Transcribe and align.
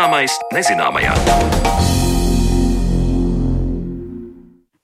Zināmais 0.00 0.32
nezināmajā. 0.56 1.99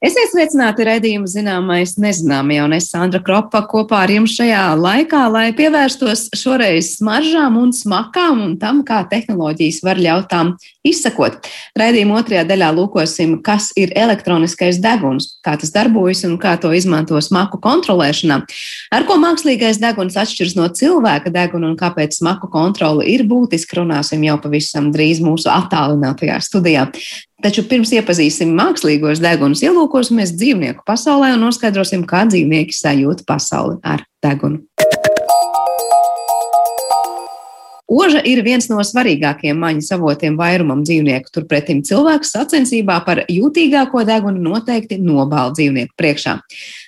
Esiet 0.06 0.28
sveicināti 0.30 0.84
redzējumu 0.86 1.26
zināmais 1.26 1.96
nezināmajā, 1.98 2.66
un 2.68 2.74
es 2.76 2.84
Sandra 2.92 3.18
Kropa 3.26 3.64
kopā 3.66 4.04
ar 4.04 4.12
jums 4.12 4.36
šajā 4.36 4.60
laikā, 4.78 5.24
lai 5.34 5.48
pievērstos 5.56 6.28
šoreiz 6.36 6.92
smaržām 7.00 7.56
un 7.58 7.72
smakām 7.74 8.44
un 8.44 8.52
tam, 8.60 8.84
kā 8.86 9.00
tehnoloģijas 9.10 9.80
var 9.82 9.98
ļaut 9.98 10.28
tām 10.30 10.52
izsakot. 10.86 11.50
Redzījuma 11.74 12.20
otrajā 12.20 12.46
daļā 12.46 12.70
lūkosim, 12.76 13.34
kas 13.42 13.72
ir 13.74 13.96
elektroniskais 13.98 14.78
deguns, 14.84 15.32
kā 15.42 15.56
tas 15.58 15.74
darbojas 15.74 16.22
un 16.28 16.38
kā 16.38 16.54
to 16.62 16.70
izmanto 16.76 17.18
smaku 17.18 17.58
kontrolēšanā, 17.66 18.40
ar 18.94 19.10
ko 19.10 19.18
mākslīgais 19.26 19.82
deguns 19.82 20.20
atšķiras 20.22 20.54
no 20.60 20.70
cilvēka 20.70 21.34
deguna 21.34 21.72
un 21.72 21.78
kāpēc 21.80 22.20
smaku 22.20 22.52
kontrole 22.54 23.08
ir 23.10 23.26
būtiska, 23.26 23.80
runāsim 23.82 24.22
jau 24.28 24.38
pavisam 24.44 24.92
drīz 24.94 25.24
mūsu 25.24 25.50
attālinātajā 25.50 26.44
studijā. 26.46 26.92
Taču 27.44 27.66
pirms 27.68 27.90
iepazīsim 27.92 28.54
mākslīgos 28.56 29.20
degunus, 29.20 29.60
ielūkosimies 29.60 30.30
dzīvnieku 30.40 30.86
pasaulē 30.88 31.34
un 31.34 31.42
noskaidrosim, 31.44 32.06
kā 32.08 32.22
dzīvnieki 32.30 32.72
sajūt 32.72 33.26
pasauli 33.28 33.76
ar 33.84 34.06
degunu. 34.24 34.62
Oža 37.86 38.22
ir 38.26 38.40
viens 38.42 38.70
no 38.70 38.80
svarīgākajiem 38.82 39.60
maņas 39.62 39.92
avotiem 39.94 40.34
vairumam 40.40 40.80
dzīvnieku. 40.82 41.30
Turpretim 41.36 41.84
cilvēks 41.86 42.32
sacensībā 42.34 42.96
par 43.06 43.20
jūtīgāko 43.30 44.02
degunu 44.08 44.40
noteikti 44.48 44.98
nobāla 44.98 45.52
dzīvnieku 45.54 45.92
priekšā. 46.00 46.38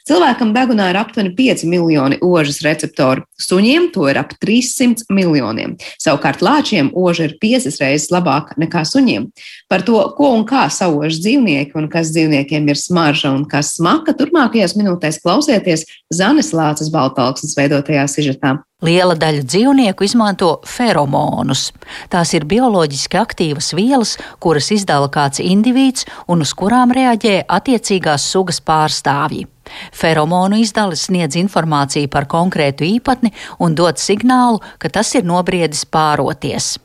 Cilvēkam 0.09 0.55
degunā 0.57 0.87
ir 0.89 0.97
aptuveni 0.97 1.35
5 1.37 1.67
miljoni 1.69 2.17
ožas 2.25 2.63
receptoru. 2.65 3.27
Suņiem 3.45 3.91
to 3.93 4.07
ir 4.09 4.17
ap 4.23 4.31
300 4.41 5.05
miljoniem. 5.13 5.75
Savukārt 6.01 6.41
lāčiem 6.45 6.89
oža 6.97 7.27
ir 7.29 7.35
5 7.43 7.69
reizes 7.83 8.09
labāka 8.15 8.57
nekā 8.57 8.87
suņiem. 8.89 9.27
Par 9.69 9.85
to, 9.85 10.01
ko 10.17 10.31
un 10.39 10.47
kā 10.49 10.65
sauž 10.73 11.19
dzīvnieki 11.21 11.77
un 11.77 11.91
kas 11.93 12.15
dzīvniekiem 12.15 12.71
ir 12.73 12.81
smarža 12.81 13.35
un 13.37 13.45
kas 13.51 13.75
smaka, 13.77 14.17
turpmākajās 14.17 14.79
minūtēs 14.81 15.21
klausieties 15.21 15.85
Zanes 16.15 16.55
Lāces 16.57 16.89
Baltalksnes 16.95 17.53
veidotajā 17.59 18.07
sižetā. 18.09 18.57
Liela 18.87 19.17
daļa 19.19 19.43
dzīvnieku 19.43 20.07
izmanto 20.07 20.53
feromonus. 20.71 21.73
Tās 22.09 22.31
ir 22.39 22.47
bioloģiski 22.47 23.19
aktīvas 23.19 23.73
vielas, 23.75 24.15
kuras 24.39 24.71
izdala 24.71 25.11
kāds 25.11 25.43
indivīds 25.43 26.07
un 26.31 26.47
uz 26.47 26.55
kurām 26.55 26.95
reaģē 26.95 27.43
attiecīgās 27.59 28.31
sugas 28.31 28.63
pārstāvji. 28.63 29.49
Feromonu 29.93 30.59
izdale 30.63 30.97
sniedz 30.97 31.39
informāciju 31.41 32.11
par 32.13 32.29
konkrētu 32.31 32.87
īpatni 32.89 33.33
un 33.59 33.75
dod 33.79 34.01
signālu, 34.03 34.61
ka 34.79 34.91
tas 34.93 35.15
ir 35.15 35.27
nobriedis 35.29 35.85
pāroties. 35.87 36.77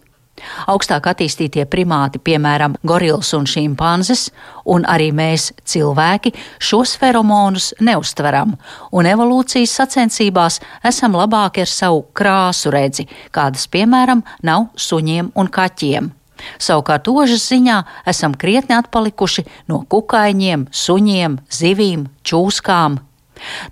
Augstāk 0.67 1.07
attīstītie 1.11 1.65
primāti, 1.69 2.19
piemēram, 2.19 2.75
gorils 2.87 3.29
un 3.37 3.45
šimpanzes, 3.49 4.25
un 4.65 4.87
arī 4.89 5.11
mēs, 5.15 5.51
cilvēki, 5.69 6.33
šos 6.57 6.95
feromonus 6.99 7.71
neustveram, 7.83 8.55
un 8.91 9.09
evolūcijas 9.13 9.77
sacensībās 9.81 10.59
esam 10.89 11.15
labāki 11.19 11.63
ar 11.63 11.69
savu 11.69 12.03
krāsu 12.17 12.73
redzi, 12.73 13.07
kādas, 13.31 13.69
piemēram, 13.69 14.25
nav 14.43 14.71
suņiem 14.89 15.31
un 15.37 15.53
kaķiem. 15.53 16.11
Savukārt 16.61 17.07
ožas 17.07 17.45
ziņā 17.51 17.79
esam 18.09 18.35
krietni 18.35 18.75
atpalikuši 18.77 19.45
no 19.71 19.83
kukaiņiem, 19.89 20.67
suņiem, 20.71 21.39
zivīm, 21.51 22.07
čūskām. 22.25 22.99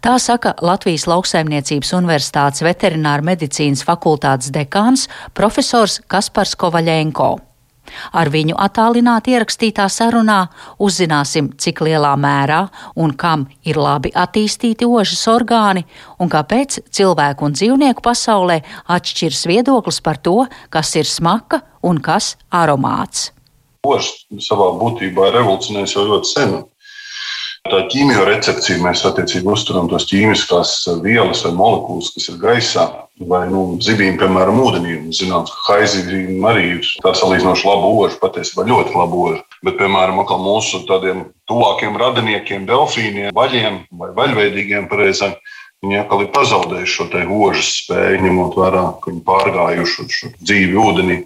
Tā 0.03 0.18
saka 0.20 0.56
Latvijas 0.62 1.06
Lauksaimniecības 1.08 1.94
Universitātes 1.95 2.66
veterināra 2.66 3.24
medicīnas 3.24 3.85
fakultātes 3.88 4.52
dekāns 4.52 5.08
profesors 5.38 6.02
Kaspars 6.12 6.58
Kovaļenko. 6.59 7.50
Ar 8.13 8.31
viņu 8.31 8.56
attālināti 8.59 9.35
ierakstītā 9.35 9.88
sarunā 9.91 10.40
uzzināsim, 10.79 11.52
cik 11.57 11.84
lielā 11.88 12.13
mērā 12.19 12.62
un 12.96 13.13
kam 13.13 13.47
ir 13.68 13.79
labi 13.81 14.13
attīstīti 14.16 14.88
ožas 14.88 15.24
orgāni 15.31 15.85
un 16.19 16.31
kāpēc 16.31 16.79
cilvēku 16.91 17.47
un 17.47 17.57
dzīvnieku 17.57 18.03
pasaulē 18.06 18.62
atšķiras 18.88 19.46
viedoklis 19.52 20.02
par 20.02 20.22
to, 20.22 20.46
kas 20.69 20.96
ir 20.96 21.09
smaka 21.09 21.62
un 21.84 22.02
kas 22.02 22.35
aromāts. 22.52 23.31
Ožs 23.81 24.28
savā 24.46 24.72
būtībā 24.78 25.31
ir 25.31 25.40
revolucionējis 25.40 25.96
jau 25.97 26.06
ļoti 26.06 26.29
sen. 26.35 26.59
Tā 27.72 27.85
ķīmijorrecepcija 27.88 28.81
mēs 28.83 29.03
attiecīgi 29.07 29.47
uzturam 29.47 29.85
tos 29.88 30.03
ķīmiskās 30.09 30.73
vielas 31.05 31.45
vai 31.45 31.51
molekulas, 31.55 32.09
kas 32.11 32.25
ir 32.27 32.39
gaisā, 32.41 32.83
vai 33.29 33.45
nu, 33.47 33.77
zivīm, 33.85 34.17
piemēram, 34.19 34.59
ūdenī. 34.59 34.97
Zināms, 35.16 35.53
ka 35.53 35.77
haizivīm 35.77 36.44
arī 36.49 36.66
ir 36.73 36.89
tā 37.05 37.13
salīdzinoši 37.16 37.67
laba 37.69 37.94
oža, 38.01 38.19
patiesībā 38.19 38.66
ļoti 38.67 38.97
laba 38.97 39.23
oža. 39.27 39.41
Bet, 39.63 39.77
piemēram, 39.79 40.19
mūsu 40.19 40.83
tādiem 40.89 41.23
tuvākiem 41.47 41.95
radiniekiem, 42.01 42.67
delfīniem, 42.67 43.31
vaļiem 43.38 43.83
vai 44.01 44.11
vaļveidīgiem 44.19 44.91
pareizāk, 44.91 45.39
viņi 45.85 46.01
atkal 46.01 46.25
ir 46.25 46.31
pazaudējuši 46.35 46.97
šo 46.97 47.25
ožas 47.39 47.73
spēju, 47.85 48.23
ņemot 48.25 48.57
vērā, 48.59 48.88
ka 48.99 49.13
viņi 49.13 49.28
pārgājuši 49.31 50.09
šo 50.17 50.33
dzīvi 50.41 50.81
ūdenī. 50.81 51.22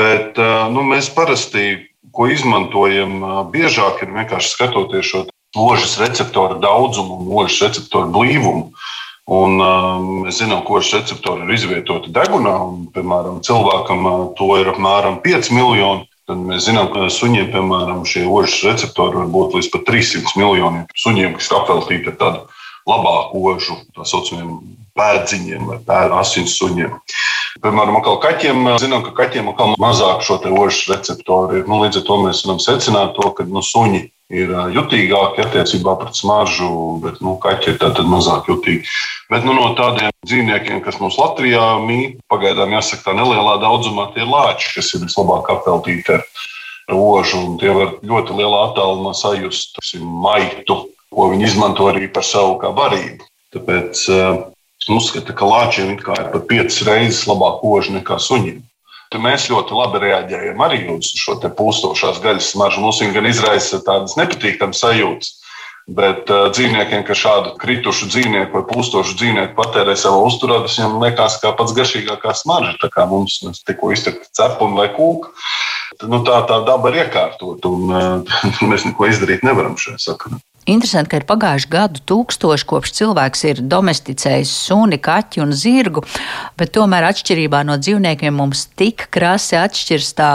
Bet 0.00 0.38
nu, 0.72 0.86
mēs 0.86 1.12
parasti, 1.12 1.90
ko 2.14 2.30
izmantojam 2.32 3.20
biežāk, 3.52 4.06
ir 4.06 4.16
vienkārši 4.16 4.54
skatoties 4.54 5.12
šo 5.12 5.28
ložas 5.56 5.98
receptoru 6.00 6.58
daudzumu 6.60 7.20
un 7.20 7.28
ložas 7.32 7.60
receptoru 7.68 8.10
blīvumu. 8.12 8.68
Un, 9.28 9.58
uh, 9.60 9.98
mēs 10.24 10.40
zinām, 10.40 10.62
ka 10.64 10.78
ložas 10.78 11.02
receptori 11.02 11.44
ir 11.44 11.52
izvietoti 11.52 12.12
degunā, 12.12 12.54
un, 12.64 12.86
piemēram, 12.94 13.42
cilvēkam 13.44 14.06
uh, 14.08 14.22
to 14.38 14.54
ir 14.60 14.70
apmēram 14.72 15.20
5 15.24 15.52
miljoni. 15.52 16.08
Tad 16.28 16.40
mēs 16.44 16.66
zinām, 16.68 16.90
ka 16.92 17.08
suņiem, 17.12 17.50
piemēram, 17.52 18.02
šie 18.08 18.26
ložas 18.28 18.60
receptori 18.64 19.16
var 19.16 19.28
būt 19.32 19.56
līdz 19.56 19.68
pat 19.72 19.84
300 19.88 20.34
miljoniem. 20.36 20.88
Suņiem, 20.96 21.36
kas 21.36 21.48
ir 21.48 21.56
apveltīti 21.60 22.12
ar 22.12 22.18
tādu 22.20 22.42
labāku 22.88 23.44
ožu, 23.52 23.78
tā 23.96 24.04
saucamiem 24.08 24.58
pēdziņiem 24.96 25.68
vai 25.68 25.78
pēdu 25.88 26.18
asins 26.20 26.56
suņiem. 26.58 26.92
Piemēram, 27.64 28.00
kaķiem 28.04 28.68
zinām, 28.80 29.04
ka 29.06 29.14
kaķiem 29.22 29.48
ir 29.52 29.74
mazāk 29.80 30.24
šo 30.24 30.40
ožas 30.52 30.84
receptoru. 30.92 31.64
Nu, 31.68 31.80
līdz 31.84 32.00
ar 32.00 32.06
to 32.08 32.20
mēs 32.24 32.44
varam 32.46 32.60
secināt, 32.64 33.16
to, 33.16 33.32
ka 33.36 33.48
nu, 33.48 33.64
suņi 33.64 34.04
ir 34.28 34.50
jutīgāki 34.74 35.42
attiecībā 35.44 35.94
pret 36.02 36.18
smaržu, 36.18 36.68
bet 37.04 37.20
nu, 37.24 37.36
kaķi 37.40 37.72
ir 37.72 37.78
tātad 37.80 38.08
mazāk 38.10 38.50
jutīgi. 38.50 38.84
Bet 39.32 39.46
nu, 39.46 39.54
no 39.56 39.72
tādiem 39.78 40.12
dzīvniekiem, 40.26 40.82
kas 40.84 41.00
mums 41.00 41.16
Latvijā 41.20 41.78
mīt, 41.84 42.18
pagaidām 42.32 42.74
jāsaka 42.76 43.08
tā 43.08 43.16
nelielā 43.16 43.56
daudzumā, 43.64 44.10
tie 44.12 44.24
ir 44.26 44.30
lāči, 44.32 44.74
kas 44.76 44.92
ir 44.94 45.04
vislabāk 45.06 45.48
apveltīti 45.54 46.18
ar 46.18 46.26
rožu, 46.92 47.40
un 47.40 47.56
tie 47.60 47.72
var 47.72 47.96
ļoti 48.04 48.36
lielā 48.36 48.60
attālumā 48.68 49.14
sajust 49.16 49.80
maitu, 50.00 50.82
ko 51.08 51.32
viņi 51.32 51.48
izmanto 51.48 51.88
arī 51.88 52.08
par 52.12 52.26
savu 52.26 52.58
kā 52.60 52.72
barību. 52.76 53.24
Tāpēc 53.56 54.04
uh, 54.12 54.40
uzskata, 54.92 55.32
ka 55.36 55.48
lāčiem 55.48 55.94
ir 55.96 56.04
pat 56.04 56.42
piecas 56.50 56.82
reizes 56.84 57.24
labāk 57.28 57.64
oža 57.64 57.96
nekā 57.96 58.20
suņiem. 58.20 58.60
Tad 59.08 59.24
mēs 59.24 59.48
ļoti 59.48 59.76
labi 59.76 60.02
reaģējam 60.04 60.62
arī 60.64 60.82
uz 60.92 61.08
šo 61.16 61.38
pūstošās 61.40 62.20
gaļas 62.24 62.52
smaržu. 62.52 62.82
Mums 62.84 63.00
viņa 63.00 63.14
gan 63.16 63.28
izraisa 63.30 63.80
tādas 63.84 64.18
nepatīkamas 64.20 64.82
sajūtas. 64.84 65.34
Bet 65.88 66.28
uh, 66.28 66.50
dzīvniekiem, 66.52 67.00
kas 67.08 67.22
šādu 67.22 67.54
kritušu 67.62 68.10
dzīvnieku 68.12 68.58
vai 68.58 68.64
pūstošu 68.68 69.14
dzīvnieku 69.16 69.54
patērē 69.56 69.94
savā 69.96 70.18
uzturā, 70.20 70.58
tas 70.60 70.76
viņam 70.76 70.98
liekas 71.00 71.38
kā 71.40 71.54
pats 71.56 71.72
garšīgākā 71.78 72.34
smarža. 72.36 72.74
Tā 72.82 72.90
kā 72.92 73.06
mums 73.08 73.40
tikko 73.64 73.94
iztekta 73.96 74.28
cepuma 74.36 74.82
vai 74.82 74.90
kūka, 74.92 75.32
nu, 76.04 76.20
tā 76.28 76.42
tā 76.50 76.60
daba 76.68 76.92
ir 76.92 77.06
iekārtot, 77.06 77.64
un 77.72 77.88
uh, 77.88 78.36
mēs 78.68 78.84
neko 78.90 79.08
izdarīt 79.08 79.48
nevaram 79.48 79.80
šajā 79.80 79.96
sakarā. 80.10 80.42
Interesanti, 80.68 81.08
ka 81.12 81.20
ir 81.20 81.26
pagājuši 81.28 81.70
gadu 81.72 82.02
tūkstoši, 82.10 82.66
kopš 82.68 82.92
cilvēks 82.98 83.44
ir 83.48 83.62
domesticējis 83.72 84.52
suni, 84.66 84.98
kaķi 85.00 85.40
un 85.44 85.54
zirgu, 85.56 86.04
bet 86.60 86.74
tomēr 86.76 87.08
atšķirībā 87.08 87.62
no 87.64 87.78
dzīvniekiem 87.80 88.36
mums 88.36 88.66
tik 88.76 89.08
krasi 89.14 89.56
atšķirs 89.56 90.14
tā 90.18 90.32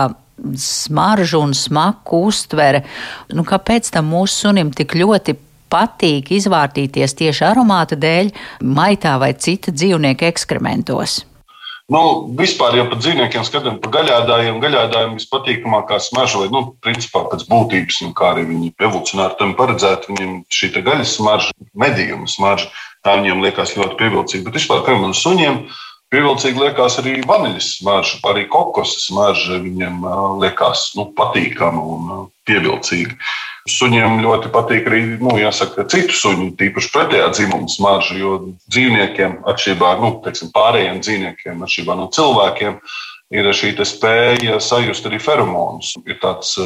smaržu 0.58 1.44
un 1.46 1.54
smaku 1.54 2.24
uztvere. 2.28 2.82
Nu, 3.34 3.46
kāpēc 3.48 3.92
tam 3.94 4.10
mūsu 4.14 4.48
sunim 4.48 4.74
tik 4.74 4.96
ļoti 4.98 5.38
patīk 5.74 6.34
izvārtīties 6.38 7.16
tieši 7.22 7.46
aromāta 7.50 7.98
dēļ, 7.98 8.34
maitā 8.66 9.16
vai 9.22 9.34
cita 9.38 9.74
dzīvnieka 9.74 10.30
ekskrementos? 10.34 11.22
Nu, 11.92 12.32
vispār 12.40 12.78
jau 12.78 12.86
par 12.88 13.00
dzīvniekiem 13.02 13.44
skatām, 13.44 13.78
par 13.84 13.92
gaļādājiem. 13.98 14.62
Gaļādājiem 14.64 15.18
vispatīkamākā 15.18 15.98
smarža, 16.00 16.40
vai, 16.40 16.52
nu, 16.54 16.62
principā 16.84 17.26
pēc 17.28 17.44
būtības, 17.50 17.98
nu, 18.06 18.14
kā 18.16 18.30
arī 18.32 18.46
viņi 18.48 18.72
evolucionāri 18.80 19.36
tam 19.40 19.52
paredzēti, 19.60 20.14
viņiem 20.14 20.38
šī 20.48 20.72
gaļas 20.80 21.18
smarža, 21.18 21.52
medījuma 21.76 22.30
smarža, 22.32 22.70
tā 23.04 23.18
viņiem 23.20 23.44
liekas 23.44 23.76
ļoti 23.76 24.00
pievilcīga. 24.00 24.46
Bet 24.48 24.62
vispār, 24.62 24.88
man 25.02 25.18
suņiem, 25.18 25.60
pievilcīgi 26.14 26.64
liekas 26.64 27.02
arī 27.04 27.18
vaniļas 27.28 27.74
smarža, 27.82 28.22
arī 28.32 28.48
kokosas 28.48 29.10
smarža 29.10 29.60
viņiem 29.66 30.08
liekas 30.40 30.94
nu, 30.96 31.10
patīkama 31.20 31.84
un 31.98 32.30
pievilcīga. 32.48 33.20
Suņiem 33.64 34.18
ļoti 34.20 34.50
patīk 34.52 34.88
arī 34.90 35.02
nu, 35.22 35.38
jāsaka, 35.40 35.86
citu 35.88 36.16
suņu, 36.20 36.50
tīpaši 36.60 36.90
pretējā 36.92 37.30
dzimuma 37.32 37.70
smarža, 37.72 38.18
jo 38.20 38.32
dzīvniekiem, 38.68 39.38
atšķirībā 39.48 39.92
no 40.02 40.10
nu, 40.10 40.18
teiksim, 40.26 40.50
pārējiem 40.56 41.00
dzīvniekiem, 41.00 41.64
atšķirībā 41.64 41.96
no 41.96 42.10
cilvēkiem, 42.12 42.76
ir 43.40 43.48
šī 43.56 43.72
spēja 43.88 44.60
sajust 44.60 45.08
arī 45.08 45.22
feromonus. 45.24 45.94
Ir 46.04 46.20
tāds 46.20 46.58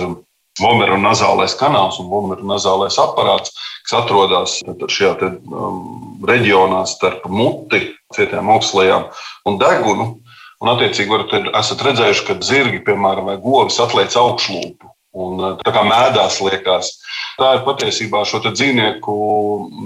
vomeru 0.58 0.98
nazālais 0.98 1.54
kanāls 1.60 2.02
un 2.02 2.10
vomeru 2.10 2.50
nazālais 2.50 2.98
aparāts, 2.98 3.54
kas 3.86 4.00
atrodas 4.02 4.58
šajā 4.66 5.14
te, 5.22 5.32
um, 5.54 6.18
reģionā 6.26 6.82
starp 6.90 7.30
muti, 7.30 7.92
cietām 8.18 8.50
augstlējām 8.58 9.12
un 9.46 9.62
degunu. 9.62 10.16
Un, 10.58 10.74
attiecīgi, 10.74 11.12
varat, 11.14 11.54
esat 11.62 11.86
redzējuši, 11.86 12.26
ka 12.26 12.42
zirgi, 12.42 12.82
piemēram, 12.90 13.30
vai 13.30 13.38
govis 13.38 13.78
atliec 13.78 14.18
augšlūpu 14.18 14.97
un 15.18 15.42
uh, 15.42 15.56
tā 15.64 15.74
kā 15.74 15.84
mēdās 15.88 16.40
liekas. 16.46 16.94
Tā 17.38 17.52
ir 17.58 17.66
patiesībā 17.66 18.24
šo 18.25 18.42
dzīvnieku 18.46 19.18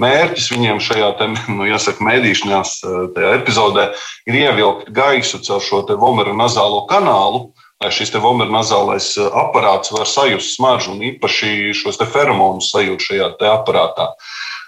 mērķis 0.01 0.51
viņiem 0.53 0.83
šajā 0.83 1.09
te, 1.19 1.31
nu, 1.55 1.67
jāsaka, 1.69 2.03
mēdīšanās 2.07 2.77
uh, 2.85 3.01
epizodē 3.37 3.89
ir 4.29 4.39
ievilkt 4.45 4.91
gaisu 4.95 5.41
caur 5.45 5.63
šo 5.63 5.83
vomeru 5.99 6.35
nazālo 6.37 6.85
kanālu, 6.91 7.49
lai 7.81 7.89
šis 7.93 8.13
vomeronazālais 8.21 9.15
eh, 9.17 9.27
aparāts 9.33 9.91
var 9.93 10.05
sajust 10.09 10.55
smaržu 10.55 10.93
un 10.93 11.03
īpaši 11.11 11.73
šos 11.77 11.99
feromonus 12.13 12.71
sajūt 12.73 13.07
šajā 13.07 13.29
aparātā. 13.49 14.11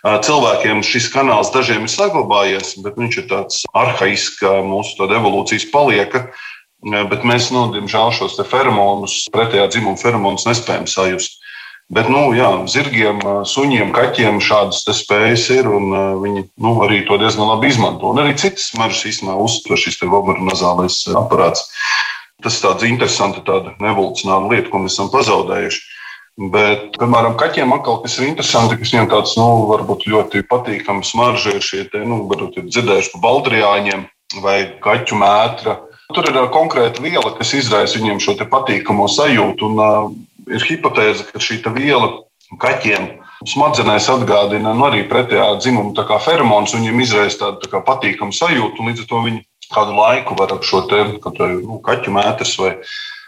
Eh, 0.04 0.18
cilvēkiem 0.26 0.82
šis 0.86 1.12
kanāls 1.14 1.54
dažiem 1.54 1.86
ir 1.86 1.94
saglabājies, 1.94 2.76
bet 2.86 2.98
viņš 2.98 3.20
ir 3.22 3.30
tāds 3.30 3.62
arhaisks, 3.78 4.42
mūsu 4.66 5.06
evolūcijas 5.06 5.70
palieka. 5.74 6.26
Bet 6.84 7.24
mēs, 7.24 7.48
nu, 7.56 7.70
diemžēl, 7.72 8.12
šos 8.16 8.36
feromonus, 8.50 9.24
pretējā 9.32 9.70
dzimuma 9.72 10.00
feromonus 10.00 10.48
nespējam 10.50 10.90
sajust. 10.90 11.40
Bet, 11.94 12.08
nu, 12.12 12.32
jā, 12.36 12.50
zirgiem, 12.72 13.20
suņiem, 13.48 13.92
kaķiem 13.96 14.40
šādas 14.44 14.84
spējas 14.98 15.46
ir, 15.54 15.68
un 15.68 15.92
viņi 16.24 16.46
nu, 16.64 16.74
arī 16.86 17.04
to 17.08 17.20
diezgan 17.22 17.52
labi 17.52 17.70
izmanto. 17.72 18.12
Un 18.12 18.24
arī 18.24 18.36
citas 18.40 18.70
smaržas 18.72 19.06
īstenībā 19.12 19.36
uztver 19.40 19.80
šis 19.80 20.00
vomeronazālais 20.02 21.04
aparāts. 21.20 21.68
Tas 22.44 22.60
tāds 22.64 22.88
interesants, 22.88 23.44
tāda 23.48 23.76
evolūcionāra 23.80 24.52
lieta, 24.52 24.72
ko 24.72 24.84
mēs 24.84 24.98
esam 24.98 25.12
pazaudējuši. 25.14 25.84
Bet, 26.54 26.96
piemēram, 26.98 27.36
kaķiem 27.38 27.76
atkal, 27.76 28.00
kas 28.02 28.18
ir 28.18 28.32
interesanti, 28.32 28.80
kas 28.80 28.90
viņiem 28.90 29.10
tāds, 29.12 29.36
nu, 29.38 29.46
varbūt 29.70 30.08
ļoti 30.10 30.42
patīkams 30.50 31.12
smarža 31.14 31.54
ir 31.54 31.62
šie, 31.62 31.84
te, 31.92 32.02
nu, 32.10 32.24
varbūt 32.32 32.58
ir 32.58 32.72
dzirdējuši 32.72 33.12
par 33.14 33.22
baldriāņiem 33.28 34.08
vai 34.42 34.58
kaķu 34.82 35.20
mētra. 35.20 35.78
Tur 36.12 36.28
ir 36.28 36.38
konkrēta 36.52 37.02
viela, 37.04 37.32
kas 37.38 37.54
izraisa 37.56 38.00
viņiem 38.00 38.20
šo 38.22 38.36
patīkamo 38.42 39.08
sajūtu. 39.08 39.70
Un, 39.70 39.80
uh, 39.80 40.12
ir 40.52 40.66
hipotēze, 40.68 41.30
ka 41.32 41.40
šī 41.40 41.62
viela 41.76 42.12
kaķiem 42.60 43.08
smadzenēs 43.50 44.10
atgādina 44.12 44.74
nu, 44.76 44.86
arī 44.90 45.06
pretējā 45.10 45.48
dzimuma 45.62 46.20
feromonus. 46.20 46.76
Viņiem 46.76 47.02
izraisa 47.06 47.46
tādu 47.46 47.72
tā 47.72 47.82
patīkamu 47.88 48.36
sajūtu, 48.36 48.80
un 48.80 48.92
līdz 48.92 49.06
ar 49.06 49.10
to 49.10 49.24
viņi 49.28 49.44
kādu 49.74 49.98
laiku 49.98 50.38
var 50.38 50.54
ar 50.54 50.62
šo 50.62 50.84
te, 50.92 51.02
nu, 51.64 51.80
kaķu 51.84 52.14
mētru 52.14 52.50
vai 52.60 52.74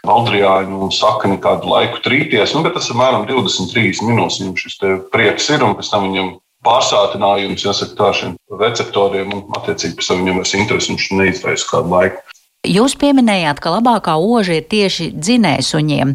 valdriāņu 0.06 0.90
sakni 0.94 1.40
kādu 1.42 1.72
laiku 1.72 2.02
trīties. 2.04 2.54
Nu, 2.54 2.62
tas 2.68 2.90
ir 2.90 2.96
apmēram 2.96 3.26
23 3.28 4.04
minūtes. 4.06 4.40
Viņam 4.42 4.58
šis 4.60 4.78
prieks 5.14 5.48
ir 5.50 5.64
un 5.66 5.74
pēc 5.78 5.90
tam 5.90 6.06
viņam 6.10 6.36
pārsātinājums, 6.66 7.64
jāsaka, 7.66 7.96
tā 7.98 8.12
šiem 8.20 8.36
receptoriem 8.60 9.34
un 9.34 9.44
attiecīgi 9.58 9.98
pēc 9.98 10.10
tam 10.10 10.22
viņam 10.22 10.40
vairs 10.40 10.54
interesi 10.58 10.92
viņš 10.92 11.10
neizraisa 11.18 11.70
kādu 11.72 11.94
laiku. 11.94 12.22
Jūs 12.66 12.96
pieminējāt, 12.98 13.60
ka 13.62 13.70
labākā 13.76 14.16
oža 14.18 14.58
ir 14.58 14.64
tieši 14.66 15.12
dzinējsuņiem. 15.14 16.14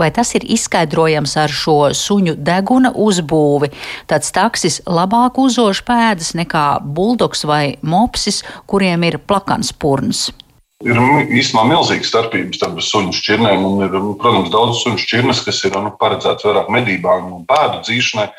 Vai 0.00 0.08
tas 0.16 0.32
ir 0.38 0.46
izskaidrojams 0.48 1.36
ar 1.42 1.52
šo 1.52 1.90
suņu 1.96 2.38
deguna 2.40 2.92
uzbūvi? 2.96 3.68
Tāds 4.08 4.32
taksis 4.32 4.80
labāk 4.88 5.36
uzož 5.42 5.82
pēdas 5.84 6.32
nekā 6.38 6.80
buldogs 6.80 7.44
vai 7.44 7.76
mopsis, 7.82 8.40
kuriem 8.70 9.04
ir 9.10 9.18
plakans 9.20 9.74
purns. 9.76 10.30
Ir 10.80 10.96
īstenībā 10.96 11.66
milzīga 11.68 12.08
starpība 12.08 12.56
starp 12.56 12.80
suņu 12.80 13.12
šķirnēm. 13.18 13.66
Ir, 13.84 13.98
protams, 14.22 14.48
daudz 14.54 14.80
suņu 14.80 15.02
šķirnes, 15.02 15.42
kas 15.44 15.60
ir 15.68 15.76
nu, 15.76 15.92
paredzētas 16.00 16.48
vairāk 16.48 16.72
medībām 16.72 17.28
un 17.36 17.44
pēdu 17.50 17.82
dzīšanai. 17.84 18.30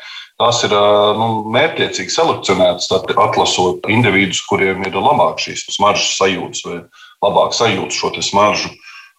Tās 0.42 0.64
ir 0.66 0.74
nu, 1.20 1.28
mērķiecīgi 1.54 2.10
selekcionētas, 2.10 2.90
atlasot 3.12 3.86
individus, 3.92 4.42
kuriem 4.48 4.82
ir 4.88 4.98
labāk 4.98 5.38
šīs 5.44 5.68
smaržas 5.76 6.16
sajūtas 6.18 6.66
vai 6.66 6.80
labāk 7.22 7.54
sajūt 7.56 7.94
šo 7.94 8.10
smaržu. 8.22 8.72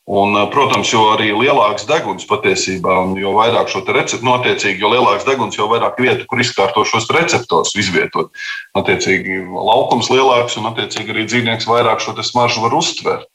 Un, 0.05 0.35
eh, 0.35 0.49
protams, 0.51 0.89
jo 0.91 1.05
arī 1.13 1.29
lielāks 1.31 1.85
deguns 1.87 2.25
patiesībā, 2.27 2.91
un 3.05 3.13
jo 3.15 3.31
vairāk 3.37 3.69
šo 3.71 3.85
receptu, 3.87 4.25
notiecīgi, 4.27 4.83
jo 4.83 4.89
lielāks 4.91 5.23
deguns, 5.23 5.55
jo 5.55 5.69
vairāk 5.71 5.95
vietu, 5.95 6.27
kur 6.27 6.43
izkārto 6.43 6.83
šos 6.83 7.07
receptorus 7.15 7.71
izvietot. 7.79 8.27
Attiecīgi, 8.75 9.47
laukums 9.47 10.11
lielāks, 10.11 10.57
un 10.59 10.67
attiecīgi 10.67 11.07
arī 11.07 11.23
dzīvnieks 11.23 11.69
vairāk 11.71 12.03
šo 12.03 12.17
smaržu 12.19 12.65
var 12.65 12.75
uztvert. 12.75 13.29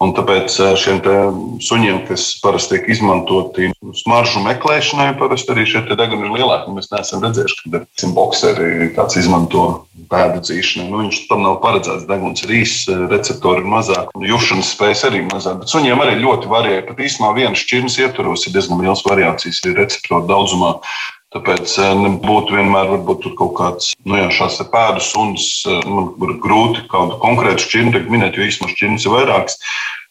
Un 0.00 0.14
tāpēc 0.16 0.56
eh, 0.60 0.72
šiem 0.80 1.02
suņiem, 1.60 2.06
kas 2.08 2.24
parasti 2.40 2.78
tiek 2.78 2.88
izmantoti 2.96 3.68
smaržu 4.00 4.40
meklēšanai, 4.44 5.18
parasti 5.20 5.52
arī 5.52 5.66
šie 5.68 5.84
deguni 5.92 6.30
ir 6.30 6.34
lielāki. 6.40 6.72
Mēs 6.72 6.88
neesam 6.96 7.24
redzējuši, 7.24 7.70
ka 7.76 8.10
boxeri 8.16 8.88
kāds 8.96 9.20
izmanto 9.20 9.66
pēdu 10.08 10.40
dzīšanai. 10.44 10.88
Nu, 10.88 11.02
viņš 11.04 11.22
tam 11.28 11.44
nav 11.44 11.60
paredzēts. 11.64 12.08
Deguns 12.08 12.44
ir 12.44 12.56
īss, 12.62 12.88
receptori 13.12 13.64
ir 13.64 13.70
mazāk, 13.72 14.12
jušanas 14.20 14.72
spējas 14.76 15.06
arī 15.08 15.24
mazāk. 15.28 15.62
Bet 15.62 15.72
suņiem 15.72 16.05
arī 16.06 16.22
ļoti 16.22 16.50
varēja. 16.50 16.86
Pat 16.88 17.02
īstenībā 17.02 17.34
vienas 17.36 17.62
šķirnes 17.64 17.98
ietvaros 18.04 18.46
ir 18.46 18.56
diezgan 18.56 18.82
liels 18.84 19.04
variācijas 19.06 19.62
receptoru 19.76 20.26
daudzumā. 20.30 20.76
Tāpēc 21.34 21.72
eh, 21.82 21.92
nebūtu 22.00 22.56
vienmēr 22.56 22.94
kaut 23.36 23.54
kāds 23.58 23.92
nu 24.06 24.20
jā, 24.20 24.30
šāds 24.32 24.62
pēdu 24.72 25.02
suns. 25.04 25.50
Man 25.84 26.14
ir 26.22 26.36
grūti 26.42 26.86
kādu 26.92 27.20
konkrētu 27.22 27.66
šķirni 27.66 28.06
minēt, 28.08 28.38
jo 28.38 28.46
īstenībā 28.46 28.72
šķirnes 28.72 29.06
ir 29.08 29.16
vairākas. 29.18 29.60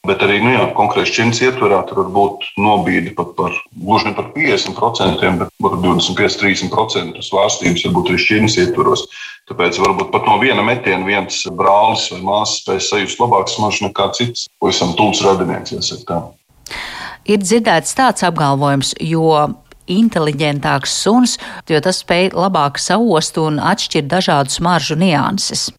Bet 0.05 0.21
arī 0.25 0.37
nu 0.43 0.51
jā, 0.53 0.65
konkrēti 0.77 1.11
šķirnes 1.11 1.41
ietverā 1.47 1.79
tur 1.89 2.03
var 2.03 2.09
būt 2.13 2.45
nobīde 2.61 3.13
pat 3.17 3.31
par 3.37 3.55
gluži 3.73 4.09
ne 4.09 4.13
par 4.17 4.27
50%, 4.35 5.31
bet 5.39 5.53
par 5.63 5.77
25-30% 5.81 7.23
svārstības 7.25 7.85
varbūt 7.87 8.11
arī 8.11 8.21
šķirnes 8.21 8.57
ietveros. 8.61 9.05
Tāpēc 9.49 9.77
varbūt 9.81 10.11
pat 10.13 10.25
no 10.29 10.37
viena 10.41 10.65
metiena 10.65 11.05
viens 11.05 11.43
brālis 11.57 12.07
vai 12.13 12.21
māsas 12.25 12.63
spēj 12.63 12.81
sajust 12.87 13.21
labāk 13.21 13.49
smaržu 13.51 13.87
nekā 13.87 14.09
cits, 14.17 14.47
ko 14.61 14.71
esam 14.73 14.95
tūls 14.97 15.21
radinieks. 15.25 15.73
Ir 17.25 17.41
dzirdēts 17.41 17.97
tāds 17.97 18.25
apgalvojums, 18.25 18.93
jo 19.01 19.31
inteliģentāks 19.91 20.93
suns, 21.03 21.37
jo 21.69 21.81
tas 21.81 22.01
spēj 22.01 22.31
labāk 22.33 22.81
saost 22.81 23.37
un 23.41 23.61
atšķirt 23.61 24.09
dažādu 24.09 24.53
smaržu 24.53 24.97
nianses. 24.97 25.69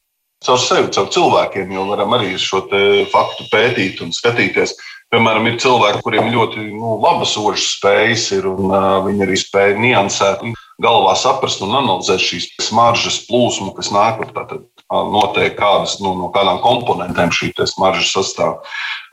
Caur 0.46 0.60
sevi, 0.62 0.90
caur 0.94 1.08
cilvēkiem, 1.10 1.72
jo 1.74 1.88
varam 1.88 2.12
arī 2.14 2.36
šo 2.38 2.62
faktu 3.10 3.48
pētīt 3.50 4.02
un 4.04 4.12
skatīties. 4.14 4.76
Piemēram, 5.10 5.46
ir 5.46 5.58
cilvēki, 5.62 6.02
kuriem 6.02 6.32
ļoti 6.34 6.68
nu, 6.74 6.96
labas 7.02 7.36
ožas 7.38 7.66
spējas 7.76 8.28
ir, 8.34 8.46
un 8.50 8.70
uh, 8.70 8.86
viņi 9.04 9.26
arī 9.26 9.36
spēj 9.38 9.76
niansēt, 9.78 10.42
galvā 10.82 11.14
saprast 11.18 11.62
un 11.62 11.76
analizēt 11.78 12.22
šīs 12.22 12.48
smaržas 12.66 13.20
plūsmu, 13.28 13.72
kas 13.76 13.92
nāk 13.94 14.22
no 14.26 15.02
noteikti 15.14 15.58
kādas, 15.58 15.96
nu, 16.02 16.14
no 16.18 16.30
kādām 16.34 16.60
komponentēm 16.62 17.32
šī 17.34 17.52
smarža 17.66 18.06
sastāv. 18.06 18.60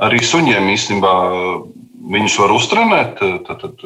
Arī 0.03 0.21
suņiem 0.21 0.69
īstenībā 0.73 1.13
Viņus 2.03 2.33
var 2.41 2.51
uztrenēt, 2.51 3.21
tad, 3.47 3.61
tad 3.61 3.83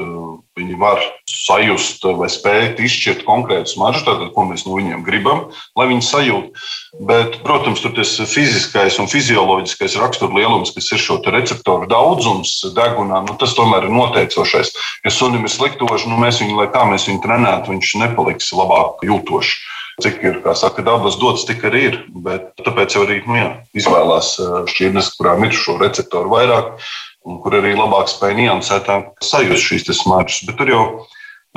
viņi 0.58 0.78
var 0.82 1.04
sajust 1.30 2.02
vai 2.18 2.30
spēt 2.34 2.80
izšķirt 2.82 3.22
konkrētu 3.28 3.76
smaržu, 3.76 4.02
tātad, 4.08 4.32
ko 4.34 4.48
mēs 4.50 4.66
no 4.66 4.74
viņiem 4.80 5.04
gribam, 5.06 5.44
lai 5.78 5.86
viņi 5.92 6.06
sajūtu. 6.08 6.66
Bet, 7.10 7.38
protams, 7.46 7.84
tur 7.84 7.94
tas 8.00 8.16
fiziskais 8.32 8.98
un 8.98 9.12
fizioloģiskais 9.12 10.00
raksturlielums, 10.02 10.74
kas 10.74 10.90
ir 10.96 11.04
šo 11.04 11.20
receptoru 11.30 11.86
daudzums 11.92 12.58
degunā, 12.74 13.22
nu, 13.28 13.38
tas 13.38 13.54
tomēr 13.58 13.86
ir 13.86 13.94
noteicošais. 13.94 14.74
Ja 15.06 15.14
sunim 15.14 15.46
ir 15.46 15.54
sliktoši, 15.54 16.10
nu, 16.10 16.18
mēs 16.24 16.42
viņu, 16.42 16.58
lai 16.58 16.72
kā 16.74 16.88
mēs 16.90 17.06
viņu 17.12 17.22
trenētu, 17.22 17.76
viņš 17.76 17.98
nepaliks 18.02 18.54
labāk 18.58 19.06
jūtošs 19.06 19.58
cik 19.98 20.20
ir, 20.22 20.36
kā 20.44 20.54
saka, 20.54 20.84
dabas 20.86 21.16
dots, 21.18 21.46
tik 21.50 21.64
arī 21.66 21.80
ir. 21.88 21.96
Bet 22.26 22.52
tāpēc 22.62 22.94
jau 22.94 23.06
arī 23.08 23.18
nu, 23.26 23.34
jā, 23.38 23.48
izvēlās 23.82 24.36
šķirnes, 24.70 25.10
kurām 25.18 25.48
ir 25.48 25.56
šo 25.58 25.80
receptoru 25.82 26.36
vairāk 26.36 26.76
kur 27.44 27.58
arī 27.60 27.76
labāk 27.76 28.10
spēja 28.12 28.38
niansētāk 28.40 29.24
sajust 29.26 29.68
šīs 29.70 29.88
smaržas. 30.00 30.46
Bet 30.48 30.60
tur 30.60 30.72
jau 30.72 30.84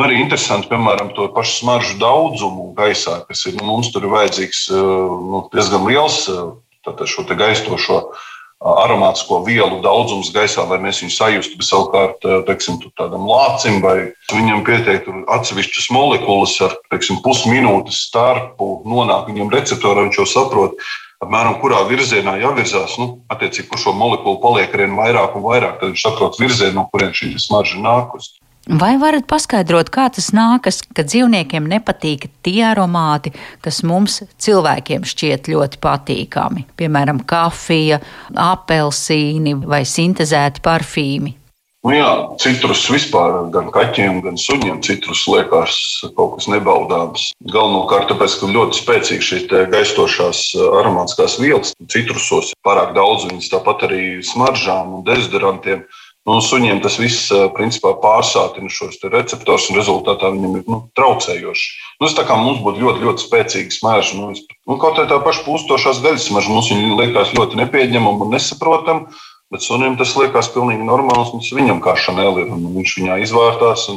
nu, 0.01 0.07
arī 0.07 0.21
interesanti, 0.23 0.71
piemēram, 0.71 1.13
to 1.17 1.29
pašu 1.37 1.61
smaržu 1.61 1.99
daudzumu 2.01 2.73
gaisā, 2.79 3.21
kas 3.29 3.47
ir 3.47 3.59
nu, 3.59 3.67
mums 3.69 3.93
tur 3.95 4.09
vajadzīgs 4.11 4.67
eh, 4.73 4.83
nu, 5.31 5.47
diezgan 5.55 5.87
liels 5.89 6.25
eh, 6.33 7.05
šo 7.13 7.27
gaistošo 7.29 7.99
eh, 8.01 8.25
aromātisko 8.61 9.43
vielu 9.47 9.81
daudzums 9.85 10.33
gaisā, 10.35 10.67
lai 10.69 10.81
mēs 10.83 11.03
viņu 11.05 11.15
sajustu. 11.15 11.61
Bet 11.61 11.69
savukārt, 11.69 12.27
teiksim, 12.49 12.81
tādam 12.99 13.29
lācim 13.29 13.79
vai 13.85 14.11
viņam 14.33 14.65
pietiek 14.67 15.07
atsevišķas 15.37 15.93
molekulas 15.95 16.59
ar 16.67 16.75
teiksim, 16.93 17.23
pusminūtes 17.25 18.03
starpu, 18.11 18.81
nonāk 18.89 19.31
viņam 19.31 19.55
receptorā, 19.55 20.09
viņš 20.09 20.21
jau 20.23 20.29
saprot 20.35 20.91
apmēram 21.21 21.59
kurā 21.63 21.85
virzienā 21.89 22.39
jāvirzās. 22.41 22.97
Nu, 23.01 23.21
attiecīgi, 23.33 23.69
kur 23.71 23.81
šo 23.81 23.97
molekulu 23.97 24.41
paliek 24.43 24.73
ar 24.75 24.85
vien 24.85 24.99
vairāk 24.99 25.37
un 25.37 25.47
vairāk, 25.47 25.81
tad 25.81 25.93
viņš 25.93 26.05
saprot 26.07 26.39
virzienu, 26.41 26.79
no 26.81 26.87
kurienes 26.93 27.21
šī 27.21 27.35
smarža 27.41 27.83
nākus. 27.85 28.35
Vai 28.81 28.93
varat 29.01 29.25
paskaidrot, 29.25 29.89
kā 29.89 30.05
tas 30.13 30.29
nākas, 30.37 30.83
ka 30.95 31.03
dzīvniekiem 31.03 31.65
nepatīk 31.71 32.27
tie 32.45 32.61
aromāti, 32.69 33.33
kas 33.65 33.81
mums 33.89 34.21
cilvēkiem 34.37 35.07
šķiet 35.09 35.49
ļoti 35.49 35.81
patīkami? 35.81 36.67
Piemēram, 36.77 37.23
kafija, 37.25 38.03
apelsīni 38.37 39.57
vai 39.65 39.81
sintēzēti 39.89 40.63
parfīmi. 40.63 41.40
Nu 41.81 41.95
jā, 41.97 42.09
citrus 42.37 42.83
vispār 42.93 43.39
gan 43.55 43.71
kaķiem, 43.73 44.19
gan 44.21 44.37
suņiem 44.37 44.83
citrus 44.85 45.23
liekas 45.33 45.79
kaut 46.13 46.35
kas 46.35 46.49
nebaudāms. 46.53 47.31
Galvenokārt 47.49 48.11
tāpēc, 48.13 48.35
ka 48.37 48.51
ļoti 48.53 48.77
spēcīgi 48.83 49.25
šīs 49.25 49.47
gaistošās 49.73 50.43
aromātiskās 50.61 51.39
vielas 51.41 51.73
citrusos, 51.89 52.53
pārāk 52.67 52.93
daudz 52.99 53.25
viņas 53.31 53.49
tāpat 53.55 53.87
arī 53.89 54.03
smaržām 54.21 54.99
un 54.99 55.07
dezodorantiem. 55.09 55.87
Nu, 56.29 56.37
suņiem 56.45 56.83
tas 56.85 56.99
viss 57.01 57.31
principā 57.57 57.95
pārsātina 58.03 58.69
šos 58.69 59.01
receptorus, 59.09 59.71
un 59.73 59.79
rezultātā 59.81 60.29
viņam 60.35 60.59
ir 60.59 60.69
nu, 60.69 60.83
traucējoši. 61.01 61.71
Nu, 61.97 62.11
tas 62.11 62.29
kā 62.29 62.37
mums 62.37 62.61
būtu 62.61 62.85
ļoti, 62.85 63.07
ļoti 63.07 63.25
spēcīga 63.25 63.73
smarža. 63.79 64.19
Nu, 64.21 64.29
nu, 64.37 64.77
kaut 64.77 65.01
kā 65.01 65.09
tā 65.09 65.17
paša 65.25 65.47
pūstošās 65.49 66.05
gaļas 66.05 66.29
smarža 66.29 66.53
mums 66.53 66.69
liekas 67.01 67.33
ļoti 67.41 67.65
nepieņemama 67.65 68.29
un 68.29 68.37
nesaprotama. 68.37 69.23
Bet 69.51 69.65
sunim 69.67 69.97
tas 69.99 70.15
liekas 70.15 70.51
pilnīgi 70.55 70.87
normāls. 70.87 71.33
Viņam 71.51 71.83
kā 71.83 71.97
šanēl 71.99 72.45
ir, 72.45 72.51
un 72.55 72.69
viņš 72.77 72.97
viņā 73.01 73.21
izvērtās. 73.25 73.89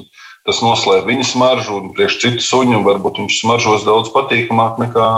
Tas 0.43 0.59
noslēdz 0.59 1.07
viņa 1.07 1.25
smaržu, 1.29 1.77
un 1.79 1.91
priekš 1.95 2.19
citu 2.19 2.43
suņu 2.43 2.81
varbūt 2.83 3.21
viņš 3.21 3.37
smaržos 3.43 3.85
daudz 3.87 4.09
patīkamāk 4.11 4.81
nekā, 4.81 5.09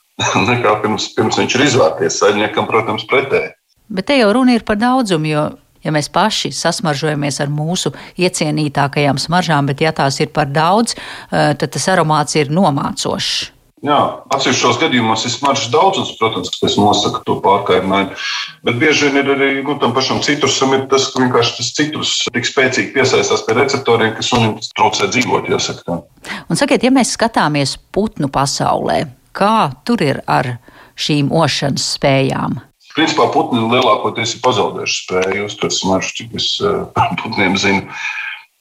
nekā 0.50 0.78
pirms, 0.82 1.12
pirms 1.16 1.38
viņš 1.38 1.58
ir 1.58 1.66
izvērties. 1.68 2.18
Saimniekam, 2.18 2.66
protams, 2.70 3.04
pretēji. 3.10 3.52
Bet 3.92 4.08
te 4.08 4.16
jau 4.16 4.32
runa 4.32 4.56
ir 4.56 4.64
par 4.66 4.80
daudzumu, 4.80 5.28
jo 5.28 5.44
ja 5.84 5.92
mēs 5.94 6.08
paši 6.12 6.52
sasmaržojamies 6.56 7.40
ar 7.42 7.50
mūsu 7.52 7.92
iecienītākajām 8.20 9.18
smaržām, 9.20 9.68
bet 9.70 9.82
ja 9.84 9.92
tās 9.96 10.20
ir 10.22 10.32
par 10.34 10.50
daudz, 10.50 10.94
eh, 10.96 11.54
tad 11.58 11.68
tas 11.74 11.88
aromāts 11.92 12.38
ir 12.38 12.50
nomācošs. 12.50 13.50
Jā, 13.82 13.98
atsevišķos 14.30 14.76
gadījumos 14.78 15.24
ir 15.26 15.32
smaržas 15.34 15.72
daudzums, 15.72 16.12
protams, 16.20 16.52
kas 16.54 16.76
nosaka 16.78 17.24
to 17.26 17.34
pārkaitinājumu. 17.42 18.14
Bet 18.62 18.76
bieži 18.78 19.08
vien 19.08 19.18
ir 19.18 19.30
arī 19.34 19.48
nu, 19.66 19.74
tam 19.82 19.90
pašam 19.96 20.20
citrusam, 20.22 20.76
ir 20.76 20.84
tas, 20.92 21.08
ka 21.10 21.18
vienkārši 21.24 21.56
tas 21.56 21.70
citrus 21.74 22.12
tik 22.30 22.46
spēcīgi 22.46 22.92
piesaistās 22.94 23.42
pie 23.42 23.56
receptoriem, 23.58 24.14
kas 24.14 24.30
viņam 24.30 24.54
traucē 24.78 25.10
dzīvot. 25.10 25.50
Jāsaka. 25.50 25.98
Un 26.46 26.60
sakiet, 26.60 26.86
ja 26.86 26.94
mēs 26.94 27.16
skatāmies 27.18 27.74
putnu 27.90 28.30
pasaulē, 28.30 29.02
kā 29.34 29.72
tur 29.82 30.06
ir 30.06 30.22
ar 30.30 30.54
šīm 30.94 31.34
ošanas 31.34 31.96
spējām? 31.96 32.60
Principā 32.92 33.26
putni 33.34 33.64
lielākoties 33.66 34.36
ir 34.36 34.42
pazaudējuši 34.44 34.98
spēju 35.06 35.46
uztvert 35.48 35.74
smaržu, 35.74 36.16
cik 36.20 36.36
es 36.38 36.52
eh, 36.62 36.82
par 36.94 37.14
putniem 37.22 37.58
zinu. 37.58 37.88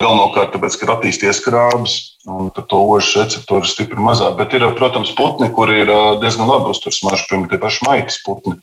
Galvenokārt 0.01 0.55
tāpēc, 0.55 0.77
ka 0.77 0.87
ir 0.87 0.93
attīstījies 0.95 1.41
krāpes, 1.45 1.97
un 2.29 2.51
to 2.55 2.79
ožu 2.95 3.21
receptori 3.21 3.65
ir 3.65 3.71
stipri 3.71 4.01
mazāk. 4.01 4.37
Bet 4.39 4.55
ir, 4.57 4.65
protams, 4.77 5.13
putni, 5.17 5.49
kuri 5.53 5.83
ir 5.83 5.91
diezgan 6.23 6.49
labi 6.49 6.73
uztver 6.73 6.95
smaržu, 6.95 7.27
piemēram, 7.29 7.49
tie 7.51 7.61
paši 7.61 7.87
maitas 7.87 8.21
putni. 8.25 8.57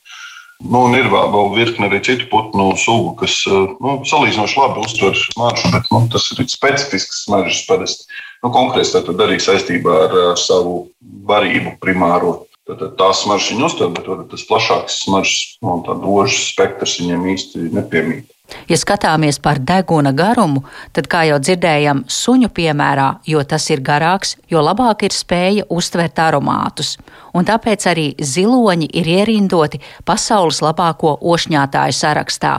Nu, 0.58 0.88
un 0.88 0.96
ir 0.98 1.06
vēl, 1.06 1.52
virkne 1.54 1.86
arī 1.86 2.00
citu 2.02 2.26
putnu 2.32 2.72
sugu, 2.82 3.12
kas 3.20 3.36
nu, 3.46 4.00
salīdzinoši 4.10 4.58
labi 4.58 4.82
uztver 4.82 5.14
smaržu, 5.14 5.70
bet 5.70 5.86
nu, 5.94 6.00
tas 6.10 6.26
ir 6.34 6.42
specifisks 6.50 7.22
smaržas 7.28 7.62
parasti. 7.68 8.08
Nu, 8.42 8.50
konkrēti 8.54 9.04
tad 9.06 9.22
arī 9.22 9.38
saistībā 9.42 9.94
ar, 10.08 10.16
ar 10.32 10.40
savu 10.40 10.88
varību 11.30 11.76
primāro. 11.82 12.40
Tad 12.68 12.82
tā 12.98 13.12
smarža 13.16 13.54
viņa 13.54 13.68
uztver, 13.70 13.94
bet 13.94 14.10
tas 14.32 14.44
plašāks 14.50 14.98
smaržas 15.06 15.54
un 15.64 15.86
tā 15.86 15.94
dožas 16.02 16.50
spektrs 16.50 16.98
viņiem 17.00 17.30
īsti 17.32 17.70
nepiemīt. 17.78 18.26
Ja 18.68 18.76
skatāmies 18.80 19.36
par 19.44 19.58
deguna 19.60 20.14
garumu, 20.16 20.62
tad, 20.96 21.08
kā 21.12 21.24
jau 21.28 21.36
dzirdējām, 21.40 22.06
suņu 22.08 22.48
piemērā, 22.56 23.08
jo 23.28 23.42
tas 23.44 23.68
ir 23.68 23.82
garāks, 23.84 24.36
jo 24.48 24.62
labāk 24.64 25.04
ir 25.04 25.12
spēja 25.12 25.66
uztvert 25.68 26.20
aromātus. 26.24 26.96
Un 27.36 27.44
tāpēc 27.48 27.84
arī 27.90 28.06
ziloņi 28.16 28.88
ir 28.96 29.12
ierindoti 29.18 29.82
pasaules 30.08 30.62
labāko 30.64 31.18
ošņātāju 31.20 31.96
sarakstā. 32.00 32.54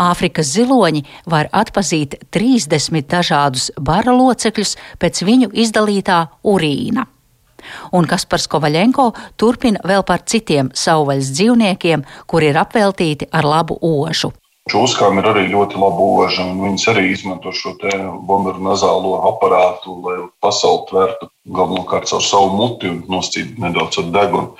Āfrikas 0.00 0.48
ziloņi 0.54 1.04
var 1.28 1.50
atpazīt 1.52 2.16
30 2.32 3.04
dažādus 3.12 3.68
bara 3.76 4.16
locekļus 4.16 4.76
pēc 4.96 5.22
viņu 5.28 5.52
izdalītā 5.52 6.24
urīna. 6.48 7.04
Un 7.92 8.06
Kaspars 8.08 8.46
Kovaļenko 8.48 9.10
turpina 9.36 9.82
vēl 9.84 10.04
par 10.08 10.24
citiem 10.24 10.70
savvaļas 10.72 11.32
dzīvniekiem, 11.36 12.04
kuri 12.26 12.52
ir 12.52 12.60
apveltīti 12.64 13.28
ar 13.28 13.44
labu 13.44 13.76
ožu. 13.84 14.32
Čūskām 14.68 15.18
ir 15.20 15.28
arī 15.30 15.46
ļoti 15.48 15.80
laba 15.80 16.06
oža, 16.24 16.44
un 16.44 16.60
viņas 16.66 16.86
arī 16.92 17.08
izmanto 17.12 17.52
šo 17.56 17.74
bombuļu 18.28 18.60
nazālo 18.64 19.16
aparātu, 19.30 19.96
lai 20.04 20.18
pasauli 20.44 20.86
tvērtu 20.90 21.30
galvenokārt 21.56 22.10
caur 22.10 22.24
savu 22.24 22.52
muti 22.56 22.90
un 22.92 23.02
noscītu 23.08 23.60
nedaudz 23.62 24.02
ar 24.02 24.10
degunu. 24.14 24.56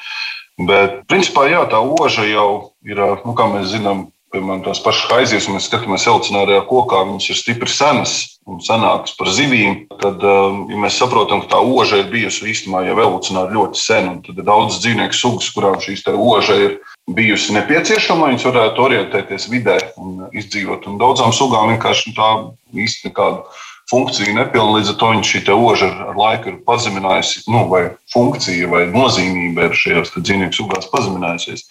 Bet, 0.58 1.04
principā, 1.06 1.46
jā, 1.46 1.62
tā 1.70 1.78
oža 1.78 2.24
jau 2.26 2.48
ir, 2.82 2.98
nu, 3.22 3.34
kā 3.38 3.46
mēs 3.52 3.68
zinām, 3.76 4.08
piemēram, 4.34 4.64
tās 4.66 4.80
pašas 4.82 5.12
haizivs, 5.12 5.46
ja 5.46 5.54
mēs 5.54 5.68
skatāmies 5.68 6.06
evolucionārajā 6.08 6.64
kokā, 6.68 7.04
viņas 7.06 7.28
ir 7.30 7.38
stipri 7.38 7.70
senas 7.70 8.16
un 8.48 8.58
senākas 8.64 9.14
par 9.18 9.30
zivīm. 9.32 9.84
Tad, 10.00 10.24
um, 10.24 10.64
ja 10.72 10.80
mēs 10.82 10.98
saprotam, 10.98 11.44
ka 11.44 11.52
tā 11.54 11.62
oža 11.62 12.02
ir 12.02 12.10
bijusi 12.12 12.48
īstenībā 12.50 12.82
jau 12.88 12.96
evolucionāri 12.96 13.54
ļoti 13.54 13.82
sen, 13.84 14.10
tad 14.26 14.40
ir 14.40 14.48
daudz 14.48 14.80
dzīvnieku 14.82 15.16
sugas, 15.16 15.52
kurām 15.54 15.78
šīs 15.84 16.02
oža 16.10 16.58
ir 16.64 16.78
bijusi 17.16 17.54
nepieciešama, 17.56 18.26
lai 18.26 18.34
viņas 18.34 18.46
varētu 18.50 18.84
orientēties 18.84 19.48
vidē 19.52 19.78
un 20.00 20.28
izdzīvot. 20.36 20.86
Un 20.90 20.98
daudzām 21.00 21.32
sugām 21.36 21.72
vienkārši 21.72 22.14
tā 22.16 22.30
īsti 22.76 23.08
nekāda 23.08 23.44
funkcija 23.90 24.34
nepilna. 24.36 24.78
Līdz 24.78 24.92
ar 24.92 24.98
to 25.00 25.10
šī 25.28 25.42
oža 25.54 25.88
ar, 25.88 26.16
laiku 26.18 26.52
ir 26.52 26.58
pazeminājusi, 26.68 27.44
nu, 27.50 27.64
vai 27.70 27.82
funkcija 28.12 28.68
vai 28.72 28.84
nozīmība 28.92 29.68
ir 29.68 29.78
šajās 29.78 30.12
dzīvnieku 30.16 30.58
sugās 30.58 30.88
pazeminājusies. 30.92 31.64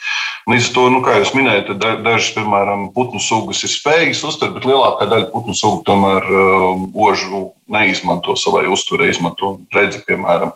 Līdz 0.50 0.70
ar 0.70 0.76
to, 0.78 0.86
nu, 0.94 1.02
kā 1.06 1.18
jūs 1.20 1.34
minējāt, 1.38 1.74
dažas, 2.06 2.32
piemēram, 2.38 2.88
putnu 2.96 3.22
sugas 3.24 3.64
ir 3.68 3.74
spējīgas 3.74 4.24
uztvert, 4.30 4.56
bet 4.58 4.68
lielākā 4.70 5.10
daļa 5.12 5.30
putnu 5.34 5.58
sugu 5.58 5.84
tomēr 5.88 6.28
uh, 6.32 6.88
ožu 7.08 7.44
neizmanto 7.72 8.38
savai 8.40 8.66
uztverei, 8.72 9.12
izmanto 9.12 9.58
redzi, 9.76 10.02
piemēram. 10.08 10.56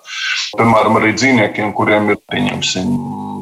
Piemēram, 0.58 0.98
arī 1.02 1.14
dzīvniekiem, 1.18 1.76
kuriem 1.76 2.14
ir, 2.14 2.22
pieņemsim, 2.32 2.96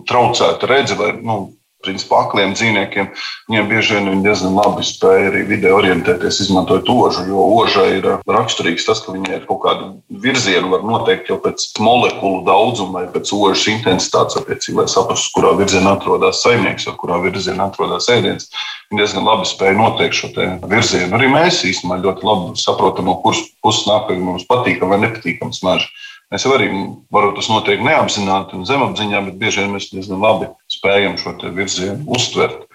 traucēta 0.09 0.69
redze 0.69 0.97
vai, 0.99 1.13
nu, 1.21 1.41
principā 1.83 2.23
akliem 2.25 2.53
dzīvniekiem, 2.57 3.07
viņiem 3.49 3.69
bieži 3.69 3.95
vien 3.95 4.09
viņi 4.11 4.25
diezgan 4.25 4.57
labi 4.57 4.83
spēja 4.85 5.29
arī 5.29 5.43
vidē 5.47 5.71
orientēties, 5.75 6.41
izmantojot 6.45 6.89
ožu. 6.91 7.23
Jo 7.29 7.45
ožai 7.61 7.87
ir 7.99 8.07
raksturīgs 8.27 8.87
tas, 8.87 9.01
ka 9.05 9.15
viņai 9.15 9.37
ir 9.37 9.45
kaut 9.47 9.61
kāda 9.63 9.89
virziena, 10.25 10.67
var 10.73 10.83
noteikt 10.87 11.31
jau 11.31 11.39
pēc 11.43 11.65
molekulu 11.79 12.43
daudzuma 12.47 13.05
pēc 13.13 13.31
ožas 13.35 13.65
intensitātes, 13.71 14.39
attiecīgi, 14.41 14.77
lai 14.81 14.87
saprastu, 14.91 15.31
kurā 15.37 15.55
virzienā 15.59 15.95
atrodas 15.95 16.43
saimnieks 16.43 16.89
vai 16.89 16.97
kurā 16.99 17.21
virzienā 17.23 17.69
atrodas 17.71 18.11
ēdiens. 18.11 18.51
Viņi 18.89 19.03
diezgan 19.03 19.27
labi 19.27 19.47
spēja 19.47 19.77
noteikt 19.77 20.19
šo 20.19 20.33
virzienu. 20.67 21.15
Arī 21.15 21.31
mēs 21.31 21.63
īstenībā 21.67 22.01
ļoti 22.03 22.27
labi 22.27 22.59
saprotam, 22.59 23.07
no 23.07 23.19
kuras 23.23 23.43
puses 23.63 23.87
nāk, 23.87 24.09
vai 24.09 24.19
mums 24.19 24.47
patīkam 24.49 24.91
vai 24.91 24.99
nepatīkam 25.05 25.53
smarža. 25.55 25.87
Mēs 26.29 26.45
arī 26.45 26.69
varam 27.09 27.31
tas 27.37 27.47
notiek 27.49 27.81
neapzināti 27.81 28.57
un 28.57 28.65
zemapziņā, 28.69 29.21
bet 29.29 29.37
bieži 29.41 29.63
vien 29.63 29.71
mēs 29.73 29.87
diezgan 29.89 30.21
labi 30.21 30.49
spējam 30.79 31.19
šo 31.21 31.35
virzienu 31.53 32.07
uztvert. 32.15 32.65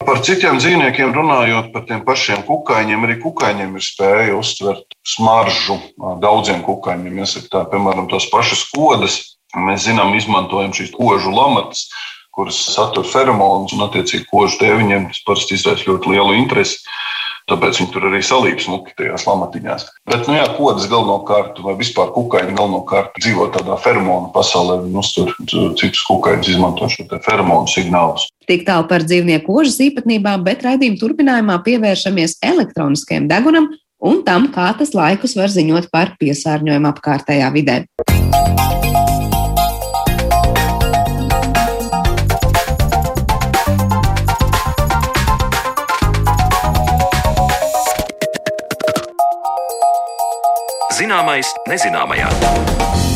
Par 0.00 0.22
citiem 0.24 0.56
dzīvniekiem 0.56 1.10
runājot, 1.12 1.74
par 1.74 1.82
tiem 1.88 2.00
pašiem 2.06 2.40
kukaiņiem, 2.46 3.02
arī 3.04 3.18
kukaiņiem 3.20 3.74
ir 3.76 3.84
spēja 3.84 4.38
uztvert 4.38 4.96
smaržu. 5.04 5.76
Daudziem 6.22 6.62
kukaiņiem, 6.64 7.18
jāsaka, 7.20 7.50
tā, 7.52 7.60
piemēram, 7.74 8.08
tos 8.08 8.30
pašus 8.32 8.64
kodas. 8.72 9.18
Mēs 9.52 9.84
zinām, 9.84 10.14
izmantojam 10.16 10.72
šīs 10.72 10.94
kožu 10.94 11.34
lamatas, 11.34 11.88
kuras 12.32 12.56
satur 12.72 13.04
feromonus, 13.04 13.74
un, 13.76 13.84
attiecīgi, 13.88 14.28
kožu 14.30 14.60
dēviņiem 14.62 15.10
tas 15.10 15.20
parasti 15.26 15.58
izraisa 15.58 15.88
ļoti 15.90 16.14
lielu 16.14 16.36
interesi. 16.38 16.80
Tāpēc 17.50 17.80
viņi 17.80 17.92
tur 17.94 18.06
arī 18.10 18.20
salīdz 18.24 18.66
smuki 18.66 18.94
tajās 18.98 19.26
lamatiņās. 19.26 19.86
Bet, 20.10 20.28
nu 20.30 20.36
jā, 20.36 20.46
kodas 20.56 20.86
galvenokārt, 20.90 21.58
vai 21.64 21.74
vispār 21.80 22.12
kukaiņi 22.14 22.56
galvenokārt 22.58 23.18
dzīvo 23.18 23.48
tādā 23.56 23.78
feromonu 23.82 24.30
pasaulē. 24.34 24.80
Viņi 24.84 25.00
uztur 25.02 25.34
citus 25.80 26.04
kukaiņus, 26.08 26.52
izmanto 26.54 26.88
šo 26.92 27.08
feromonu 27.26 27.70
signālus. 27.70 28.28
Tik 28.50 28.64
tālu 28.68 28.86
par 28.90 29.04
dzīvnieku 29.06 29.50
kožas 29.50 29.78
īpatnībām, 29.82 30.46
bet 30.46 30.64
raidījuma 30.66 31.00
turpinājumā 31.02 31.60
pievēršamies 31.66 32.38
elektroniskajam 32.52 33.28
degunam 33.30 33.70
un 34.00 34.22
tam, 34.26 34.48
kā 34.54 34.70
tas 34.78 34.94
laikus 34.96 35.36
var 35.38 35.52
ziņot 35.52 35.90
par 35.92 36.14
piesārņojumu 36.22 36.94
apkārtējā 36.94 37.50
vidē. 37.54 37.82
Zināmais 51.10 51.48
nezināmajā. 51.66 53.09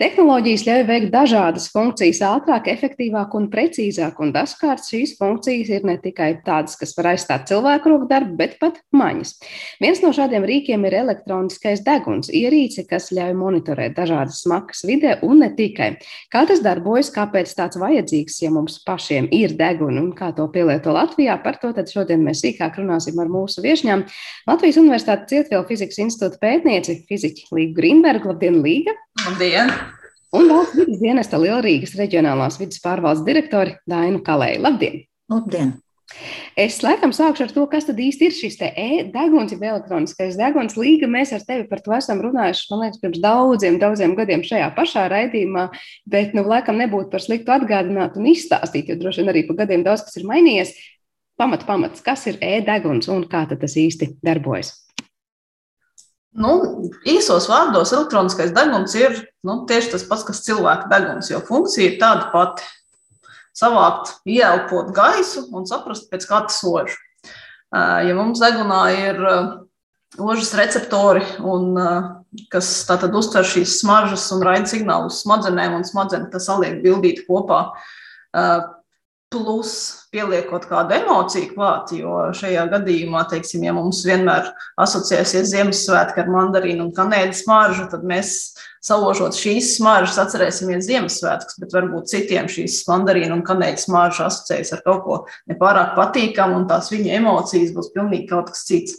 Tehnoloģijas 0.00 0.62
ļauj 0.64 0.82
veikt 0.88 1.10
dažādas 1.12 1.66
funkcijas 1.74 2.22
ātrāk, 2.24 2.70
efektīvāk 2.72 3.34
un 3.36 3.50
precīzāk, 3.52 4.16
un 4.24 4.30
dažkārt 4.32 4.86
šīs 4.88 5.10
funkcijas 5.18 5.68
ir 5.74 5.82
ne 5.84 5.98
tikai 6.00 6.30
tādas, 6.46 6.78
kas 6.80 6.94
var 6.96 7.10
aizstāt 7.10 7.44
cilvēku 7.50 7.92
roku 7.92 8.08
darbu, 8.08 8.32
bet 8.38 8.54
pat 8.62 8.78
maņas. 8.96 9.34
Viens 9.84 10.00
no 10.00 10.14
šādiem 10.16 10.46
rīkiem 10.48 10.86
ir 10.88 10.96
elektroniskais 11.02 11.82
deguns, 11.84 12.32
ierīce, 12.32 12.86
kas 12.88 13.10
ļauj 13.12 13.36
monitorēt 13.42 13.98
dažādas 13.98 14.40
smagas 14.46 14.80
vidē 14.88 15.18
un 15.26 15.44
ne 15.44 15.50
tikai. 15.58 15.90
Kā 16.32 16.46
tas 16.48 16.64
darbojas, 16.64 17.12
kāpēc 17.12 17.52
tāds 17.60 17.76
vajadzīgs, 17.84 18.40
ja 18.40 18.54
mums 18.56 18.80
pašiem 18.88 19.28
ir 19.36 19.52
deguni 19.60 20.00
un 20.00 20.14
kā 20.16 20.32
to 20.32 20.48
pielieto 20.48 20.96
Latvijā, 20.96 21.36
par 21.44 21.60
to 21.60 21.76
šodien 21.76 22.24
mēs 22.24 22.40
sīkāk 22.40 22.80
runāsim 22.80 23.20
ar 23.20 23.28
mūsu 23.28 23.60
viešņām. 23.68 24.08
Latvijas 24.48 24.80
Universitātes 24.80 25.28
Cietvielu 25.28 25.68
fizikas 25.68 26.00
institūta 26.08 26.40
pētnieci, 26.40 27.02
fiziķi 27.04 27.50
Līga 27.52 27.80
Grīnberga. 27.82 28.32
Labdien, 28.32 28.62
Līga! 28.64 28.96
Labdien! 29.26 29.89
Un 30.30 30.46
valsts 30.46 30.76
vidas 30.78 31.00
dienesta 31.00 31.38
Lielrīgas 31.42 31.96
reģionālās 31.98 32.60
vidas 32.60 32.78
pārvaldes 32.84 33.24
direktori 33.26 33.72
Dainu 33.90 34.20
Kalēju. 34.22 34.60
Labdien! 34.62 35.00
Labdien! 35.32 35.72
Es 36.58 36.76
laikam 36.82 37.10
sākšu 37.14 37.44
ar 37.46 37.52
to, 37.54 37.64
kas 37.70 37.88
tad 37.88 37.98
īsti 38.02 38.28
ir 38.28 38.34
šis 38.34 38.56
e-deguns, 38.68 39.54
jau 39.54 39.58
elektroniskais 39.58 40.38
deguns. 40.38 40.76
Līga, 40.78 41.08
mēs 41.10 41.32
ar 41.34 41.42
tevi 41.46 41.66
par 41.70 41.82
to 41.82 41.94
esam 41.96 42.22
runājuši, 42.22 42.66
man 42.70 42.82
liekas, 42.84 43.00
pirms 43.02 43.22
daudziem, 43.22 43.78
daudziem 43.82 44.14
gadiem 44.18 44.42
šajā 44.46 44.70
pašā 44.78 45.08
raidījumā, 45.10 45.66
bet, 46.10 46.34
nu, 46.38 46.46
laikam 46.46 46.78
nebūtu 46.78 47.10
par 47.14 47.26
sliktu 47.26 47.54
atgādināt 47.54 48.18
un 48.18 48.30
izstāstīt, 48.30 48.90
jo 48.90 48.98
droši 49.02 49.22
vien 49.22 49.34
arī 49.34 49.44
pa 49.48 49.58
gadiem 49.62 49.86
daudz 49.86 50.06
kas 50.06 50.18
ir 50.20 50.30
mainījies. 50.30 50.74
Pamat, 51.40 51.66
pamats, 51.66 52.06
kas 52.06 52.26
ir 52.30 52.38
e-deguns 52.44 53.10
un 53.10 53.26
kā 53.30 53.46
tas 53.50 53.78
īsti 53.78 54.14
darbojas? 54.22 54.76
Nu, 56.30 56.52
īsos 57.10 57.48
vārdos 57.50 57.90
elektroniskais 57.90 58.52
deguns 58.54 58.94
ir 58.94 59.16
nu, 59.46 59.64
tieši 59.66 59.96
tas 59.96 60.04
pats, 60.06 60.26
kas 60.28 60.44
cilvēka 60.46 60.86
deguns, 60.92 61.30
jo 61.32 61.40
funkcija 61.46 61.88
ir 61.88 61.98
tāda 62.02 62.28
pati. 62.34 62.66
Savākt, 63.56 64.14
ieelpot 64.30 64.92
gaisu 64.94 65.42
un 65.56 65.66
saprast, 65.68 66.06
pēc 66.12 66.24
kā 66.30 66.44
tas 66.46 66.60
ož. 66.64 66.94
Ja 67.74 68.14
mums 68.16 68.40
degunā 68.40 68.84
ir 68.94 69.18
ožas 70.22 70.54
receptori, 70.58 71.24
un, 71.42 71.74
kas 72.50 72.70
tātad 72.86 73.14
uztver 73.18 73.46
šīs 73.46 73.80
smaržas 73.82 74.28
un 74.34 74.46
raida 74.46 74.70
signālus 74.70 75.24
smadzenēm, 75.24 75.76
un 75.80 75.86
smadzenes 75.86 76.30
tas 76.32 76.46
saliek 76.46 76.78
bildīt 76.84 77.24
kopā, 77.26 77.64
plus 79.30 79.72
pieliekot 80.10 80.64
kādu 80.66 80.96
emociju 80.96 81.52
klāt, 81.54 81.92
jo 81.94 82.16
šajā 82.34 82.64
gadījumā, 82.72 83.22
teiksim, 83.30 83.62
ja 83.62 83.74
mums 83.76 84.02
vienmēr 84.06 84.48
asociēsies 84.82 85.52
Ziemassvētki 85.52 86.24
ar 86.24 86.32
mandarīnu 86.34 86.88
un 86.88 86.90
kanēļu 86.96 87.36
smaržu, 87.38 87.86
tad 87.92 88.02
mēs 88.10 88.32
saložot 88.82 89.38
šīs 89.38 89.76
smaržas 89.76 90.18
atcerēsimies 90.24 90.88
Ziemassvētkus, 90.88 91.60
bet 91.62 91.76
varbūt 91.76 92.10
citiem 92.10 92.50
šīs 92.50 92.82
mandarīnu 92.90 93.38
un 93.38 93.46
kanēļu 93.46 93.84
smaržu 93.84 94.26
asociējas 94.26 94.74
ar 94.74 94.84
kaut 94.88 95.02
ko 95.06 95.22
nepārāk 95.52 95.94
patīkamu, 95.98 96.62
un 96.62 96.68
tās 96.70 96.90
viņa 96.90 97.20
emocijas 97.22 97.74
būs 97.76 97.94
pilnīgi 97.94 98.26
kaut 98.32 98.50
kas 98.50 98.66
cits. 98.66 98.98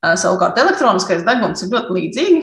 Savukārt 0.00 0.56
elektroniskais 0.60 1.24
deguns 1.24 1.60
ir 1.64 1.72
ļoti 1.72 1.96
līdzīgi, 1.96 2.40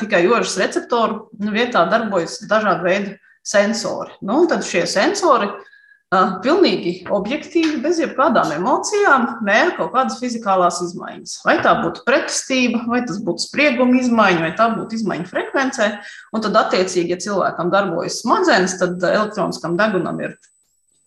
tikai 0.00 0.26
ožas 0.28 0.56
receptoru 0.60 1.26
vietā 1.52 1.86
darbojas 1.88 2.42
dažādi 2.48 2.88
veidi 2.88 3.18
sensori. 3.44 4.12
Nu, 4.24 4.42
tad 4.48 4.66
šie 4.68 4.82
sensori 4.88 5.48
uh, 5.48 5.68
pilnīgi 6.10 7.06
objektīvi, 7.14 7.76
bez 7.84 8.00
jebkādām 8.02 8.50
emocijām, 8.56 9.26
mēra 9.46 9.76
kaut 9.76 9.92
kādas 9.94 10.18
fizikālās 10.18 10.80
izmaiņas. 10.82 11.36
Vai 11.46 11.60
tā 11.62 11.76
būtu 11.84 12.02
pretestība, 12.06 12.82
vai 12.90 13.04
tas 13.06 13.20
būtu 13.22 13.44
sprieguma 13.44 14.00
izmaiņa, 14.00 14.40
vai 14.42 14.50
tā 14.58 14.66
būtu 14.74 14.98
izmaiņa 14.98 15.28
frekvencē. 15.30 15.90
Un 16.34 16.42
tad, 16.42 16.58
attiecīgi, 16.64 17.14
ja 17.14 17.20
cilvēkam 17.22 17.70
darbojas 17.70 18.24
smadzenes, 18.24 18.74
tad 18.82 18.98
elektroniskam 19.06 19.78
degunam 19.78 20.18
ir, 20.24 20.34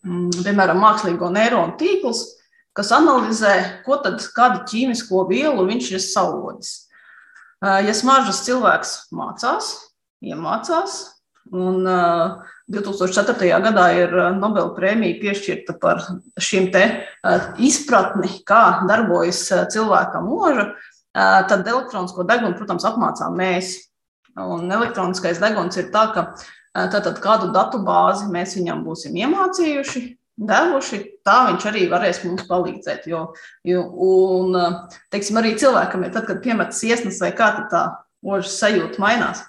mm, 0.08 0.46
piemēram, 0.46 0.80
mākslīgo 0.80 1.34
neironu 1.36 1.76
tīkls, 1.82 2.24
kas 2.74 2.96
analizē, 2.96 3.84
ko 3.84 4.00
tad 4.00 4.24
kādu 4.36 4.64
ķīmisko 4.72 5.28
vielu 5.28 5.68
viņš 5.68 5.92
ir 5.92 6.04
savodis. 6.06 6.72
Ja 7.64 7.92
smaržas 7.96 8.42
cilvēks 8.48 8.96
mācās, 9.16 9.76
iemācās, 10.24 10.96
un 11.52 11.84
uh, 11.88 12.40
2004. 12.72 13.50
gadā 13.64 13.86
ir 13.98 14.14
uh, 14.16 14.32
Nobela 14.38 14.72
prēmija 14.78 15.20
piešķirta 15.22 15.76
par 15.82 16.02
šīm 16.40 16.70
te 16.74 16.84
uh, 16.88 17.52
izpratni, 17.60 18.30
kā 18.48 18.86
darbojas 18.90 19.46
uh, 19.52 19.66
cilvēka 19.72 20.24
mūža, 20.24 20.72
tad 21.14 21.68
elektronisko 21.70 22.24
degunu, 22.26 22.56
protams, 22.58 22.88
apmācām 22.90 23.36
mēs. 23.38 23.76
Un 24.34 24.66
elektroniskais 24.74 25.38
deguns 25.38 25.78
ir 25.78 25.92
tā, 25.94 26.08
ka 26.10 26.24
tātad 26.74 27.20
kādu 27.22 27.52
datu 27.54 27.84
bāzi 27.86 28.26
mēs 28.34 28.56
viņam 28.58 28.82
būsim 28.82 29.20
iemācījuši, 29.22 30.02
devuši, 30.50 31.00
tā 31.22 31.36
viņš 31.52 31.68
arī 31.70 31.84
varēs 31.92 32.24
mums 32.26 32.48
palīdzēt. 32.50 33.06
Jo, 33.12 33.28
jo, 33.62 33.84
un, 33.94 34.58
teiksim, 35.14 35.38
arī 35.38 35.54
cilvēkam 35.62 36.08
ir 36.08 36.16
tad, 36.18 36.26
kad 36.32 36.42
piemetas 36.42 36.82
iesnas 36.90 37.22
vai 37.22 37.30
kā 37.38 37.52
tā 37.70 37.84
ožas 38.26 38.58
sajūta 38.58 39.06
mainās 39.06 39.46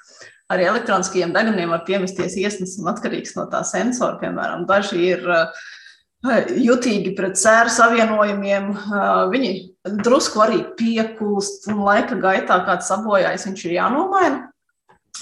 arī 0.55 0.69
elektroniskajiem 0.71 1.35
deguniem 1.35 1.75
var 1.75 1.85
piemesties 1.87 2.37
iesnesums 2.40 2.90
atkarīgs 2.95 3.35
no 3.38 3.47
tā 3.53 3.62
sensora. 3.67 4.19
Piemēram, 4.21 4.64
daži 4.69 5.01
ir 5.12 5.29
eh, 5.35 6.55
jutīgi 6.64 7.14
pret 7.19 7.38
sēru 7.40 7.73
savienojumiem. 7.75 8.73
Eh, 8.73 9.12
viņi 9.35 9.53
drusku 10.05 10.43
arī 10.45 10.62
piekūst, 10.79 11.69
un 11.73 11.85
laika 11.87 12.19
gaitā 12.21 12.61
kāds 12.67 12.90
sabojājis, 12.93 13.49
viņš 13.51 13.64
ir 13.69 13.79
jānomaina. 13.81 14.49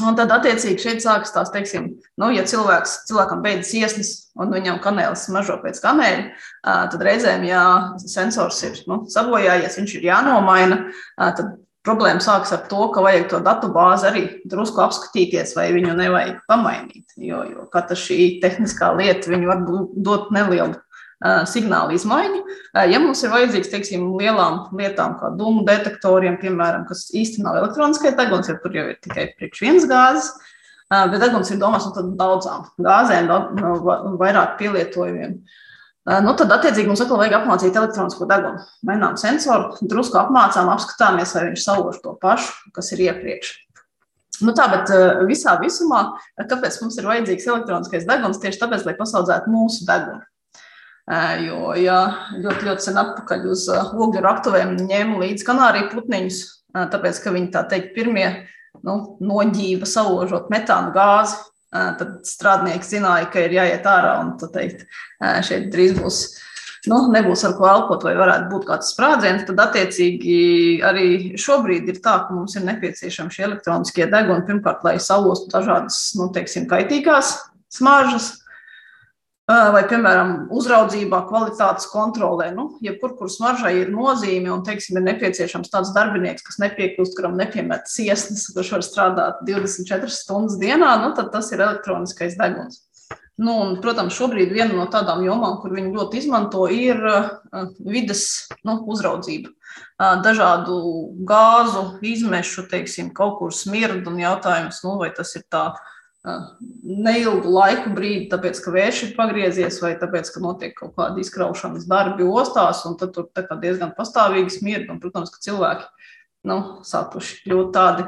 Un 0.01 0.17
tad, 0.17 0.31
attiecīgi, 0.33 0.81
šeit 0.81 1.03
sākas 1.05 1.35
tās, 1.35 1.51
teiksim, 1.53 1.91
nu, 2.17 2.31
ja 2.33 2.47
cilvēks, 2.49 3.03
cilvēkam 3.11 3.43
beidzas 3.45 3.75
iesnas 3.77 4.13
un 4.41 4.49
viņam 4.55 4.79
kanēlis 4.81 5.27
smaržo 5.29 5.59
pēc 5.61 5.83
kanēļa, 5.85 6.23
eh, 6.31 6.87
tad 6.95 7.05
reizēm, 7.09 7.45
ja 7.49 7.65
sensors 8.01 8.63
ir 8.69 8.81
nu, 8.89 9.03
sabojājies, 9.13 9.77
viņš 9.81 9.99
ir 9.99 10.09
jānomaina, 10.09 10.81
tad 11.19 11.59
Problēma 11.83 12.23
sākas 12.23 12.53
ar 12.55 12.61
to, 12.71 12.85
ka 12.95 13.03
vajag 13.03 13.25
to 13.33 13.41
datu 13.43 13.69
bāzi 13.75 14.07
arī 14.07 14.23
drusku 14.47 14.85
apskatīties, 14.85 15.57
vai 15.57 15.73
viņu 15.75 15.97
nevajag 15.99 16.37
pamainīt. 16.51 17.17
Jo, 17.19 17.41
jo 17.49 17.67
katra 17.73 17.97
šī 17.99 18.39
tehniskā 18.43 18.93
lieta 18.95 19.35
var 19.43 19.65
dot 20.07 20.31
nelielu 20.35 20.77
uh, 20.77 21.43
signālu 21.51 21.97
izmaiņu. 21.99 22.45
Uh, 22.45 22.85
ja 22.87 23.01
mums 23.03 23.25
ir 23.27 23.35
vajadzīgs, 23.35 23.73
teiksim, 23.73 24.07
lielām 24.21 24.69
lietām, 24.79 25.17
kā 25.19 25.33
dūmu 25.35 25.67
detektoriem, 25.67 26.39
piemēram, 26.45 26.87
kas 26.87 27.09
īstenībā 27.11 27.51
nav 27.51 27.65
elektroniskais 27.65 28.15
deguns, 28.21 28.53
jo 28.53 28.57
tur 28.63 28.79
jau 28.79 28.87
ir 28.93 29.03
tikai 29.03 29.27
priekš 29.41 29.67
viens 29.67 29.89
gāzes, 29.91 30.31
uh, 30.87 31.09
bet 31.11 31.19
deguns 31.25 31.51
ir 31.51 31.59
domāts 31.65 31.91
no 31.91 32.07
daudzām 32.15 32.71
gāzēm, 32.79 33.27
no 33.59 33.75
vairāk 34.23 34.55
pielietojumiem. 34.63 35.35
Uh, 35.35 35.61
Nu, 36.03 36.33
tad, 36.35 36.51
attiecīgi, 36.51 36.89
mums 36.91 37.01
atkal 37.05 37.21
vajag 37.21 37.37
apmācīt 37.37 37.77
elektronisko 37.79 38.27
degunu. 38.27 38.65
Mainām 38.89 39.15
sensoru, 39.21 39.77
drusku 39.87 40.19
apmācām, 40.19 40.71
apskatāmies, 40.73 41.35
vai 41.37 41.45
viņš 41.51 41.63
sauž 41.63 42.01
to 42.03 42.17
pašu, 42.23 42.73
kas 42.75 42.91
ir 42.97 43.05
iepriekš. 43.05 43.53
Nu 44.43 44.51
tā, 44.59 44.67
bet 44.73 44.91
visā 45.29 45.55
visumā, 45.61 46.01
kāpēc 46.41 46.81
mums 46.83 46.99
ir 46.99 47.07
vajadzīgs 47.07 47.47
elektroniskais 47.53 48.09
deguns? 48.09 48.41
Tieši 48.43 48.59
tāpēc, 48.65 48.87
lai 48.89 48.97
pasaudzētu 48.99 49.53
mūsu 49.55 49.87
degunu. 49.87 50.25
Jo 51.47 51.77
ja 51.79 52.01
ļoti, 52.35 52.67
ļoti 52.67 52.87
sen 52.89 52.99
atpakaļ 52.99 53.47
uz 53.53 53.69
ogļu 53.71 54.25
raktuvēm 54.27 54.75
ņēmu 54.83 55.23
līdzi 55.23 55.47
kanāriju 55.47 55.93
putniņus, 55.95 56.43
tāpēc, 56.75 57.23
ka 57.23 57.35
viņi 57.35 57.51
tā 57.55 57.63
teikt, 57.71 57.95
pirmie 57.95 58.27
nu, 58.87 58.99
noģība 59.23 59.87
saužot 59.87 60.51
metānu 60.51 60.91
gāzi 60.95 61.39
tad 61.73 62.23
strādnieki 62.29 62.89
zināja, 62.89 63.29
ka 63.33 63.47
ir 63.47 63.57
jāiet 63.57 63.87
ārā 63.89 64.17
un 64.23 64.35
teikt, 64.41 64.87
šeit 65.49 65.71
drīz 65.73 65.99
būs. 65.99 66.23
Nu, 66.91 66.97
nebūs 67.15 67.45
ar 67.47 67.53
ko 67.55 67.69
elpot, 67.71 68.03
vai 68.03 68.17
varētu 68.19 68.49
būt 68.51 68.65
kāds 68.67 68.89
sprādziens, 68.91 69.45
tad, 69.47 69.61
attiecīgi, 69.63 70.39
arī 70.83 71.07
šobrīd 71.39 71.87
ir 71.93 72.01
tā, 72.03 72.17
ka 72.27 72.35
mums 72.35 72.57
ir 72.59 72.67
nepieciešami 72.67 73.31
šie 73.31 73.45
elektroniskie 73.47 74.09
deguni. 74.11 74.43
Pirmkārt, 74.49 74.83
lai 74.83 74.97
salostu 74.99 75.53
dažādas, 75.55 76.01
nu, 76.19 76.27
teiksim, 76.35 76.67
kaitīgās 76.71 77.37
smaržas, 77.73 78.42
vai, 79.51 79.83
piemēram, 79.91 80.35
uzraudzībā, 80.55 81.25
kvalitātes 81.27 81.89
kontrolē. 81.91 82.53
Nu, 82.55 82.69
jebkur, 82.85 83.17
kur 83.19 83.31
smaržai 83.33 83.75
ir 83.81 83.91
nozīme 83.91 84.53
un, 84.55 84.63
teiksim, 84.67 85.01
ir 85.01 85.07
nepieciešams 85.09 85.73
tāds 85.73 85.91
darbinieks, 85.97 86.45
kas 86.47 86.61
nepiekļūst, 86.63 87.17
kuram 87.19 87.35
nepiemet 87.41 87.91
ciestas, 87.91 88.47
kurš 88.55 88.73
var 88.77 88.87
strādāt 88.87 89.43
24 89.49 90.15
stundas 90.15 90.61
dienā, 90.63 90.95
nu, 91.03 91.11
tad 91.19 91.33
tas 91.35 91.51
ir 91.53 91.65
elektroniskais 91.65 92.39
deguns. 92.39 92.85
Nu, 93.43 93.57
un, 93.65 93.79
protams, 93.83 94.15
šobrīd 94.15 94.53
viena 94.55 94.77
no 94.77 94.85
tādām 94.93 95.25
jomām, 95.25 95.57
kur 95.63 95.73
viņi 95.75 95.95
ļoti 95.97 96.21
izmanto, 96.21 96.67
ir 96.71 97.01
uh, 97.03 97.33
vidas 97.83 98.27
nu, 98.63 98.77
uzraudzība. 98.93 99.51
Uh, 99.97 100.21
dažādu 100.23 100.77
gāzu 101.27 101.87
izmešu, 102.05 102.69
teiksim, 102.71 103.11
kaut 103.17 103.41
kur 103.41 103.55
smirdu 103.57 104.13
un 104.13 104.21
jautājums, 104.23 104.83
nu, 104.85 104.99
vai 105.01 105.11
tas 105.17 105.35
ir 105.35 105.49
tā 105.51 105.73
neilgu 106.23 107.51
laiku 107.51 107.91
brīdi, 107.97 108.29
tāpēc, 108.31 108.61
ka 108.63 108.75
vējš 108.75 109.01
ir 109.09 109.15
pagriezies, 109.17 109.81
vai 109.83 109.97
tāpēc, 109.99 110.31
ka 110.35 110.43
notiek 110.45 110.77
kaut 110.79 110.95
kāda 110.99 111.19
izkraušanas 111.23 111.89
darbi 111.91 112.29
ostās, 112.29 112.85
un 112.87 112.95
tad 113.01 113.17
tur 113.17 113.27
diezgan 113.35 113.95
pastāvīgi 113.97 114.59
smirda. 114.59 115.01
Protams, 115.03 115.35
ka 115.35 115.43
cilvēki 115.43 115.89
nu, 116.47 116.61
sākuši 116.87 117.43
kļūt 117.47 117.75
tādi 117.75 118.07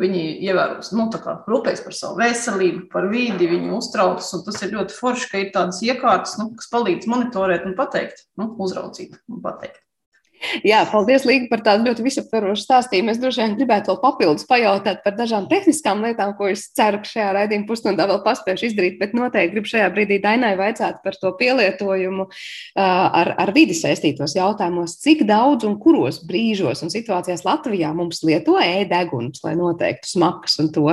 Viņi 0.00 0.20
ievēros, 0.48 0.94
nu, 0.96 1.08
kā 1.12 1.34
rūpējas 1.50 1.82
par 1.84 1.92
savu 1.96 2.20
veselību, 2.22 2.86
par 2.92 3.10
vidi, 3.10 3.50
viņi 3.50 3.72
uztraucas. 3.76 4.30
Tas 4.46 4.62
ir 4.64 4.72
ļoti 4.72 4.96
forši, 4.96 5.28
ka 5.28 5.42
ir 5.42 5.50
tādas 5.52 5.82
iekārtas, 5.84 6.38
nu, 6.40 6.48
kas 6.56 6.70
palīdz 6.72 7.08
monitorēt 7.10 7.66
un 7.68 7.76
pateikt, 7.76 8.24
nu, 8.40 8.48
uzraudzīt 8.64 9.18
un 9.28 9.42
pateikt. 9.44 9.82
Jā, 10.64 10.80
paldies, 10.88 11.26
Līga, 11.28 11.50
par 11.50 11.60
tādu 11.64 11.90
ļoti 11.90 12.04
visaptverošu 12.04 12.64
stāstījumu. 12.64 13.12
Es 13.12 13.18
droši 13.20 13.42
vien 13.42 13.56
gribētu 13.58 13.90
vēl 13.90 13.98
papildus 14.00 14.46
pajautāt 14.48 15.02
par 15.04 15.16
dažām 15.18 15.46
tehniskām 15.50 16.00
lietām, 16.04 16.32
ko 16.38 16.48
es 16.48 16.66
ceru, 16.76 17.02
ka 17.02 17.10
šajā 17.10 17.28
raidījuma 17.36 17.68
pusstundā 17.68 18.06
vēl 18.08 18.22
paspēšu 18.24 18.70
izdarīt, 18.70 18.96
bet 19.02 19.12
noteikti 19.16 19.52
gribu 19.54 19.72
šajā 19.72 19.90
brīdī 19.92 20.20
Dainai 20.24 20.54
vaicāt 20.58 21.02
par 21.04 21.18
to 21.20 21.34
pielietojumu 21.36 22.26
ar, 22.80 23.34
ar 23.44 23.54
vidi 23.56 23.76
saistītos 23.76 24.34
jautājumos, 24.38 24.96
cik 25.04 25.26
daudz 25.28 25.68
un 25.68 25.76
kuros 25.82 26.22
brīžos 26.26 26.84
un 26.86 26.92
situācijās 26.92 27.44
Latvijā 27.44 27.92
mums 27.96 28.24
lieto 28.24 28.56
ēdeguns, 28.60 29.44
lai 29.44 29.54
noteiktu 29.60 30.14
smakas 30.14 30.56
un 30.64 30.72
to, 30.72 30.88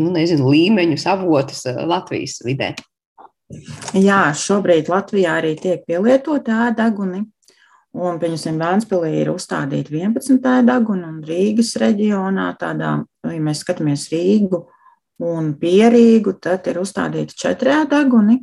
nu, 0.00 0.10
nezinu, 0.16 0.48
līmeņus, 0.56 1.08
avotus 1.12 1.66
Latvijas 1.84 2.40
vidē. 2.46 2.72
Jā, 3.94 4.24
šobrīd 4.34 4.88
Latvijā 4.90 5.36
arī 5.38 5.54
tiek 5.60 5.84
pielietota 5.86 6.64
ēdeguni. 6.66 7.26
Un, 7.96 8.18
pieņemsim, 8.20 8.58
Vēnspilī 8.60 9.22
ir 9.22 9.30
uzstādīta 9.32 9.94
11. 9.94 10.40
deguna 10.68 11.08
un 11.08 11.20
Rīgas 11.24 11.72
reģionā 11.80 12.50
tādā, 12.60 12.90
ja 13.24 13.36
mēs 13.40 13.62
skatāmies 13.64 14.10
Rīgu 14.12 14.66
un 15.24 15.54
Pierīgu, 15.56 16.34
tad 16.44 16.66
ir 16.68 16.82
uzstādīta 16.82 17.32
4. 17.56 17.78
deguni. 17.88 18.42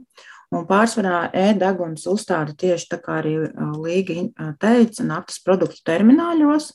Un 0.54 0.66
pārsvarā 0.70 1.28
e-deguns 1.38 2.08
uzstāda 2.10 2.56
tieši 2.58 2.88
tā 2.96 3.00
kā 3.02 3.20
arī 3.22 3.36
Līga 3.82 4.24
teica, 4.62 5.06
naftas 5.06 5.38
produktu 5.46 5.82
termināļos. 5.86 6.72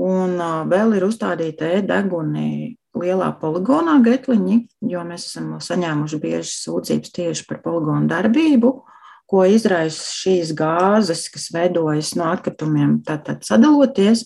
Un 0.00 0.36
vēl 0.68 0.98
ir 0.98 1.06
uzstādīta 1.06 1.70
e-deguni 1.78 2.74
lielā 2.96 3.30
poligonā 3.40 3.96
getliņi, 4.04 4.58
jo 4.92 5.06
mēs 5.08 5.30
esam 5.30 5.56
saņēmuši 5.64 6.20
bieži 6.20 6.52
sūdzības 6.58 7.16
tieši 7.20 7.48
par 7.48 7.62
poligonu 7.64 8.08
darbību. 8.12 8.74
Uh, 8.76 8.92
ko 9.30 9.44
izraisa 9.50 10.06
šīs 10.14 10.52
gāzes, 10.56 11.26
kas 11.32 11.50
veidojas 11.54 12.14
no 12.18 12.28
atkritumiem, 12.30 13.00
tātad 13.06 13.42
sadaloties, 13.46 14.24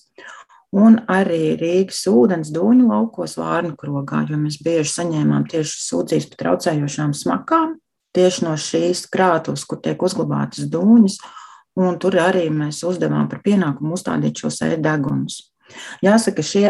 un 0.77 1.01
arī 1.11 1.57
Rīgas 1.59 2.05
ūdens 2.11 2.53
dūņu 2.55 2.89
laukos 2.91 3.37
Vārnu 3.41 3.75
krogā, 3.81 4.23
jo 4.31 4.39
mēs 4.39 4.61
bieži 4.63 4.93
saņēmām 4.93 5.49
tieši 5.51 5.85
sūdzības 5.87 6.31
par 6.31 6.43
traucējošām 6.45 7.15
smakām, 7.17 7.77
tieši 8.17 8.47
no 8.47 8.57
šīs 8.59 9.07
krātuves, 9.11 9.67
kur 9.67 9.81
tiek 9.83 10.03
uzglabātas 10.03 10.69
dūņas, 10.71 11.21
un 11.81 11.99
tur 12.03 12.19
arī 12.21 12.49
mēs 12.53 12.83
uzdevām 12.87 13.31
par 13.31 13.43
pienākumu 13.47 13.97
uzstādīt 13.97 14.43
šos 14.43 14.61
ēdegunus. 14.69 15.47
Jāsaka, 16.03 16.43
šie 16.43 16.65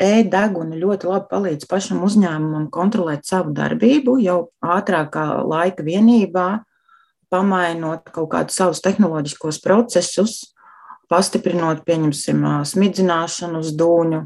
e-deguni 0.00 0.78
ļoti 0.80 1.08
labi 1.10 1.28
palīdz 1.28 1.68
pašam 1.68 2.04
uzņēmumam 2.06 2.70
kontrolēt 2.72 3.26
savu 3.28 3.52
darbību 3.56 4.16
jau 4.24 4.38
ātrākā 4.64 5.26
laika 5.44 5.84
vienībā, 5.84 6.46
pamainot 7.32 8.10
kaut 8.14 8.30
kādus 8.32 8.58
savus 8.58 8.82
tehnoloģiskos 8.84 9.60
procesus, 9.64 10.38
pastiprinot, 11.10 11.84
pieņemsim, 11.86 12.44
smidzināšanu 12.68 13.60
uz 13.64 13.72
dūņu 13.78 14.22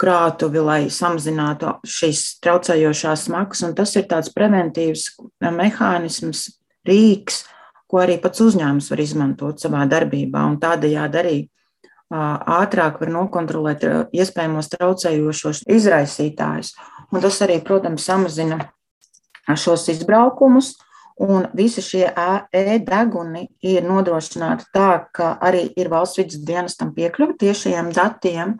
krātuvi, 0.00 0.62
lai 0.64 0.80
samazinātu 0.92 1.74
šīs 1.84 2.40
traucējošās 2.44 3.26
smagas. 3.28 3.64
Tas 3.76 3.94
ir 3.98 4.08
tāds 4.08 4.32
preventīvs 4.32 5.06
mehānisms, 5.44 6.46
rīks, 6.88 7.44
ko 7.90 8.00
arī 8.04 8.16
pats 8.22 8.40
uzņēmums 8.44 8.90
var 8.92 9.02
izmantot 9.02 9.60
savā 9.60 9.84
darbībā. 9.90 10.46
Tādējādi 10.62 11.20
arī 11.20 11.38
ātrāk 12.10 13.00
var 13.02 13.12
nokontrolēt 13.14 13.84
iespējamos 14.16 14.70
traucējošos 14.72 15.64
izraisītājus. 15.70 16.74
Un 17.10 17.22
tas 17.22 17.40
arī, 17.44 17.58
protams, 17.66 18.06
samazina 18.06 18.60
šos 19.50 19.88
izbraukumus 19.92 20.74
Un 21.20 21.44
visi 21.52 21.82
šie 21.84 22.06
e-deguni 22.56 23.42
ir 23.68 23.84
nodrošināti 23.84 24.70
tā, 24.72 24.88
ka 25.12 25.34
arī 25.44 25.66
ir 25.76 25.90
valsts 25.92 26.16
vidas 26.16 26.40
dienestam 26.48 26.94
piekļuvi 26.96 27.36
tiešajiem 27.42 27.90
datiem, 27.92 28.54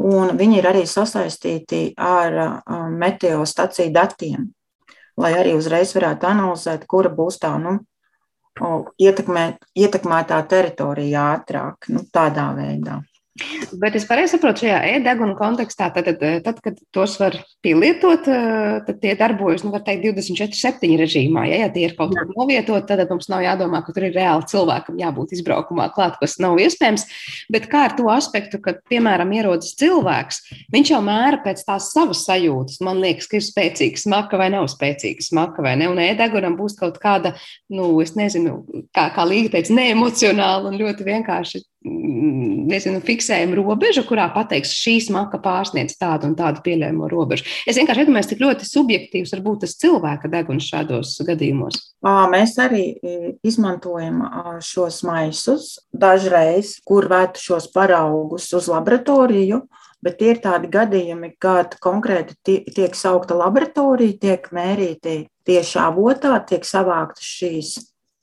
un 0.00 0.32
viņi 0.38 0.58
ir 0.62 0.68
arī 0.70 0.86
sasaistīti 0.88 1.82
ar 2.00 2.38
meteostaciju 2.96 3.92
datiem, 3.92 4.48
lai 5.20 5.34
arī 5.36 5.52
uzreiz 5.58 5.92
varētu 5.92 6.30
analizēt, 6.30 6.88
kura 6.88 7.12
būs 7.12 7.36
tā 7.44 7.52
nu, 7.60 7.76
ietekmē, 8.96 9.44
ietekmētā 9.76 10.40
teritorija 10.48 11.28
ātrāk, 11.36 11.92
nu, 11.92 12.06
tādā 12.08 12.54
veidā. 12.56 13.02
Bet 13.80 13.94
es 13.96 14.04
pareizi 14.04 14.34
saprotu, 14.34 14.66
šajā 14.66 14.78
e-deguna 14.90 15.32
kontekstā, 15.38 15.86
tad, 15.94 16.04
tad, 16.04 16.42
tad, 16.44 16.58
kad 16.60 16.80
tos 16.92 17.14
var 17.16 17.38
pielietot, 17.64 18.26
tad 18.84 18.98
tie 19.00 19.14
darbojas, 19.16 19.62
nu, 19.64 19.70
var 19.72 19.80
teikt, 19.86 20.04
24-7 20.04 20.98
režīmā. 21.00 21.46
Ja, 21.48 21.62
ja 21.62 21.70
tie 21.72 21.86
ir 21.86 21.94
kaut 21.96 22.12
kur 22.12 22.28
novietoti, 22.28 22.90
tad 22.90 23.08
mums 23.08 23.30
nav 23.32 23.40
jādomā, 23.46 23.80
ka 23.86 23.94
tur 23.96 24.10
ir 24.10 24.12
reāli 24.18 24.44
cilvēkam 24.52 25.00
jābūt 25.00 25.32
izbraukumā 25.38 25.88
klāt, 25.96 26.20
kas 26.20 26.36
nav 26.44 26.60
iespējams. 26.60 27.06
Bet 27.56 27.70
kā 27.72 27.86
ar 27.88 27.96
to 27.96 28.10
aspektu, 28.12 28.60
ka, 28.60 28.76
piemēram, 28.92 29.32
ierodas 29.32 29.72
cilvēks, 29.80 30.42
viņš 30.76 30.92
jau 30.92 31.00
mēra 31.08 31.40
pēc 31.40 31.64
tās 31.72 31.88
savas 31.96 32.26
sajūtas. 32.28 32.82
Man 32.84 33.00
liekas, 33.00 33.32
ka 33.32 33.40
ir 33.40 33.48
spēcīga 33.48 34.04
smaka 34.04 34.44
vai 34.44 34.52
nav 34.52 34.68
spēcīga 34.68 35.24
smaka, 35.24 35.64
vai 35.64 35.78
ne? 35.80 35.88
Un 35.88 36.04
e-degunam 36.04 36.60
būs 36.60 36.76
kaut 36.76 37.00
kāda, 37.00 37.32
nu, 37.72 37.94
es 38.04 38.12
nezinu, 38.12 38.60
kā, 38.92 39.08
kā 39.16 39.24
Līga 39.24 39.56
teica, 39.56 39.80
neemocionāla 39.80 40.68
un 40.68 40.82
ļoti 40.84 41.08
vienkārši 41.08 41.64
nezinu, 41.84 43.00
fiksējuma 43.04 43.56
robežu, 43.58 44.04
kurā 44.06 44.28
pateiks, 44.34 44.74
šī 44.76 44.96
smaka 45.06 45.40
pārsniedz 45.42 45.96
tādu 46.00 46.28
un 46.30 46.36
tādu 46.38 46.62
pieļaujamo 46.64 47.08
robežu. 47.10 47.46
Es 47.68 47.78
vienkārši 47.78 48.04
iedomājos, 48.04 48.30
cik 48.30 48.42
ļoti 48.42 48.68
subjektīvs 48.68 49.34
var 49.34 49.44
būt 49.46 49.64
tas 49.64 49.76
cilvēka 49.82 50.30
deguns 50.32 50.68
šādos 50.70 51.14
gadījumos. 51.26 51.80
Mēs 52.32 52.56
arī 52.62 52.86
izmantojam 53.46 54.22
šos 54.64 55.02
maisus 55.08 55.76
dažreiz, 55.92 56.76
kur 56.86 57.08
vētu 57.10 57.42
šos 57.42 57.70
paraugus 57.74 58.50
uz 58.56 58.70
laboratoriju. 58.72 59.64
Bet 60.02 60.18
ir 60.26 60.40
tādi 60.42 60.66
gadījumi, 60.66 61.36
kad 61.38 61.76
konkrēti 61.78 62.56
tiek 62.74 62.96
saukta 62.98 63.36
laboratorija, 63.38 64.16
tiek 64.18 64.48
mērīti 64.50 65.28
tieši 65.46 65.78
avotā, 65.78 66.40
tiek 66.42 66.66
savāktas 66.66 67.22
šīs 67.22 67.76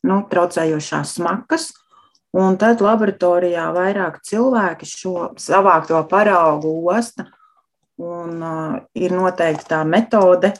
nu, 0.03 0.17
traucējošās 0.27 1.13
smakas, 1.15 1.69
Un 2.37 2.59
tad 2.61 2.83
laboratorijā 2.85 3.71
vairāk 3.73 4.19
cilvēki 4.25 4.85
šo 4.85 5.13
savākto 5.41 6.01
paraugu 6.09 6.73
osta. 6.93 7.25
Un, 7.99 8.35
uh, 8.39 8.75
ir 8.95 9.11
noteikti 9.11 9.65
tā 9.71 9.81
metode, 9.83 10.53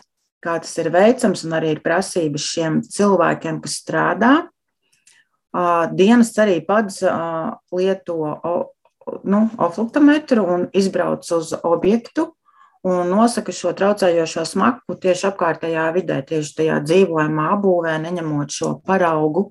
kā 0.44 0.58
tas 0.60 0.74
ir 0.82 0.90
veicams, 0.92 1.46
un 1.46 1.54
arī 1.56 1.76
ir 1.76 1.84
prasības 1.86 2.48
šiem 2.56 2.82
cilvēkiem, 2.84 3.62
kas 3.64 3.78
strādā. 3.84 4.34
Uh, 5.50 5.86
dienas 5.94 6.34
arī 6.42 6.58
pats 6.66 7.00
uh, 7.06 7.54
lieto 7.72 8.34
nu, 9.24 9.46
ofluktometru 9.58 10.44
un 10.46 10.68
izbrauc 10.74 11.32
uz 11.38 11.54
objektu 11.64 12.28
un 12.86 13.10
nosaka 13.12 13.54
šo 13.56 13.74
traucējošo 13.76 14.46
smaku 14.48 14.98
tieši 15.02 15.30
apkārtējā 15.32 15.88
vidē, 15.96 16.20
tieši 16.26 16.54
tajā 16.62 16.82
dzīvojamā 16.86 17.50
apbūvē, 17.56 17.98
neņemot 18.06 18.56
šo 18.56 18.76
paraugu 18.86 19.50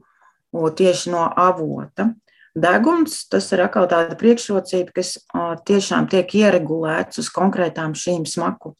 tieši 0.52 1.12
no 1.12 1.26
avota. 1.36 2.12
Deguns 2.58 3.20
tas 3.30 3.46
ir 3.54 3.62
atkal 3.62 3.86
tāda 3.90 4.16
priekšrocība, 4.18 4.94
kas 4.96 5.16
tiešām 5.68 6.08
tiek 6.10 6.32
ieregulēts 6.34 7.20
uz 7.22 7.28
konkrētām 7.30 7.94
šīm 7.94 8.24
smaku 8.26 8.74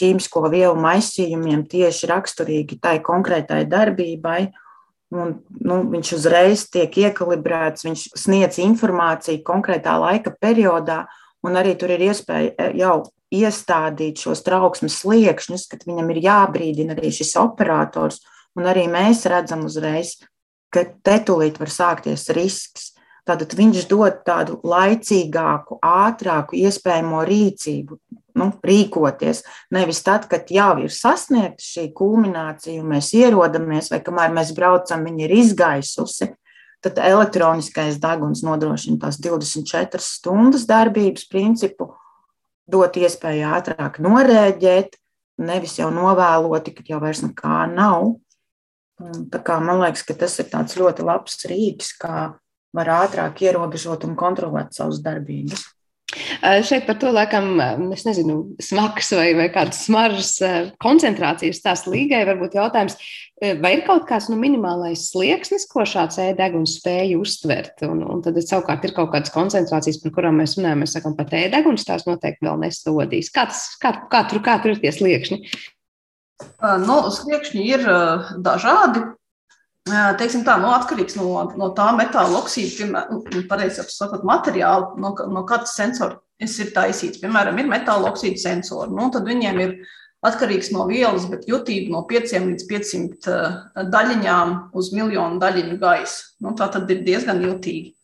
ķīmisko 0.00 0.46
vielu 0.52 0.76
maisījumiem, 0.80 1.64
tieši 1.68 2.08
raksturīgi 2.10 2.78
tai 2.82 2.98
konkrētai 3.04 3.64
darbībai. 3.68 4.40
Un, 5.14 5.36
nu, 5.62 5.76
viņš 5.92 6.12
uzreiz 6.16 6.64
tiek 6.72 6.96
iekalibrēts, 7.04 7.84
viņš 7.86 8.06
sniedz 8.18 8.58
informāciju 8.64 9.44
konkrētā 9.46 9.94
laika 10.02 10.32
periodā, 10.34 11.04
un 11.46 11.58
arī 11.60 11.76
tur 11.78 11.92
ir 11.94 12.08
iespēja 12.08 12.72
jau 12.74 12.96
iestādīt 13.30 14.18
šos 14.22 14.42
trauksmes 14.46 14.98
sliekšņus, 15.04 15.68
kad 15.70 15.84
viņam 15.86 16.10
ir 16.10 16.24
jābrīdina 16.24 16.96
arī 16.96 17.12
šis 17.14 17.36
operators, 17.38 18.18
un 18.58 18.66
arī 18.66 18.88
mēs 18.90 19.22
redzam 19.30 19.62
uzreiz, 19.68 20.16
ka 20.74 20.84
te 21.06 21.16
tūlīt 21.26 21.58
var 21.62 21.72
sākties 21.72 22.28
risks. 22.36 22.92
Tātad 23.26 23.56
viņš 23.58 23.88
dod 23.90 24.20
tādu 24.26 24.60
laicīgāku, 24.62 25.80
ātrāku 25.82 26.54
iespējamo 26.60 27.24
rīcību, 27.26 27.98
nu, 28.38 28.50
rīkoties. 28.62 29.42
Nevis 29.74 30.02
tad, 30.06 30.28
kad 30.30 30.52
jau 30.54 30.76
ir 30.84 30.92
sasniegta 30.94 31.64
šī 31.64 31.88
kulminācija, 31.96 32.78
un 32.84 32.92
mēs 32.94 33.10
ierodamies, 33.18 33.90
vai 33.90 33.98
kamēr 34.06 34.34
mēs 34.36 34.52
braucam, 34.54 35.02
viņa 35.08 35.26
ir 35.26 35.34
izgaisusi, 35.40 36.30
tad 36.86 37.00
elektroniskais 37.02 37.98
deguns 38.02 38.44
nodrošina 38.46 39.00
tās 39.06 39.18
24 39.18 40.02
stundas 40.04 40.68
darbības 40.70 41.26
principu, 41.32 41.90
dot 42.70 42.94
iespēju 42.98 43.50
ātrāk 43.56 43.98
norēģēt, 44.06 44.94
nevis 45.42 45.76
jau 45.80 45.90
novēloti, 45.94 46.74
kad 46.78 46.94
jau 46.94 47.02
vairs 47.02 47.24
nekā 47.24 47.64
nav. 47.72 48.14
Un, 49.04 49.26
kā, 49.28 49.58
man 49.60 49.82
liekas, 49.82 50.06
ka 50.08 50.16
tas 50.16 50.38
ir 50.40 50.48
ļoti 50.80 51.04
labs 51.04 51.42
rīks, 51.50 51.92
kā 52.00 52.32
var 52.76 52.92
ātrāk 53.04 53.42
ierobežot 53.44 54.06
un 54.08 54.16
kontrolēt 54.18 54.76
savus 54.76 55.02
darbības. 55.04 55.64
Šeit 56.64 56.86
par 56.86 56.96
to 57.00 57.10
laikam, 57.12 57.58
es 57.92 58.04
nezinu, 58.06 58.36
smags 58.62 59.10
vai, 59.16 59.30
vai 59.36 59.46
kādas 59.52 59.82
smaržas 59.84 60.30
koncentrācijas 60.80 61.60
tās 61.64 61.82
līgai, 61.90 62.22
varbūt 62.28 62.54
jautājums, 62.56 62.94
vai 63.60 63.72
ir 63.74 63.82
kaut 63.88 64.06
kāds 64.08 64.30
nu, 64.30 64.38
minimālais 64.40 65.08
slieksnis, 65.10 65.66
ko 65.68 65.84
šāds 65.88 66.20
ēdeguns 66.22 66.78
spēja 66.78 67.18
uztvert? 67.20 67.82
Un, 67.88 68.04
un 68.06 68.22
tad 68.24 68.38
savukārt 68.38 68.86
ir 68.86 68.94
kaut 68.96 69.10
kādas 69.12 69.34
koncentrācijas, 69.34 69.98
par 70.04 70.14
kurām 70.16 70.40
mēs 70.40 70.56
runājam, 70.56 70.84
mēs 70.84 70.96
sakam, 70.96 71.16
pat 71.18 71.34
ēdeguns 71.36 71.84
tās 71.88 72.06
noteikti 72.08 72.48
vēl 72.48 72.62
nesodīs. 72.64 73.32
Kā, 73.34 73.48
tas, 73.50 73.66
kā, 73.82 73.96
kā, 74.12 74.24
tur, 74.30 74.44
kā 74.46 74.60
tur 74.62 74.76
ir 74.76 74.84
tie 74.84 74.94
sliekšņi? 74.94 75.42
Nu, 76.86 76.96
sliekšņi 77.12 77.64
ir 77.64 77.86
dažādi. 78.44 79.02
Teiksim 80.18 80.42
tā, 80.46 80.56
nu, 80.58 80.72
atkarīgs 80.74 81.14
no, 81.18 81.28
no 81.56 81.68
tā 81.76 81.92
metāla 81.94 82.40
oksīda, 82.40 82.72
piemēram, 82.80 83.20
nu, 83.30 83.42
pareizi 83.50 83.84
sakot, 83.94 84.24
materiāla, 84.26 84.96
no, 84.98 85.12
no 85.30 85.44
kādas 85.46 85.76
sensora 85.78 86.18
ir 86.42 86.72
taisīts. 86.74 87.20
Piemēram, 87.22 87.60
ir 87.62 87.70
metāla 87.70 88.10
oksīda 88.10 88.42
sensori, 88.42 88.90
nu, 88.96 89.06
tad 89.14 89.28
viņiem 89.30 89.62
ir 89.62 89.76
atkarīgs 90.26 90.72
no 90.74 90.88
vielas, 90.90 91.28
bet 91.30 91.46
jutība 91.46 91.94
no 91.94 92.02
5 92.10 92.34
līdz 92.48 92.66
500 92.72 93.86
daļiņām 93.94 94.56
uz 94.74 94.90
miljonu 94.96 95.38
daļiņu 95.40 95.78
gaisa. 95.80 96.32
Nu, 96.42 96.56
tā 96.58 96.66
tad 96.74 96.90
ir 96.90 97.06
diezgan 97.06 97.44
jutīgi. 97.46 97.94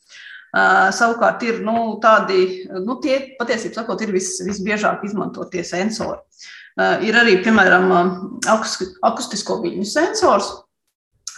Uh, 0.52 0.90
savukārt 0.92 1.42
ir 1.48 1.62
nu, 1.64 1.96
tādi, 1.98 2.68
nu, 2.84 2.98
tie 3.00 3.32
patiesībā 3.38 3.80
sakot, 3.80 4.02
ir 4.04 4.12
vis, 4.12 4.34
visbiežāk 4.44 5.00
izmantotie 5.08 5.64
sensori. 5.64 6.20
Uh, 6.20 6.50
ir 7.04 7.18
arī, 7.20 7.38
piemēram, 7.44 7.90
akustisko 8.48 9.60
viļņu 9.64 9.88
sensors, 9.88 10.52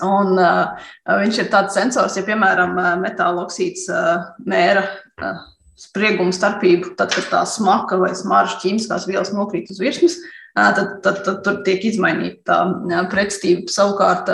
Un, 0.03 0.35
uh, 0.43 0.87
viņš 1.07 1.37
ir 1.39 1.51
tāds 1.53 1.77
sensors, 1.77 2.17
ja, 2.19 2.25
piemēram, 2.27 2.73
metāla 2.99 3.45
oksīds 3.45 3.85
uh, 3.93 4.25
mēra 4.43 4.83
uh, 5.23 5.45
sprieguma 5.79 6.35
starpību, 6.35 6.97
tad, 6.99 7.15
kad 7.15 7.29
tā 7.31 7.43
smaka 7.47 8.01
vai 8.01 8.11
smarža 8.19 8.59
ķīmiskās 8.65 9.07
vielas 9.07 9.31
nokrīt 9.35 9.71
uz 9.71 9.79
virsmas, 9.83 10.19
tad, 10.55 10.91
tad, 11.03 11.21
tad 11.27 11.41
tur 11.43 11.57
tiek 11.67 11.83
izmainīta 11.89 12.59
tā 12.87 13.01
pretstība. 13.11 13.67
Savukārt, 13.75 14.31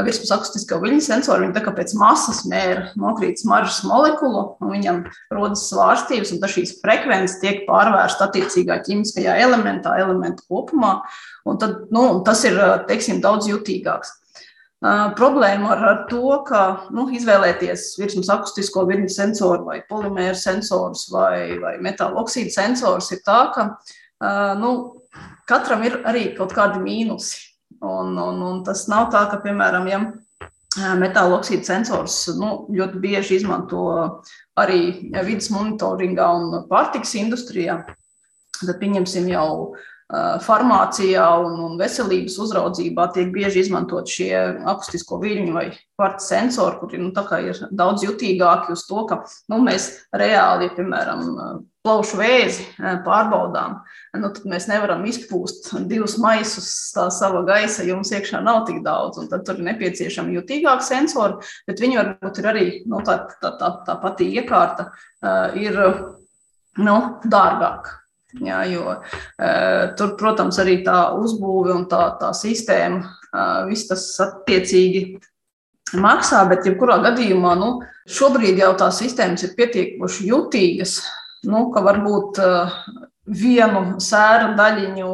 virsmas 0.00 0.32
akustiskā 0.38 0.78
viļņu 0.80 1.02
sensori, 1.04 1.44
viņi 1.44 1.56
tā 1.58 1.62
kā 1.66 1.74
pēc 1.76 1.92
masas 2.00 2.44
mēra 2.48 2.86
nokrīt 2.98 3.42
smaržas 3.42 3.82
molekulu, 3.88 4.44
un 4.64 4.72
viņam 4.72 5.02
rodas 5.34 5.66
svārstības, 5.68 6.32
un 6.32 6.52
šīs 6.54 6.78
frekvences 6.80 7.40
tiek 7.42 7.66
pārvērstas 7.68 8.30
attiecīgā 8.30 8.80
ķīmiskajā 8.86 9.36
elementā, 9.44 9.98
elementu 10.00 10.46
kopumā, 10.48 11.02
un 11.48 11.60
tad, 11.60 11.84
nu, 11.92 12.06
tas 12.24 12.46
ir, 12.48 12.56
teiksim, 12.88 13.20
daudz 13.24 13.50
jutīgāks. 13.52 14.14
Uh, 14.78 15.08
problēma 15.18 15.72
ar, 15.74 15.80
ar 15.90 15.96
to, 16.06 16.36
ka 16.46 16.60
nu, 16.94 17.08
izvēlēties 17.10 17.96
virsmas 17.98 18.28
akustisko 18.30 18.84
viļņu 18.86 19.08
sensoru 19.10 19.64
vai 19.66 19.80
polimēru 19.88 20.38
sensorus 20.38 21.08
vai, 21.10 21.58
vai 21.58 21.72
metāla 21.82 22.22
oksīdu 22.22 22.54
sensorus 22.54 23.10
ir 23.10 23.18
tā, 23.26 23.40
ka 23.56 23.64
uh, 23.74 24.54
nu, 24.60 24.70
katram 25.48 25.84
ir 25.86 26.00
arī 26.08 26.32
kaut 26.38 26.54
kādi 26.56 26.82
mīnusi. 26.82 27.44
Un, 27.78 28.16
un, 28.18 28.40
un 28.42 28.62
tas 28.66 28.88
nav 28.90 29.10
tā, 29.14 29.22
ka, 29.30 29.38
piemēram, 29.44 29.86
ja 29.86 30.00
metāla 30.98 31.38
oksīdu 31.38 31.66
sensors 31.66 32.16
nu, 32.38 32.66
ļoti 32.74 33.00
bieži 33.02 33.38
izmanto 33.38 33.84
arī 34.58 35.10
vidas 35.26 35.50
monitoringā 35.54 36.26
un 36.38 36.58
pārtiks 36.70 37.14
industrijā, 37.18 37.80
tad 38.58 38.74
pieņemsim 38.80 39.30
jau 39.32 39.76
farmācijā 40.08 41.24
un, 41.44 41.58
un 41.66 41.74
veselības 41.76 42.38
uzraudzībā 42.40 43.10
tiek 43.12 43.28
bieži 43.32 43.60
izmantot 43.66 44.08
šie 44.08 44.30
akustisko 44.64 45.18
viļņu 45.20 45.52
vai 45.52 45.66
kvarta 45.98 46.24
sensori, 46.24 46.78
kuri 46.80 47.00
nu, 47.02 47.10
ir 47.44 47.60
daudz 47.76 48.06
jutīgāki 48.06 48.72
uz 48.72 48.86
to, 48.88 49.04
ka 49.10 49.20
nu, 49.52 49.58
mēs 49.66 49.90
reāli, 50.16 50.70
piemēram, 50.78 51.26
plaušu 51.84 52.22
vēzi 52.22 52.64
pārbaudām, 53.04 53.76
nu, 54.16 54.32
tad 54.32 54.48
mēs 54.48 54.70
nevaram 54.72 55.04
izpūst 55.08 55.74
divus 55.90 56.16
maisus 56.22 56.70
tā 56.96 57.10
sava 57.12 57.44
gaisa, 57.44 57.84
jo 57.84 58.00
mums 58.00 58.14
iekšā 58.16 58.40
nav 58.40 58.64
tik 58.70 58.80
daudz, 58.86 59.20
un 59.20 59.28
tad 59.28 59.44
tur 59.44 59.60
ir 59.60 59.68
nepieciešami 59.68 60.40
jutīgāki 60.40 60.88
sensori, 60.88 61.52
bet 61.68 61.84
viņi 61.84 62.00
varbūt 62.00 62.40
ir 62.40 62.52
arī 62.54 62.66
nu, 62.88 63.04
tā, 63.04 63.20
tā, 63.44 63.52
tā, 63.60 63.72
tā 63.84 64.00
pati 64.00 64.32
iekārta 64.40 64.88
ir 65.60 65.80
nu, 66.80 67.00
dārgāka. 67.28 67.98
Jā, 68.44 68.60
jo 68.70 68.84
uh, 68.92 69.00
tur, 69.98 70.14
protams, 70.20 70.58
arī 70.62 70.78
tā 70.86 70.98
uzbūve 71.18 71.74
un 71.74 71.86
tā, 71.90 72.04
tā 72.20 72.30
sistēma, 72.36 73.00
uh, 73.02 73.64
viss 73.70 73.88
tas 73.90 74.04
attiecīgi 74.22 75.02
maksā, 75.98 76.44
bet 76.50 76.68
jebkurā 76.68 77.00
gadījumā 77.06 77.54
nu, 77.58 77.70
šobrīd 78.18 78.60
jau 78.62 78.74
tās 78.78 79.00
sistēmas 79.02 79.46
ir 79.46 79.56
pietiekoši 79.58 80.28
jutīgas, 80.30 81.00
nu, 81.48 81.66
ka 81.74 81.82
varbūt 81.86 82.42
uh, 82.44 82.78
vienu 83.28 83.98
sēru 84.02 84.54
daļiņu 84.58 85.10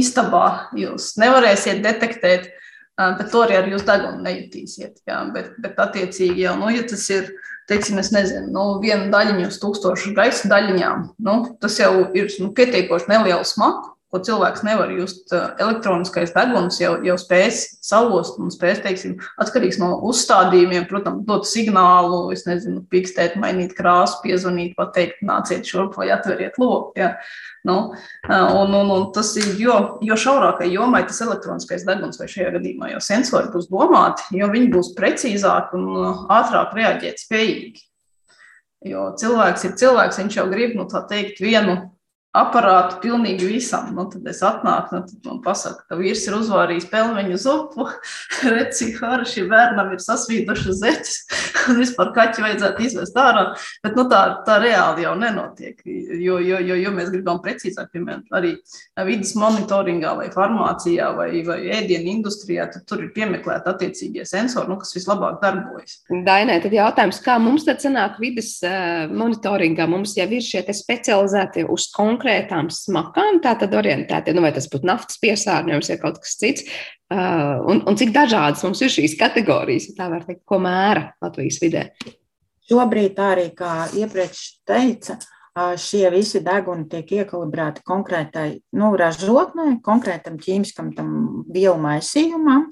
istabā 0.00 0.46
jūs 0.78 1.14
nevarēsiet 1.20 1.82
detektēt, 1.84 2.50
bet 2.96 3.30
to 3.32 3.44
arī 3.44 3.56
ar 3.58 3.68
jūsu 3.70 3.86
degunu 3.88 4.24
nejutīsiet. 4.24 5.00
Jā, 5.08 5.22
bet, 5.34 5.54
bet 5.62 5.78
attiecīgi 5.80 6.44
jau, 6.44 6.56
nu, 6.60 6.70
ja 6.74 6.84
tas 6.88 7.06
ir 7.12 7.30
teiksim, 7.70 8.00
es 8.02 8.10
nezinu, 8.14 8.50
nu, 8.54 8.66
vienu 8.82 9.08
daļiņu 9.12 9.46
uz 9.48 9.58
tūkstošu 9.62 10.14
gaisa 10.16 10.50
daļiņām, 10.50 11.06
nu, 11.26 11.36
tas 11.62 11.78
jau 11.80 11.92
ir 12.18 12.30
nu, 12.42 12.50
pietiekoši 12.56 13.10
nelielu 13.12 13.46
smaku, 13.46 13.94
ko 14.10 14.20
cilvēks 14.26 14.64
nevar 14.66 14.90
just. 14.94 15.30
Elektroniskais 15.32 16.32
deguns 16.34 16.80
jau, 16.80 16.96
jau 17.06 17.16
spēs 17.20 17.62
salost 17.84 18.40
un 18.42 18.50
spēs, 18.52 18.82
teiksim, 18.84 19.16
atkarīgs 19.40 19.78
no 19.80 19.92
uzstādījumiem, 20.10 20.86
protams, 20.90 21.22
dot 21.28 21.46
signālu, 21.48 22.24
es 22.34 22.44
nezinu, 22.48 22.82
pikstēt, 22.90 23.36
mainīt 23.40 23.76
krāsu, 23.78 24.18
piezvanīt, 24.24 24.74
pateikt, 24.78 25.22
nāciet 25.26 25.68
šurp 25.68 25.96
vai 26.00 26.10
atveriet 26.14 26.58
loku. 26.60 26.92
Ja. 26.98 27.14
Nu, 27.66 27.92
un, 28.24 28.74
un, 28.74 28.90
un 28.94 29.06
tas 29.14 29.34
ir, 29.36 29.52
jo, 29.60 29.76
jo 30.04 30.16
šaurākai 30.16 30.70
jomai 30.72 31.02
tas 31.04 31.20
elektroniskais 31.26 31.84
deguns 31.84 32.16
vai 32.20 32.30
šajā 32.32 32.54
gadījumā 32.56 32.94
jau 32.94 33.02
sensori 33.04 33.52
būs 33.52 33.68
domāti, 33.68 34.24
jo 34.40 34.48
viņi 34.50 34.72
būs 34.72 34.94
precīzāki 34.96 35.76
un 35.76 36.26
ātrāk 36.32 36.72
reaģēt 36.78 37.20
spējīgi. 37.26 37.86
Jo 38.88 39.10
cilvēks 39.20 39.66
ir 39.68 39.74
cilvēks, 39.76 40.22
viņš 40.22 40.36
jau 40.38 40.46
grib, 40.48 40.72
nu, 40.78 40.86
tā 40.88 41.02
teikt, 41.08 41.42
vienu 41.44 41.76
aparātu 42.36 43.00
pilnīgi 43.02 43.48
visam. 43.48 43.88
Nu, 43.96 44.04
tad 44.10 44.26
es 44.30 44.38
atnāku, 44.46 44.94
nu, 44.94 45.02
tad 45.08 45.26
man 45.26 45.40
pasaka, 45.42 45.82
ka 45.90 45.98
vīrs 45.98 46.22
ir 46.28 46.36
uzvārījis 46.38 46.86
pelmeņu 46.92 47.38
zupu, 47.42 47.88
redz, 48.52 48.78
cik 48.78 49.00
haraši 49.02 49.46
bērnam 49.50 49.90
ir 49.96 50.02
sasvīdušas 50.04 50.78
zeķes, 50.78 51.16
un 51.72 51.80
vispār 51.82 52.12
kaķi 52.14 52.44
vajadzētu 52.44 52.86
izvest 52.86 53.18
ārā. 53.18 53.44
Bet 53.82 53.98
nu, 53.98 54.06
tā, 54.12 54.20
tā 54.46 54.60
reāli 54.62 55.06
jau 55.06 55.16
nenotiek, 55.18 55.82
jo, 55.84 56.38
jo, 56.38 56.60
jo, 56.62 56.78
jo 56.78 56.92
mēs 56.94 57.10
gribam 57.10 57.42
precīzāk, 57.42 57.90
piemēram, 57.96 58.22
arī 58.38 58.54
vidas 59.08 59.34
monitoringā 59.38 60.14
vai 60.20 60.28
farmācijā 60.30 61.10
vai, 61.18 61.28
vai 61.46 61.58
ēdienu 61.80 62.14
industrijā, 62.14 62.68
tad 62.70 62.86
tur 62.86 63.02
ir 63.02 63.10
piemeklēti 63.16 63.74
attiecīgie 63.74 64.28
sensori, 64.28 64.70
nu, 64.70 64.78
kas 64.78 64.94
vislabāk 64.94 65.42
darbojas. 65.42 65.98
Dainē, 66.06 66.60
tad 66.62 66.78
jautājums, 66.78 67.18
kā 67.26 67.40
mums 67.42 67.66
tad 67.66 67.82
sanāk 67.82 68.22
vidas 68.22 68.54
uh, 68.62 69.10
monitoringā? 69.10 69.88
Mums 69.90 70.14
jau 70.18 70.30
ir 70.30 70.44
šie 70.44 70.62
specializēti 70.70 71.66
uz 71.66 71.88
konkrētu 71.90 72.19
konkrētām 72.20 72.68
smakām, 72.68 73.40
tātad 73.40 73.72
orientēti, 73.74 74.34
nu, 74.36 74.44
vai 74.44 74.52
tas 74.52 74.68
būtu 74.68 74.86
naftas 74.86 75.18
piesārņojums 75.22 75.88
vai 75.88 75.98
kaut 76.02 76.20
kas 76.20 76.36
cits, 76.36 76.66
uh, 77.12 77.64
un, 77.64 77.80
un 77.88 77.96
cik 77.96 78.12
dažādas 78.12 78.62
mums 78.66 78.82
ir 78.84 78.92
šīs 78.92 79.16
kategorijas, 79.18 79.94
tā 79.96 80.10
var 80.12 80.24
teikt, 80.26 80.44
ko 80.44 80.60
mēra 80.60 81.14
Latvijas 81.24 81.60
vidē. 81.62 81.88
Šobrīd 82.70 83.18
arī, 83.18 83.48
kā 83.56 83.88
iepriekš 83.96 84.42
teica, 84.68 85.16
šie 85.80 86.04
visi 86.14 86.38
deguni 86.44 86.86
tiek 86.88 87.08
iekalibrēti 87.20 87.82
konkrētai 87.82 88.60
nu, 88.78 88.92
ražotnē, 88.96 89.80
konkrētam 89.82 90.36
ķīmiskam 90.38 90.92
vielu 91.50 91.74
maisījumam. 91.80 92.68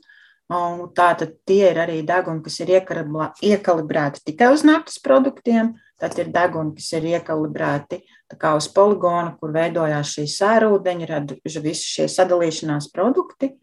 Tātad 0.49 1.35
tie 1.45 1.73
ir 1.73 1.81
arī 1.83 1.99
deguni, 2.07 2.41
kas 2.47 2.61
ir 2.63 2.71
iekalibrēti 2.79 4.23
tikai 4.31 4.53
uz 4.55 4.63
naftas 4.65 5.03
produktiem, 5.03 5.75
tad 6.01 6.15
ir 6.23 6.31
deguni, 6.33 6.77
kas 6.79 6.93
ir 6.95 7.11
iekalibrēti 7.11 7.99
kā 8.37 8.53
uz 8.59 8.69
poligonu, 8.75 9.37
kur 9.41 9.55
veidojās 9.55 10.13
šī 10.17 10.27
sērūdeņa, 10.35 11.09
raduši 11.09 11.65
visi 11.65 11.95
šie 11.95 12.11
sadalīšanās 12.13 12.91
produkti. 12.93 13.55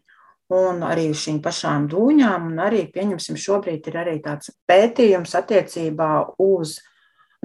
Un 0.56 0.84
arī 0.86 1.08
uz 1.10 1.24
šīm 1.24 1.40
pašām 1.42 1.88
dūņām, 1.90 2.50
un 2.52 2.60
arī, 2.62 2.84
pieņemsim, 2.94 3.38
šobrīd 3.38 3.86
ir 3.90 3.96
arī 3.98 4.18
tāds 4.22 4.52
pētījums 4.70 5.34
attiecībā 5.34 6.10
uz 6.42 6.76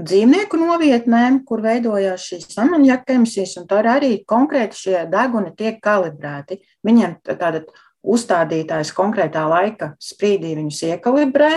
dzīvnieku 0.01 0.59
novietnēm, 0.61 1.39
kur 1.45 1.63
veidojās 1.65 2.27
šīs 2.29 2.59
amonjaka 2.61 3.17
emisijas, 3.17 3.55
un 3.57 3.65
tur 3.69 3.89
arī 3.89 4.19
konkrēti 4.29 4.77
šie 4.83 4.99
deguni 5.09 5.53
tiek 5.57 5.81
kalibrēti. 5.81 6.59
Viņiem 6.85 7.17
tātad 7.25 7.73
uzstādītājs 8.01 8.93
konkrētā 8.97 9.47
laika 9.49 9.95
sprīdī 10.01 10.53
viņus 10.57 10.83
iekalibrē, 10.91 11.51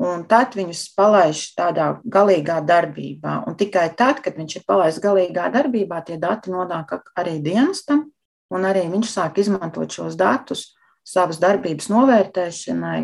un 0.00 0.24
tad 0.28 0.56
viņus 0.56 0.82
palaiž 0.96 1.42
tādā 1.56 1.88
galīgā 2.04 2.60
darbībā. 2.66 3.38
Un 3.48 3.56
tikai 3.58 3.88
tad, 3.96 4.20
kad 4.24 4.36
viņš 4.36 4.58
ir 4.58 4.66
palaists 4.68 5.02
galīgā 5.02 5.48
darbībā, 5.54 6.02
tie 6.04 6.18
dati 6.20 6.52
nonāk 6.52 6.98
arī 7.16 7.38
dienestam, 7.44 8.06
un 8.52 8.66
arī 8.68 8.86
viņš 8.92 9.12
sāk 9.12 9.40
izmantot 9.42 9.92
šos 9.92 10.18
datus 10.18 10.68
savas 11.06 11.38
darbības 11.42 11.88
novērtēšanai, 11.92 13.00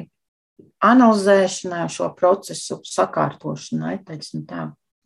analizēšanai, 0.83 1.87
šo 1.92 2.11
procesu 2.18 2.81
sakārtošanai. 2.87 4.00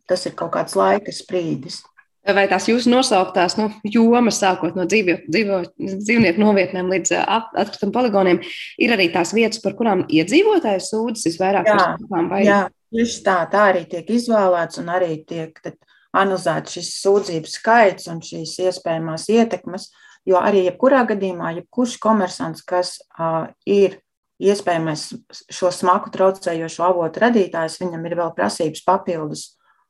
Tas 0.07 0.25
ir 0.25 0.35
kaut 0.39 0.55
kāds 0.55 0.75
laika 0.79 1.13
sprīdis. 1.13 1.83
Vai 2.27 2.43
tās 2.51 2.65
jūsu 2.67 2.91
nosauktās 2.91 3.55
nu, 3.55 3.69
jomas, 3.87 4.41
sākot 4.41 4.75
no 4.75 4.83
dzīvo, 4.89 5.13
dzīvo, 5.31 5.61
dzīvnieku 5.79 6.41
novietnēm 6.43 6.89
līdz 6.91 7.13
atkrituma 7.23 7.93
poligoniem, 7.95 8.41
ir 8.83 8.95
arī 8.95 9.07
tās 9.13 9.31
vietas, 9.35 9.61
par 9.63 9.77
kurām 9.79 10.03
iedzīvotāji 10.11 10.83
sūdzas 10.83 11.29
visvairāk? 11.29 11.69
Jā, 11.71 11.85
vai... 12.27 12.41
jā 12.43 12.59
tieši 12.93 13.21
tā, 13.25 13.37
tā 13.51 13.67
arī 13.71 13.85
tiek 13.89 14.09
izvēlēts 14.17 14.81
un 14.81 14.91
arī 14.91 15.21
tiek 15.27 15.59
analizēts 16.17 16.77
šis 16.77 16.91
sūdzību 17.03 17.51
skaits 17.51 18.09
un 18.11 18.21
šīs 18.25 18.57
iespējamās 18.67 19.27
ietekmes. 19.33 19.91
Jo 20.27 20.41
arī 20.43 20.65
jebkurā 20.65 21.05
gadījumā, 21.07 21.53
jebkurš 21.61 21.95
komersants, 22.03 22.63
kas 22.67 22.97
uh, 23.15 23.47
ir 23.63 24.01
iespējamais 24.43 25.09
šo 25.53 25.71
smaku 25.73 26.11
traucējošo 26.13 26.83
avotu 26.85 27.23
radītājs, 27.23 27.79
viņam 27.81 28.03
ir 28.05 28.17
vēl 28.19 28.33
prasības 28.35 28.83
papildus 28.85 29.45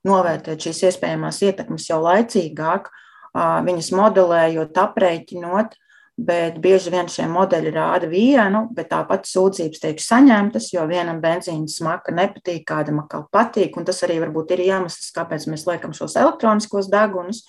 novērtēt 0.08 0.68
šīs 0.68 0.84
iespējamās 0.92 1.42
ietekmes 1.48 1.90
jau 1.90 2.00
laicīgāk, 2.04 2.90
viņas 3.38 3.92
modelējot, 3.98 4.78
aprēķinot, 4.82 5.76
bet 6.18 6.58
bieži 6.62 6.92
vien 6.94 7.10
šie 7.12 7.28
modeļi 7.30 7.72
rāda 7.76 8.10
vienu, 8.10 8.64
bet 8.74 8.90
tāpat 8.90 9.28
sūdzības 9.30 9.84
tiek 9.84 10.02
saņemtas, 10.02 10.72
jo 10.74 10.86
vienam 10.90 11.22
benzīna 11.22 11.70
smaka 11.70 12.14
nepatīk, 12.18 12.64
kādam 12.66 13.04
atkal 13.04 13.28
patīk, 13.34 13.78
un 13.78 13.86
tas 13.86 14.02
arī 14.08 14.18
varbūt 14.24 14.56
ir 14.56 14.66
iemesls, 14.66 15.14
kāpēc 15.14 15.46
mēs 15.52 15.68
liekam 15.70 15.94
šos 15.98 16.18
elektroniskos 16.18 16.90
degunus, 16.90 17.44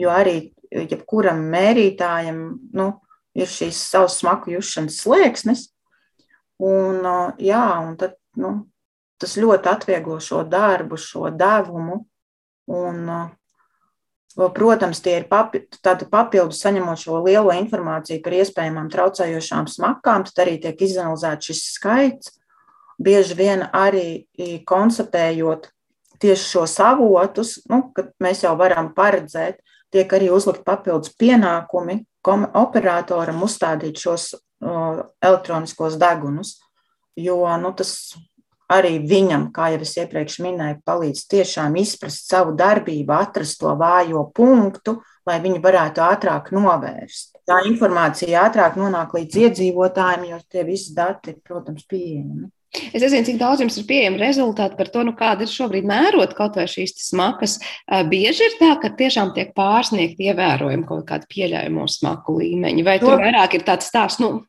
jo 0.00 0.12
arī 0.12 0.54
jebkuram 0.72 1.44
mērītājam 1.52 2.40
nu, 2.72 2.88
ir 3.36 3.50
šīs 3.50 3.82
savas 3.90 4.16
smaku 4.22 4.54
jušanas 4.56 5.02
slieksnes, 5.04 5.66
un, 6.64 7.04
jā, 7.42 7.66
un 7.84 7.98
tad, 8.00 8.16
nu, 8.40 8.56
tas 9.20 9.36
ļoti 9.40 9.70
atvieglo 9.70 10.18
šo 10.22 10.42
darbu, 10.48 10.98
šo 11.00 11.30
devumu. 11.34 12.02
Un, 12.74 13.10
protams, 14.56 15.02
tie 15.04 15.18
ir 15.20 15.26
papi, 15.30 15.62
papildus 16.10 16.62
saņemot 16.64 17.02
šo 17.04 17.20
lielo 17.26 17.52
informāciju 17.54 18.22
par 18.24 18.38
iespējamām 18.40 18.88
traucējošām 18.92 19.68
smakām, 19.70 20.24
tad 20.26 20.46
arī 20.46 20.56
tiek 20.62 20.80
izanalizēts 20.88 21.50
šis 21.50 21.62
skaits. 21.76 22.34
Bieži 23.04 23.34
vien 23.34 23.64
arī 23.74 24.24
konstatējot 24.66 25.68
tieši 26.22 26.44
šos 26.46 26.78
avotus, 26.80 27.56
nu, 27.70 27.90
kad 27.94 28.12
mēs 28.22 28.44
jau 28.44 28.54
varam 28.58 28.92
paredzēt, 28.96 29.60
tiek 29.94 30.10
arī 30.16 30.30
uzlikt 30.34 30.64
papildus 30.66 31.12
pienākumi 31.18 32.00
operatoram 32.24 33.42
uzstādīt 33.44 34.00
šos 34.00 34.30
uh, 34.34 35.02
elektroniskos 35.22 35.98
degunus, 36.00 36.56
jo 37.18 37.42
nu, 37.60 37.74
tas 37.76 38.14
arī 38.72 38.96
viņam, 39.04 39.50
kā 39.54 39.70
jau 39.74 39.82
es 39.84 39.94
iepriekš 40.00 40.38
minēju, 40.44 40.80
palīdz 40.86 41.26
tiešām 41.34 41.76
izprast 41.80 42.28
savu 42.30 42.54
darbību, 42.58 43.14
atrast 43.16 43.60
to 43.60 43.74
vājo 43.80 44.26
punktu, 44.34 44.98
lai 45.28 45.38
viņi 45.44 45.62
varētu 45.64 46.04
ātrāk 46.04 46.50
novērst. 46.56 47.34
Tā 47.44 47.60
informācija 47.68 48.46
ātrāk 48.48 48.76
nonāk 48.80 49.14
līdz 49.16 49.40
iedzīvotājiem, 49.46 50.28
jo 50.32 50.42
tie 50.48 50.64
visi 50.64 50.94
dati 50.96 51.34
ir, 51.34 51.40
protams, 51.44 51.84
pieejami. 51.88 52.48
Es 52.74 53.02
nezinu, 53.02 53.22
cik 53.28 53.36
daudz 53.38 53.62
jums 53.62 53.76
ir 53.78 53.86
pieejami 53.86 54.18
rezultāti 54.18 54.74
par 54.78 54.88
to, 54.90 55.04
nu, 55.06 55.12
kāda 55.14 55.46
ir 55.46 55.50
šobrīd 55.52 55.86
mērot 55.86 56.32
kaut 56.34 56.56
vai 56.58 56.64
šīs 56.70 56.96
smakas. 57.04 57.60
Bieži 58.10 58.48
ir 58.48 58.56
tā, 58.58 58.72
ka 58.82 58.90
tiešām 58.98 59.30
tiek 59.36 59.52
pārsniegti 59.54 60.26
ievērojami 60.32 60.88
kaut 60.88 61.04
kādi 61.10 61.28
pieļaujamo 61.30 61.86
smaku 61.90 62.38
līmeņi, 62.40 62.86
vai 62.86 62.96
to... 62.98 63.12
tur 63.12 63.22
vairāk 63.22 63.54
ir 63.58 63.66
tāds 63.68 63.90
stāsts, 63.92 64.22
nu, 64.24 64.40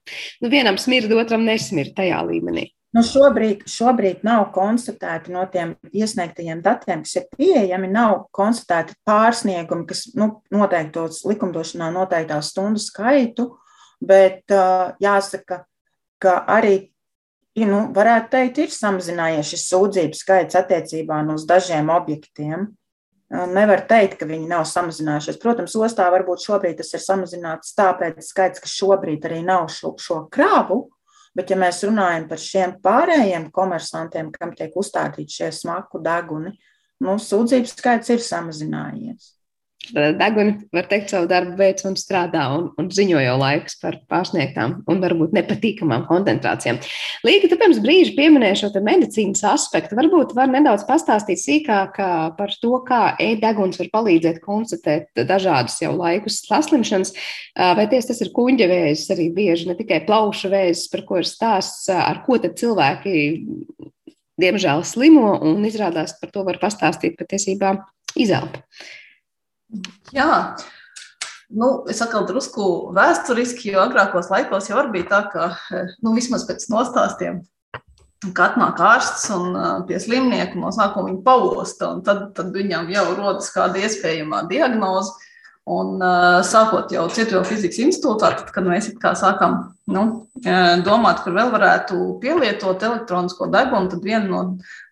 nu 0.41 0.51
vienam 0.51 0.79
smird, 0.81 1.13
otram 1.13 1.45
nesmird 1.45 1.93
tajā 1.99 2.23
līmenī. 2.25 2.71
Nu, 2.95 3.01
šobrīd, 3.03 3.65
šobrīd 3.67 4.21
nav 4.23 4.45
konstatēti 4.55 5.33
no 5.35 5.41
tiem 5.51 5.73
iesniegtajiem 5.91 6.61
datiem, 6.63 7.01
kas 7.03 7.17
ir 7.19 7.25
pieejami, 7.35 7.89
nav 7.91 8.29
konstatēti 8.35 8.95
pārsniegumi, 9.07 9.83
kas 9.89 10.05
nu, 10.15 10.29
noteiktos 10.55 11.25
likumdošanā 11.27 11.89
noteiktā 11.91 12.37
stundu 12.45 12.79
skaitu, 12.79 13.49
bet 13.99 14.47
uh, 14.55 14.93
jāsaka, 15.03 15.65
ka 16.23 16.37
arī, 16.55 16.77
nu, 17.67 17.81
varētu 17.97 18.31
teikt, 18.37 18.63
ir 18.63 18.71
samazinājies 18.71 19.51
šis 19.51 19.67
sūdzību 19.73 20.21
skaits 20.21 20.55
attiecībā 20.55 21.19
uz 21.35 21.43
dažiem 21.49 21.91
objektiem. 21.91 22.69
Nevar 23.51 23.81
teikt, 23.89 24.21
ka 24.21 24.29
viņi 24.29 24.47
nav 24.47 24.63
samazinājušies. 24.69 25.41
Protams, 25.41 25.75
ostā 25.75 26.07
varbūt 26.13 26.45
šobrīd 26.45 26.77
tas 26.79 26.93
ir 26.95 27.03
samazināts 27.03 27.75
tāpēc 27.75 28.23
skaits, 28.23 28.63
ka 28.63 28.71
šobrīd 28.71 29.25
arī 29.27 29.41
nav 29.43 29.67
šo, 29.73 29.97
šo 29.99 30.27
kravu, 30.31 30.85
Bet, 31.35 31.51
ja 31.51 31.57
mēs 31.59 31.81
runājam 31.83 32.29
par 32.29 32.39
šiem 32.39 32.77
pārējiem 32.83 33.49
komersantiem, 33.55 34.31
kam 34.31 34.53
tiek 34.55 34.75
uzstādīti 34.79 35.41
šie 35.41 35.49
smaku 35.51 35.99
deguni, 36.03 36.53
nu, 37.03 37.17
sūdzību 37.19 37.67
skaits 37.67 38.13
ir 38.15 38.23
samazinājies. 38.23 39.34
Deguni, 39.93 40.55
var 40.73 40.87
teikt, 40.89 41.11
savu 41.11 41.27
darbu 41.29 41.53
veids 41.59 41.85
un 41.85 41.93
strādā 41.99 42.45
un, 42.55 42.69
un 42.79 42.87
ziņo 42.89 43.19
jau 43.21 43.35
laiks 43.37 43.77
par 43.81 43.99
pārsniegtām 44.09 44.79
un 44.89 45.01
varbūt 45.03 45.35
nepatīkamām 45.37 46.07
koncentrācijām. 46.09 46.79
Līga, 47.27 47.51
tu 47.51 47.59
pirms 47.59 47.81
brīža 47.83 48.15
pieminēji 48.17 48.63
šo 48.63 48.71
medicīnas 48.85 49.43
aspektu. 49.51 49.97
Varbūt 49.99 50.33
var 50.37 50.49
nedaudz 50.49 50.87
pastāstīt 50.89 51.41
sīkāk 51.43 52.01
par 52.39 52.55
to, 52.61 52.73
kā 52.87 53.03
e-deguns 53.21 53.77
var 53.83 53.91
palīdzēt 53.99 54.41
konstatēt 54.45 55.25
dažādas 55.29 55.77
jau 55.83 55.93
laikus 55.93 56.41
saslimšanas. 56.47 57.13
Vai 57.53 57.85
tieši 57.91 58.09
tas 58.09 58.25
ir 58.25 58.33
kuģa 58.33 58.71
vēzis, 58.71 59.13
arī 59.13 59.29
bieži 59.37 59.69
ne 59.69 59.77
tikai 59.77 60.01
plaušu 60.09 60.49
vēzis, 60.55 60.89
par 60.89 61.05
ko 61.05 61.21
ir 61.21 61.29
stāsts, 61.29 61.91
ar 61.93 62.23
ko 62.25 62.41
tad 62.41 62.57
cilvēki 62.57 63.15
diemžēl 64.41 64.83
slimo 64.83 65.37
un 65.45 65.63
izrādās 65.67 66.17
par 66.19 66.33
to 66.33 66.43
var 66.47 66.59
pastāstīt 66.63 67.19
patiesībā 67.19 67.77
izelpa. 68.17 68.65
Jā, 70.13 70.55
nu, 71.49 71.69
es 71.89 72.01
atkal 72.03 72.27
drusku 72.29 72.93
vēsturiski, 72.95 73.71
jo 73.73 73.81
agrākos 73.83 74.29
laikos 74.33 74.69
jau 74.69 74.85
bija 74.93 75.09
tā, 75.09 75.21
ka 75.33 75.49
nu, 76.03 76.13
vismaz 76.15 76.45
pēc 76.47 76.69
nostāstiem 76.71 77.43
ka 78.33 78.49
atnāk 78.49 78.79
ārsts 78.81 79.27
un 79.35 79.55
pie 79.89 79.99
slimnieka 80.01 80.57
no 80.57 80.71
sākuma 80.73 81.11
viņa 81.11 81.21
pavosta, 81.25 81.91
un 81.93 82.03
tad, 82.05 82.29
tad 82.37 82.53
viņam 82.55 82.89
jau 82.93 83.05
rodas 83.17 83.51
kāda 83.53 83.83
iespējamā 83.85 84.45
diagnoze. 84.51 85.13
Un 85.65 85.97
sākot 86.45 86.91
jau 86.93 87.07
Cietuļu 87.09 87.41
fizikas 87.49 87.79
institūtā, 87.81 88.27
tad, 88.37 88.51
kad 88.53 88.67
mēs 88.69 88.91
sākām 89.17 89.55
nu, 89.89 90.03
domāt, 90.85 91.23
kur 91.23 91.33
vēl 91.33 91.49
varētu 91.49 92.19
pielietot 92.21 92.85
elektronisko 92.85 93.47
degunu, 93.49 93.89
tad 93.89 94.05
viena 94.05 94.27
no 94.29 94.41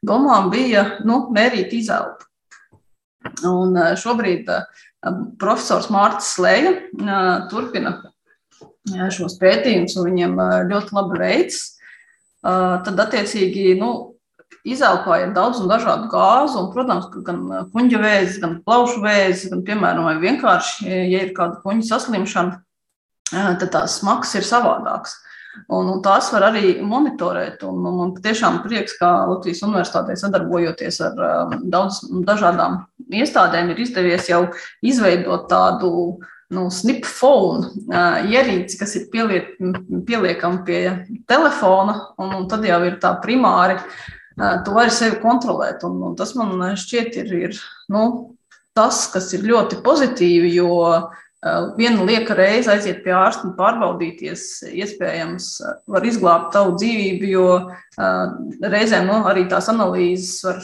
domām 0.02 0.50
bija 0.50 0.88
nu, 1.06 1.28
mērīt 1.36 1.76
izelpu. 1.78 2.26
Un 3.42 3.78
eh, 3.80 3.94
šobrīd 4.00 4.50
eh, 4.54 4.82
profesors 5.42 5.90
Mārcis 5.94 6.36
Slēja 6.38 6.74
eh, 6.74 7.22
turpina 7.52 8.00
šos 8.84 9.38
pētījumus, 9.40 9.94
un 9.96 10.08
viņiem 10.10 10.34
ļoti 10.68 10.92
labi 10.92 11.20
veids. 11.22 11.60
Tad, 12.44 12.98
attiecīgi, 13.00 13.78
nu, 13.80 14.18
izelpājam 14.68 15.32
daudz 15.32 15.62
un 15.64 15.70
dažādu 15.72 16.10
gāzu, 16.12 16.58
un, 16.60 16.68
protams, 16.74 17.06
gan 17.24 17.40
kuģa 17.72 18.02
vēzis, 18.04 18.42
gan 18.44 18.58
plaušu 18.66 19.00
vēzis, 19.06 19.54
gan, 19.54 19.62
piemēram, 19.64 20.10
vienkārši, 20.20 20.90
ja 21.14 21.24
ir 21.24 21.32
kāda 21.38 21.62
kuģa 21.64 21.88
saslimšana, 21.94 22.60
tad 23.32 23.72
tās 23.72 23.96
smags 24.02 24.36
ir 24.36 24.44
savādāks. 24.52 25.16
Un, 25.70 25.88
un 25.88 26.02
tās 26.04 26.32
var 26.34 26.48
arī 26.50 26.76
monitorēt. 26.82 27.64
Un, 27.68 27.82
un 27.86 27.98
man 28.00 28.14
patiešām 28.16 28.62
prieks, 28.66 28.98
ka 29.00 29.12
Latvijas 29.30 29.62
universitātē 29.66 30.16
sadarbojoties 30.18 31.00
ar 31.06 31.24
um, 31.28 31.56
daudz 31.74 32.02
dažādām 32.28 32.82
iestādēm, 33.14 33.72
ir 33.72 33.84
izdevies 33.86 34.30
jau 34.32 34.48
izveidot 34.86 35.46
tādu 35.52 35.92
nu, 36.54 36.68
snip 36.74 37.06
phone 37.10 37.70
uh, 37.70 38.26
ierīci, 38.26 38.80
kas 38.82 38.98
ir 38.98 39.08
pieliek, 39.14 39.54
pieliekama 40.10 40.66
pie 40.68 40.84
telefona, 41.30 42.00
un, 42.22 42.36
un 42.42 42.50
tad 42.50 42.66
jau 42.68 42.82
ir 42.88 43.00
tā 43.02 43.16
primāri. 43.24 43.78
Uh, 44.34 44.60
tu 44.66 44.74
vari 44.74 44.94
sevi 44.94 45.22
kontrolēt, 45.22 45.86
un, 45.86 46.02
un 46.10 46.16
tas 46.18 46.34
man 46.38 46.74
šķiet 46.80 47.20
ir, 47.22 47.34
ir 47.50 47.60
nu, 47.94 48.06
tas, 48.74 49.06
kas 49.14 49.30
ir 49.38 49.46
ļoti 49.46 49.84
pozitīvi, 49.86 50.56
jo 50.58 50.72
uh, 50.82 51.23
viena 51.78 52.06
lieka 52.08 52.36
reize 52.38 52.72
aiziet 52.72 53.02
pie 53.04 53.12
ārsta 53.16 53.48
un 53.50 53.56
pārbaudīties, 53.58 54.46
iespējams, 54.70 55.50
var 55.92 56.06
izglābt 56.08 56.54
tavu 56.56 56.78
dzīvību, 56.80 57.32
jo 57.34 57.48
eh, 57.60 58.36
reizēm 58.64 59.10
nu, 59.10 59.20
arī 59.30 59.48
tās 59.52 59.68
analīzes 59.74 60.38
var, 60.48 60.62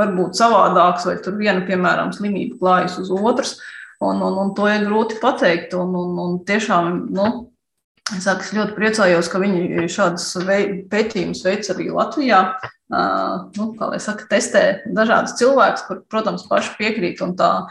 var 0.00 0.14
būt 0.16 0.40
savādākas, 0.40 1.08
vai 1.10 1.18
tur 1.24 1.36
viena, 1.40 1.60
piemēram, 1.68 2.14
slimība 2.16 2.56
klājas 2.62 2.96
uz 3.02 3.12
otras, 3.12 3.58
un, 4.00 4.22
un, 4.22 4.40
un 4.44 4.54
to 4.56 4.70
ir 4.70 4.86
grūti 4.88 5.20
pateikt. 5.20 5.76
Un, 5.76 5.92
un, 5.98 6.16
un 6.24 6.40
tiešām, 6.48 7.08
nu, 7.12 7.28
saku, 8.08 8.44
es 8.46 8.54
ļoti 8.56 8.74
priecājos, 8.76 9.28
ka 9.30 9.40
viņi 9.42 9.86
šādas 9.92 10.32
pētījumus 10.92 11.44
veic 11.44 11.68
arī 11.74 11.90
Latvijā 11.92 12.42
nu, 12.88 13.68
kā 13.76 13.90
lai 13.90 14.00
saka, 14.00 14.26
testē 14.30 14.64
dažādus 14.96 15.36
cilvēkus, 15.40 15.84
kur, 15.88 16.02
protams, 16.10 16.46
paši 16.48 16.74
piekrīt, 16.78 17.22
un 17.24 17.34
tā 17.38 17.68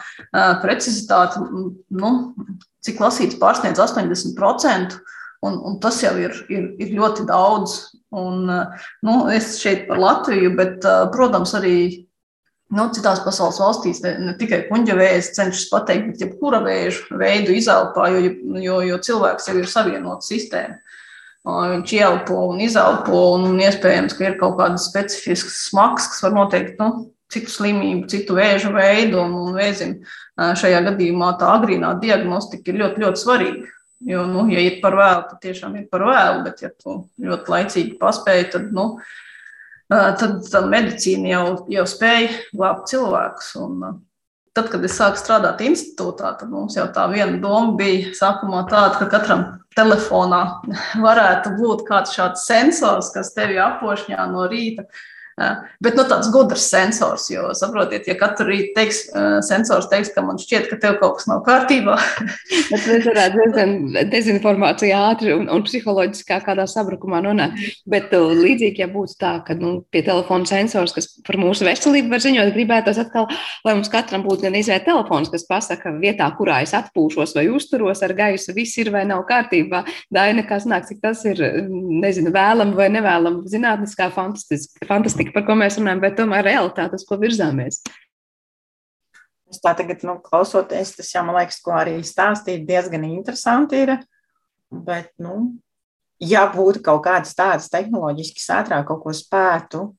precizitāte, 0.61 1.41
nu, 1.89 2.11
cik 2.85 3.01
lasīts, 3.01 3.39
pārsniedz 3.41 3.81
80%. 3.81 4.99
Un, 5.45 5.53
un 5.69 5.75
tas 5.77 5.99
jau 6.01 6.15
ir, 6.17 6.33
ir, 6.49 6.71
ir 6.81 6.95
ļoti 6.97 7.27
daudz. 7.29 7.75
Un, 8.17 8.47
nu, 9.05 9.15
es 9.29 9.59
šeit 9.61 9.85
par 9.89 9.99
Latviju, 10.01 10.55
bet, 10.57 10.85
protams, 11.13 11.53
arī 11.57 12.06
Nu, 12.67 12.89
citās 12.91 13.21
pasaules 13.23 13.61
valstīs 13.63 14.01
ne, 14.03 14.11
ne 14.19 14.33
tikai 14.35 14.65
kuģa 14.67 14.95
vēzis 14.97 15.35
cenšas 15.37 15.69
pateikt, 15.71 16.09
bet 16.11 16.23
jebkura 16.25 16.59
vēža 16.65 17.15
veidu 17.19 17.55
izelpā, 17.55 18.09
jo, 18.11 18.33
jo, 18.59 18.79
jo 18.89 18.97
cilvēks 19.07 19.47
jau 19.47 19.55
ir 19.61 19.69
savienots 19.71 20.27
sistēma. 20.27 20.81
Viņš 21.47 21.93
ieelpo 21.95 22.41
un 22.49 22.59
izelpo, 22.59 23.21
un 23.37 23.55
iespējams, 23.63 24.17
ka 24.17 24.25
ir 24.27 24.35
kaut 24.41 24.57
kādas 24.59 24.89
specifiskas 24.89 25.61
smags, 25.69 26.09
kas 26.11 26.25
var 26.25 26.35
noteikt 26.35 26.81
nu, 26.81 26.89
citu 27.31 27.53
slimību, 27.53 28.09
citu 28.11 28.35
vēža 28.35 28.73
veidu. 28.75 29.21
Un, 29.23 29.37
un 29.45 29.55
vēzim 29.55 29.93
šajā 30.35 30.81
gadījumā 30.89 31.33
tā 31.39 31.53
agrīnā 31.55 31.93
diagnostika 32.01 32.73
ir 32.73 32.81
ļoti, 32.83 33.03
ļoti 33.05 33.23
svarīga. 33.23 33.71
Jo, 34.11 34.25
nu, 34.29 34.43
ja 34.51 34.59
ir 34.61 34.81
par 34.83 34.93
vēlu, 34.99 35.23
tad 35.31 35.39
tiešām 35.41 35.79
ir 35.79 35.87
par 35.89 36.03
vēlu, 36.05 36.43
bet 36.45 36.59
ja 36.61 36.69
tu 36.75 36.99
ļoti 37.23 37.53
laicīgi 37.53 37.95
paspēji, 38.01 38.51
tad, 38.53 38.67
nu, 38.75 38.91
tad, 39.91 40.41
tad 40.51 40.67
medicīna 40.71 41.31
jau, 41.31 41.45
jau 41.71 41.85
spēja 41.87 42.33
glābt 42.53 42.91
cilvēkus. 42.91 43.51
Un, 43.63 43.85
tad, 44.57 44.71
kad 44.73 44.83
es 44.87 44.97
sāku 44.97 45.21
strādāt 45.21 45.61
institūtā, 45.65 46.33
tad 46.39 46.51
mums 46.51 46.77
jau 46.77 46.87
tā 46.93 47.05
viena 47.11 47.37
doma 47.43 47.75
bija 47.79 48.13
sākumā 48.17 48.65
tāda, 48.71 48.97
ka 48.99 49.09
katram 49.17 49.45
telefonā 49.77 50.41
varētu 51.07 51.55
būt 51.59 51.85
kāds 51.89 52.15
šāds 52.17 52.47
sensors, 52.49 53.13
kas 53.15 53.35
tevi 53.37 53.61
apošņā 53.61 54.27
no 54.31 54.47
rīta. 54.51 54.87
Bet 55.37 55.93
nu, 55.93 56.01
tāds 56.09 56.31
gudrs 56.33 56.63
sensors, 56.71 57.27
jo 57.29 57.51
saprotiet, 57.53 58.07
ja 58.09 58.15
katru 58.17 58.47
rītu 58.49 58.71
teiks, 58.73 59.03
sensors 59.45 59.85
teiks, 59.91 60.09
ka 60.15 60.23
man 60.25 60.39
šķiet, 60.41 60.65
ka 60.71 60.79
tev 60.81 60.95
kaut 60.97 61.19
kas 61.19 61.27
nav 61.29 61.43
kārtībā. 61.45 61.93
Bet 62.71 62.87
mēs 62.89 63.05
varētu 63.05 63.37
diezgan 63.37 63.75
dezinformācijā 64.09 64.97
ātri 65.11 65.35
un, 65.35 65.45
un 65.53 65.61
psiholoģiskā 65.67 66.39
kādā 66.47 66.65
sabrukumā 66.69 67.19
nonākt. 67.21 67.61
Bet 67.85 68.15
līdzīgi, 68.17 68.81
ja 68.81 68.87
būtu 68.89 69.19
tā, 69.21 69.35
ka 69.45 69.53
nu, 69.59 69.75
pie 69.93 70.01
telefona 70.07 70.49
sensors, 70.49 70.95
kas 70.97 71.11
par 71.27 71.37
mūsu 71.37 71.67
veselību 71.69 72.09
var 72.15 72.25
ziņot, 72.25 72.51
gribētos 72.57 72.97
atkal, 73.05 73.29
lai 73.67 73.77
mums 73.77 73.93
katram 73.93 74.25
būtu 74.25 74.47
gan 74.47 74.57
izvēle 74.57 74.87
telefons, 74.89 75.29
kas 75.29 75.45
pasaka 75.45 75.93
vietā, 76.01 76.31
kurā 76.39 76.63
es 76.65 76.73
atpūšos 76.77 77.37
vai 77.37 77.45
uzturos 77.53 78.01
ar 78.01 78.15
gaisu, 78.17 78.57
viss 78.57 78.81
ir 78.81 78.89
vai 78.95 79.05
nav 79.05 79.21
kārtībā. 79.29 79.85
Daina, 80.09 80.41
kas 80.49 80.65
nāk, 80.65 80.89
cik 80.89 81.05
tas 81.05 81.21
ir, 81.29 81.45
nezinu, 82.01 82.33
vēlam 82.33 82.73
vai 82.77 82.89
nevēlam 82.97 83.43
zinātniskā 83.45 84.09
fantastika 84.17 85.26
politika, 85.27 85.33
par 85.33 85.45
ko 85.45 85.55
mēs 85.57 85.77
runājam, 85.77 86.01
bet 86.01 86.17
tomēr 86.17 86.45
realitāte, 86.45 86.95
uz 86.95 87.05
ko 87.05 87.17
virzāmies. 87.17 87.81
Es 89.49 89.61
tā 89.61 89.73
tagad, 89.75 90.03
nu, 90.03 90.19
klausoties, 90.19 90.95
tas 90.97 91.13
jau 91.13 91.23
man 91.23 91.37
liekas, 91.39 91.61
ko 91.61 91.71
arī 91.71 92.01
stāstīt, 92.03 92.67
diezgan 92.67 93.03
interesanti 93.05 93.83
ir. 93.85 93.97
Bet, 94.69 95.13
nu, 95.19 95.57
ja 96.19 96.47
būtu 96.51 96.81
kaut 96.83 97.05
kādas 97.05 97.33
tādas 97.33 97.69
tehnoloģiskas 97.71 98.49
ātrāk 98.51 98.87
kaut 98.87 99.03
ko 99.03 99.13
spētu 99.13 99.93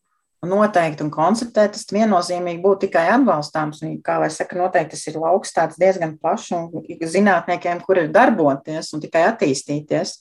noteikt 0.45 1.01
un 1.01 1.11
konceptēt, 1.11 1.73
tas 1.73 1.89
viennozīmīgi 1.91 2.61
būtu 2.63 2.87
tikai 2.87 3.09
atbalstāms. 3.15 3.81
Un, 3.83 3.97
kā 4.05 4.19
lai 4.21 4.29
saka, 4.31 4.59
noteikti 4.61 4.95
tas 4.95 5.07
ir 5.09 5.17
lauks 5.19 5.55
tāds 5.57 5.81
diezgan 5.81 6.19
plašs 6.21 6.53
un 6.53 6.69
zinātniekiem, 7.01 7.81
kur 7.87 8.05
ir 8.05 8.13
darboties 8.13 8.93
un 8.93 9.01
tikai 9.03 9.25
attīstīties. 9.33 10.19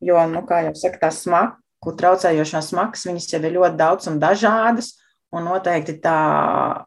Jo, 0.00 0.24
nu, 0.26 0.40
kā 0.48 0.64
jau 0.64 0.72
saka, 0.80 1.04
tā 1.04 1.12
smaga 1.12 1.60
kur 1.80 1.96
traucējošās 2.00 2.72
maksas, 2.76 3.08
viņas 3.08 3.30
jau 3.32 3.40
ir 3.44 3.56
ļoti 3.58 3.80
daudz 3.80 4.10
un 4.10 4.20
dažādas. 4.22 4.96
Un 5.30 5.44
noteikti 5.46 5.92
tā, 6.02 6.12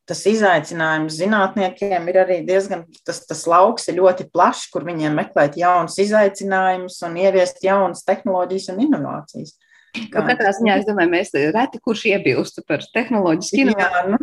tas 0.03 0.21
izaicinājums 0.27 1.15
zinātniekiem 1.15 2.09
ir 2.11 2.17
arī 2.25 2.41
diezgan, 2.43 2.81
tas, 3.07 3.21
tas 3.23 3.45
lauks 3.47 3.87
ir 3.87 4.01
ļoti 4.01 4.25
plašs, 4.35 4.65
kur 4.73 4.83
viņiem 4.83 5.15
meklēt 5.15 5.55
jaunus 5.55 5.95
izaicinājumus 6.03 6.97
un 7.07 7.15
ieviest 7.21 7.63
jaunas 7.63 8.03
tehnoloģijas 8.03 8.67
un 8.73 8.81
inovācijas. 8.83 9.55
Nu, 9.93 10.23
katrā 10.25 10.51
ziņā 10.57 10.75
es 10.81 10.87
domāju, 10.89 11.11
mēs 11.13 11.31
reti 11.53 11.79
kurš 11.85 12.03
iebilstu 12.09 12.63
par 12.67 12.81
tehnoloģisku 12.97 13.59
inovāciju. 13.61 14.11
Nu, 14.11 14.19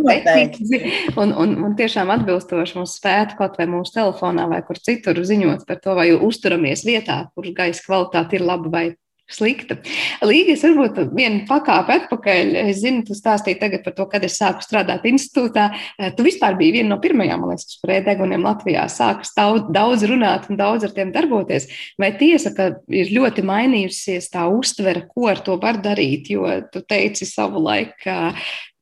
un, 1.23 1.33
un, 1.33 1.53
un 1.69 1.77
tiešām 1.79 2.11
atbilstoši 2.13 2.77
mums 2.77 2.97
spētu 2.99 3.39
kaut 3.39 3.57
vai 3.57 3.71
mūsu 3.71 3.95
telefonā 3.95 4.49
vai 4.51 4.61
kur 4.67 4.83
citur 4.83 5.17
ziņot 5.17 5.65
par 5.69 5.79
to, 5.81 5.95
vai 5.97 6.11
uzturamies 6.13 6.83
vietā, 6.85 7.23
kur 7.33 7.47
gaisa 7.57 7.87
kvalitāte 7.87 8.37
ir 8.37 8.45
laba 8.51 8.73
vai 8.73 8.85
slikta. 9.35 9.79
Līgas 10.27 10.65
varbūt 10.67 11.01
viena 11.17 11.45
pakāpe 11.49 11.97
atpakaļ. 12.01 12.55
Es 12.67 12.83
zinu, 12.83 13.05
tu 13.07 13.17
stāstīji 13.17 13.61
tagad 13.61 13.85
par 13.87 13.97
to, 13.97 14.07
kad 14.11 14.25
es 14.27 14.39
sāku 14.41 14.65
strādāt 14.65 15.07
institūtā. 15.11 15.71
Eh, 15.99 16.13
tu 16.17 16.27
vispār 16.27 16.59
biji 16.61 16.79
viena 16.79 16.95
no 16.95 17.01
pirmajām, 17.03 17.43
man 17.43 17.55
liekas, 17.55 17.69
kas 17.71 17.83
par 17.85 17.95
ēdeguniem 17.99 18.47
Latvijā 18.47 18.87
sāka 18.93 19.29
daudz 19.71 20.07
runāt 20.09 20.51
un 20.51 20.61
daudz 20.61 20.89
ar 20.89 20.95
tiem 20.97 21.13
darboties. 21.15 21.69
Vai 22.01 22.13
tiesa, 22.19 22.55
ka 22.57 22.71
ir 22.89 23.13
ļoti 23.15 23.45
mainījusies 23.47 24.31
tā 24.33 24.47
uztvere, 24.51 25.07
ko 25.11 25.31
ar 25.33 25.43
to 25.45 25.57
var 25.61 25.81
darīt? 25.83 26.31
Jo 26.31 26.49
tu 26.73 26.83
teici 26.87 27.29
savu 27.29 27.63
laiku, 27.65 28.11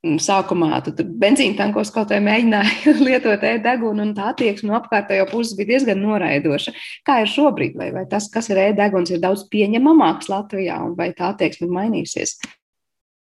sākumā 0.05 0.78
tur 0.86 1.09
benzīna 1.18 1.57
tankos 1.59 1.90
kaut 1.94 2.12
vai 2.14 2.20
mēģināja 2.22 2.94
lietot 3.07 3.42
e-degunu, 3.42 4.05
un 4.05 4.12
tā 4.14 4.30
attieksme 4.32 4.70
no 4.70 4.78
apkārtējo 4.78 5.26
puses 5.32 5.57
bija 5.59 5.74
diezgan 5.74 6.03
noraidoša. 6.05 6.74
Kā 7.07 7.22
ir 7.24 7.32
šobrīd, 7.32 7.74
vai, 7.78 7.90
vai 7.96 8.05
tas, 8.11 8.28
kas 8.30 8.51
ir 8.53 8.61
e-deguns, 8.68 9.11
ir 9.11 9.22
daudz 9.24 9.49
pieņemamāks 9.51 10.30
Latvijā, 10.30 10.78
un 10.86 10.94
vai 10.99 11.11
tā 11.18 11.32
attieksme 11.32 11.66
ir 11.66 11.74
mainījusies? 11.74 12.38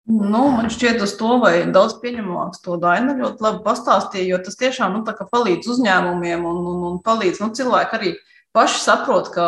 Nu, 0.09 0.45
man 0.55 0.69
šķiet, 0.73 1.01
uz 1.05 1.11
to 1.19 1.35
vai 1.41 1.67
daudz 1.69 1.99
pieņemamāks 2.01 2.63
to 2.65 2.79
Daina 2.81 3.13
ļoti 3.17 3.45
labi 3.45 3.61
pastāstīja, 3.65 4.31
jo 4.31 4.39
tas 4.45 4.57
tiešām 4.57 4.95
nu, 4.97 5.03
palīdz 5.05 5.69
uzņēmumiem 5.69 6.45
un, 6.49 6.63
un, 6.71 6.79
un 6.87 6.97
palīdz 7.05 7.43
nu, 7.43 7.51
cilvēki 7.53 7.97
arī 7.97 8.15
paši 8.57 8.81
saprot, 8.81 9.29
ka 9.33 9.45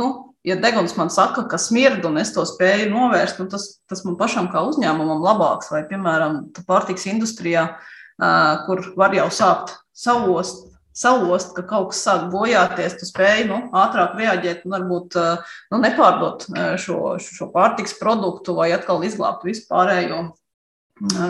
nu, 0.00 0.27
ja 0.46 0.56
deguns 0.60 0.94
man 0.98 1.10
saka, 1.10 1.44
ka 1.50 1.58
smird 1.60 2.06
un 2.08 2.20
es 2.20 2.32
to 2.34 2.44
spēju 2.46 2.90
novērst, 2.92 3.40
nu 3.42 3.48
tas, 3.50 3.68
tas 3.90 4.04
man 4.06 4.16
pašam 4.20 4.50
kā 4.52 4.62
uzņēmumam 4.68 5.22
labāks. 5.24 5.72
Vai, 5.74 5.84
piemēram, 5.90 6.40
pārtiks 6.68 7.08
industrijā, 7.10 7.68
kur 8.66 8.82
var 8.98 9.14
jau 9.16 9.28
sākt 9.34 9.76
savost, 9.96 10.66
savost, 10.98 11.52
ka 11.54 11.62
kaut 11.68 11.92
kas 11.92 12.02
sāk 12.06 12.26
bojāties, 12.32 12.96
tu 12.98 13.06
spēj 13.06 13.44
nu, 13.50 13.60
ātrāk 13.76 14.16
reaģēt 14.18 14.64
un 14.66 14.74
varbūt 14.74 15.18
nu, 15.18 15.80
nepārdot 15.84 16.48
šo, 16.82 16.98
šo 17.22 17.50
pārtiks 17.54 17.96
produktu 18.00 18.56
vai 18.58 18.72
atkal 18.74 19.04
izglābt 19.06 19.46
vispārējo. 19.46 20.28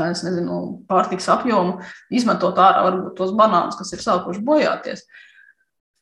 Es 0.08 0.22
nezinu, 0.24 0.58
pārtiks 0.88 1.26
apjomu, 1.28 1.82
izmetot 2.08 2.56
ārā 2.56 2.86
varbūt 2.86 3.18
tos 3.18 3.34
banānus, 3.36 3.76
kas 3.76 3.92
ir 3.92 4.00
sākuši 4.00 4.40
bojāties. 4.46 5.04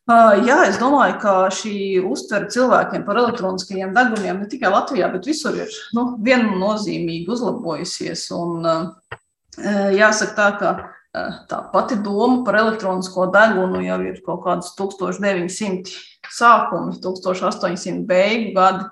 Uh, 0.06 0.36
Jā, 0.46 0.60
es 0.68 0.76
domāju, 0.78 1.16
ka 1.18 1.30
šī 1.50 1.98
uztvere 2.06 2.46
cilvēkiem 2.54 3.02
par 3.02 3.18
elektroniskajiem 3.18 3.90
degumiem 3.94 4.38
ne 4.38 4.46
tikai 4.46 4.70
Latvijā, 4.70 5.08
bet 5.10 5.26
visur 5.26 5.56
ir 5.58 5.72
nu, 5.98 6.12
viennozīmīgi 6.22 7.26
uzlabojusies. 7.34 8.22
Un, 8.36 8.68
jāsaka 9.96 10.36
tā, 10.36 10.46
ka 10.60 10.70
tā 11.50 11.58
pati 11.72 11.98
doma 12.04 12.44
par 12.46 12.60
elektronisko 12.60 13.26
degunu 13.34 13.82
jau 13.82 13.98
ir 14.06 14.22
kaut 14.22 14.44
kādas 14.44 14.70
1900 14.78 15.90
sākumi, 16.36 16.94
1800 17.02 18.06
beigu 18.06 18.54
gadi. 18.54 18.86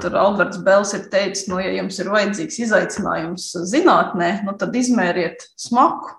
Tur 0.00 0.16
Alberts 0.16 0.62
Bels 0.64 0.94
ir 0.96 1.10
teicis, 1.12 1.44
nu, 1.50 1.58
ja 1.60 1.74
jums 1.76 1.98
ir 2.00 2.08
vajadzīgs 2.08 2.56
izaicinājums 2.64 3.50
zinātnē, 3.68 4.30
nu, 4.46 4.56
tad 4.56 4.72
izmēriet 4.80 5.44
smaku 5.60 6.16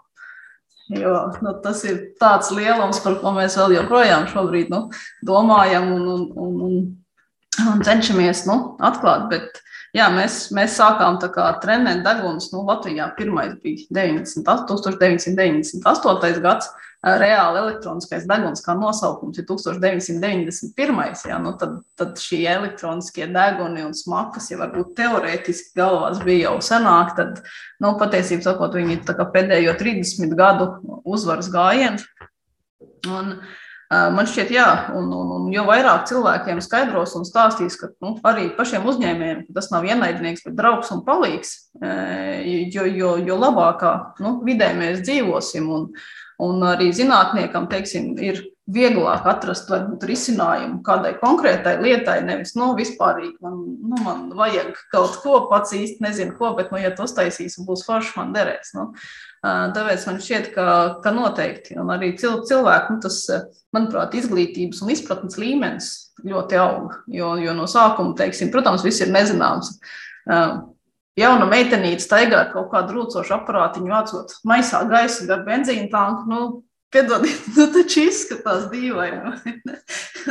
Jo 0.89 1.15
nu, 1.45 1.53
tas 1.63 1.83
ir 1.85 1.99
tāds 2.21 2.49
lielums, 2.55 3.01
par 3.03 3.19
ko 3.21 3.33
mēs 3.35 3.57
vēl 3.59 3.75
joprojām 3.77 4.25
šobrīd 4.31 4.71
nu, 4.73 4.87
domājam 5.25 5.91
un, 5.93 6.07
un, 6.09 6.23
un, 6.33 6.55
un, 6.65 6.77
un 7.73 7.83
cenšamies 7.85 8.47
nu, 8.49 8.55
atklāt. 8.81 9.27
Bet, 9.29 9.61
jā, 9.93 10.07
mēs, 10.15 10.47
mēs 10.55 10.79
sākām 10.79 11.19
trenēt 11.21 12.01
degunus. 12.05 12.49
Nu, 12.55 12.63
Latvijā 12.65 13.11
pirmais 13.19 13.53
bija 13.61 13.85
90, 13.99 14.49
1998. 14.71 16.41
gads 16.41 16.73
reāli 17.03 17.61
elektroniskais 17.61 18.25
deguns, 18.27 18.63
kā 18.65 18.75
nosaukums 18.75 19.39
ir 19.39 19.45
1991. 19.47 21.23
Jā, 21.29 21.37
nu 21.39 21.53
tad, 21.59 21.77
tad 21.99 22.19
šie 22.19 22.43
elektroniskie 22.51 23.29
deguni 23.31 23.85
un 23.87 23.95
smakas, 23.95 24.49
ja 24.51 24.59
varbūt 24.59 24.97
teorētiski 24.99 25.79
galvās 25.79 26.19
bija 26.25 26.49
jau 26.49 26.57
senāk, 26.71 27.15
tad 27.19 27.39
nu, 27.79 27.95
patiesībā 28.01 28.49
sakot, 28.49 28.75
viņi 28.75 28.99
ir 28.99 29.23
pēdējo 29.35 29.77
30 29.79 30.35
gadu 30.39 30.69
uzvaras 31.07 31.51
gājiens. 31.53 32.05
Un, 33.07 33.37
Man 33.89 34.27
šķiet, 34.29 34.51
jā, 34.53 34.67
un, 34.93 35.07
un, 35.17 35.29
un 35.33 35.45
jo 35.49 35.63
vairāk 35.65 36.03
cilvēkiem 36.05 36.59
skaidros 36.61 37.15
un 37.17 37.23
stāstīs, 37.25 37.73
ka 37.73 37.87
nu, 38.05 38.11
arī 38.29 38.51
pašiem 38.53 38.83
uzņēmējiem 38.85 39.39
tas 39.55 39.71
nav 39.73 39.87
ienaidnieks, 39.87 40.43
bet 40.45 40.53
draugs 40.59 40.91
un 40.93 41.01
palīgs, 41.07 41.55
jo, 42.69 42.85
jo, 42.85 43.15
jo 43.25 43.37
labākā 43.41 43.93
nu, 44.21 44.35
vidē 44.45 44.69
mēs 44.77 45.01
dzīvosim. 45.07 45.71
Un, 45.73 45.87
Un 46.39 46.63
arī 46.63 46.93
zinātniekam 46.95 47.67
teiksim, 47.71 48.13
ir 48.23 48.39
vieglāk 48.69 49.25
atrast 49.27 49.69
varbūt, 49.71 50.05
risinājumu 50.07 50.79
kādai 50.85 51.15
konkrētai 51.19 51.75
lietai, 51.81 52.19
nevis 52.25 52.53
no 52.55 52.69
nu, 52.69 52.77
vispārīgi. 52.77 53.35
Man, 53.43 53.57
nu, 53.89 54.01
man 54.05 54.27
vajag 54.37 54.77
kaut 54.93 55.17
ko, 55.23 55.41
pats 55.49 55.73
īsti 55.75 56.05
nezinu, 56.05 56.35
ko, 56.37 56.53
bet, 56.57 56.69
nu, 56.71 56.79
ja 56.81 56.93
tu 56.95 57.03
uztaisīsi, 57.07 57.65
būs 57.67 57.83
forši, 57.87 58.13
man 58.19 58.31
derēs. 58.35 58.71
Nu. 58.77 58.91
Tāpēc 59.43 60.05
man 60.09 60.21
šķiet, 60.23 60.51
ka, 60.55 60.67
ka 61.03 61.13
noteikti. 61.15 61.79
Un 61.81 61.91
arī 61.95 62.13
cilvēku, 62.19 62.95
nu, 62.95 63.03
tas, 63.03 63.21
manuprāt, 63.75 64.15
izglītības 64.19 64.83
un 64.85 64.93
izpratnes 64.93 65.39
līmenis 65.41 65.91
ļoti 66.27 66.59
aug. 66.61 66.99
Jo, 67.11 67.33
jo 67.41 67.55
no 67.57 67.67
sākuma, 67.69 68.15
teiksim, 68.19 68.51
protams, 68.53 68.85
viss 68.85 69.01
ir 69.03 69.11
nezināms. 69.15 69.75
Jauna 71.17 71.47
meitenīte 71.49 72.03
staigā 72.03 72.43
ar 72.43 72.49
kaut 72.53 72.69
kādu 72.73 72.97
rūcošu 72.97 73.37
aparātiņu, 73.39 73.93
vācot 73.93 74.35
maisā 74.47 74.83
gaisu 74.89 75.29
gar 75.29 75.45
benzīna 75.47 75.89
tanku. 75.93 76.29
Nu, 76.29 76.41
Piedodiet, 76.89 77.43
nu 77.57 77.67
taču 77.69 78.01
izskatās 78.09 78.63
dīvaini. 78.71 79.35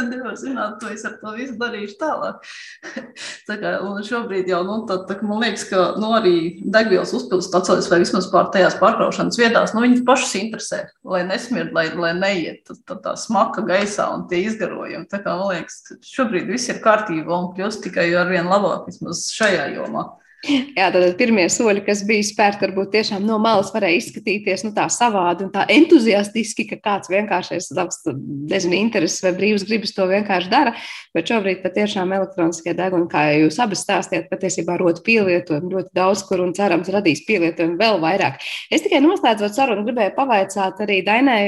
Nevar 0.09 0.35
zināt, 0.43 0.81
ko 0.81 0.91
es 0.91 1.05
ar 1.07 1.15
to 1.21 1.31
visu 1.37 1.55
darīšu 1.59 1.95
tālāk. 2.01 2.49
Tā 3.49 3.57
kā, 3.61 3.77
un 3.87 4.03
šobrīd 4.03 4.51
jau, 4.51 4.65
nu, 4.67 4.81
tad, 4.89 5.05
tā, 5.07 5.21
man 5.23 5.45
liekas, 5.45 5.69
ka 5.71 5.85
nu, 6.03 6.11
arī 6.19 6.35
degvielas 6.67 7.15
uzpildes 7.15 7.47
stācijas 7.51 7.87
vai 7.93 8.01
vismaz 8.03 8.27
pār 8.33 8.51
tajās 8.55 8.75
pārkraušanas 8.83 9.39
vietās, 9.39 9.75
nu, 9.75 9.85
viņas 9.87 10.05
pašas 10.09 10.35
interesē, 10.41 10.83
lai 11.07 11.23
nesmird, 11.31 11.71
lai, 11.77 11.89
lai 11.95 12.13
neiet 12.19 12.65
tā, 12.67 12.75
tā, 12.83 12.99
tā 13.07 13.15
smaka 13.23 13.63
gaisā 13.69 14.11
un 14.17 14.27
tie 14.31 14.43
izgarojumi. 14.49 15.07
Tā 15.11 15.23
kā, 15.23 15.39
man 15.39 15.55
liekas, 15.55 15.95
šobrīd 16.11 16.51
viss 16.51 16.75
ir 16.75 16.83
kārtībā 16.83 17.39
un 17.39 17.53
kļūst 17.55 17.87
tikai 17.87 18.11
ar 18.19 18.35
vien 18.35 18.51
labāk, 18.51 18.91
vismaz 18.91 19.29
šajā 19.31 19.71
jomā. 19.79 20.09
Jā, 20.47 20.87
tad 20.95 21.03
pirmie 21.19 21.49
soļi, 21.51 21.81
kas 21.83 22.05
bija 22.07 22.23
spērti, 22.23 22.63
varbūt 22.63 22.93
tiešām 22.93 23.25
no 23.27 23.41
malas 23.43 23.73
varēja 23.75 23.99
izskatīties 23.99 24.63
nu, 24.63 24.71
tā 24.77 24.85
savādi 24.93 25.43
un 25.43 25.49
tā 25.51 25.65
entuziastiski, 25.75 26.63
ka 26.71 26.77
kāds 26.79 27.11
vienkārši 27.11 27.59
savs, 27.65 27.99
nezinu, 28.07 28.77
intereses 28.79 29.19
vai 29.25 29.33
brīvs 29.35 29.65
gribas 29.67 29.97
to 29.97 30.07
vienkārši 30.07 30.53
dara. 30.53 30.77
Bet 31.17 31.27
šobrīd 31.33 31.59
patiešām 31.65 32.15
elektroniskie 32.15 32.71
deguni, 32.79 33.09
kā 33.11 33.25
jūs 33.35 33.59
abas 33.65 33.83
stāstījāt, 33.83 34.29
patiesībā 34.31 34.77
rot 34.79 35.01
pielietojumu 35.09 35.73
ļoti 35.73 35.91
daudz 35.99 36.23
kur 36.29 36.45
un 36.45 36.55
cerams 36.55 36.93
radīs 36.95 37.25
pielietojumu 37.27 37.75
vēl 37.83 37.99
vairāk. 38.07 38.39
Es 38.71 38.87
tikai 38.87 39.03
noslēdzot 39.03 39.59
sarunu, 39.59 39.83
gribēju 39.89 40.15
pavaicāt 40.21 40.85
arī 40.87 41.01
Dainai, 41.03 41.41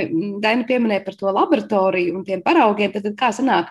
Daina 0.42 0.66
pieminēja 0.66 1.06
par 1.06 1.20
to 1.22 1.30
laboratoriju 1.38 2.18
un 2.18 2.26
tiem 2.26 2.42
paraugiem. 2.42 2.90
Tad, 2.90 3.06
tad 3.06 3.14
kā 3.22 3.30
sanāk, 3.38 3.70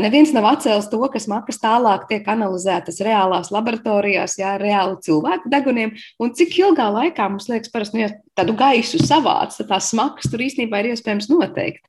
neviens 0.00 0.32
nav 0.32 0.48
atcēlis 0.54 0.88
to, 0.88 1.04
kas 1.12 1.28
makas 1.28 1.60
tālāk 1.60 2.08
tiek 2.08 2.32
analizētas 2.32 3.04
reālās 3.04 3.52
laboratorijās. 3.52 4.40
Jā, 4.40 4.53
reāli 4.60 5.00
cilvēku 5.06 5.50
deguniem, 5.52 5.94
un 6.22 6.34
cik 6.36 6.54
ilgā 6.60 6.90
laikā 6.94 7.26
mums 7.30 7.48
liekas, 7.50 7.72
parasti, 7.72 7.98
nu, 7.98 8.04
ja 8.06 8.12
tādu 8.38 8.56
gaisu 8.58 9.00
savāc, 9.02 9.56
tad 9.58 9.70
tās 9.70 9.90
smagas 9.92 10.30
tur 10.30 10.44
īstenībā 10.44 10.82
ir 10.82 10.92
iespējams 10.94 11.30
noteikt 11.32 11.84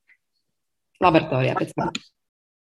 laboratorijā 1.03 1.55
pēc 1.59 1.76
tam. 1.76 1.93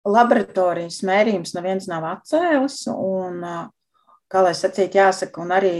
Laboratorijas 0.06 1.00
mērījums 1.06 1.54
neviens 1.56 1.88
nav 1.90 2.04
atcēlis, 2.06 2.84
un, 2.92 3.42
kā 4.30 4.44
lai 4.44 4.54
sacītu, 4.54 5.00
jāsaka, 5.00 5.42
un 5.42 5.54
arī 5.56 5.76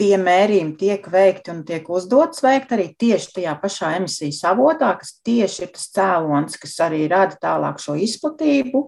tie 0.00 0.14
mērījumi 0.16 0.78
tiek 0.80 1.04
veikti 1.12 1.52
un 1.52 1.60
tiek 1.68 1.88
uzdots 1.92 2.40
veikt 2.44 2.72
arī 2.72 2.88
tieši 2.96 3.34
tajā 3.36 3.52
pašā 3.60 3.90
emisijas 3.98 4.40
avotā, 4.48 4.94
kas 5.00 5.18
tieši 5.26 5.66
ir 5.66 5.74
tas 5.74 5.90
cēlonis, 5.92 6.56
kas 6.60 6.78
arī 6.86 7.04
rada 7.10 7.36
tālāk 7.40 7.82
šo 7.82 7.98
izplatību 8.00 8.86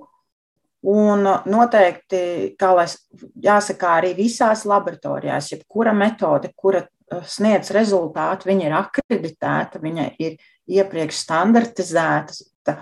Un 0.82 1.22
noteikti, 1.46 2.22
kā 2.58 2.72
lai 2.74 2.88
jāsaka, 3.44 3.98
arī 4.00 4.16
visās 4.18 4.64
laboratorijās, 4.66 5.52
jebkura 5.52 5.92
metode, 5.94 6.50
kura 6.58 6.80
uh, 6.82 7.20
sniedz 7.22 7.70
rezultātu, 7.74 8.48
viņa 8.50 8.66
ir 8.66 8.74
akreditēta, 8.80 9.78
viņa 9.82 10.08
ir 10.18 10.40
iepriekš 10.72 11.20
standartizēta, 11.22 12.74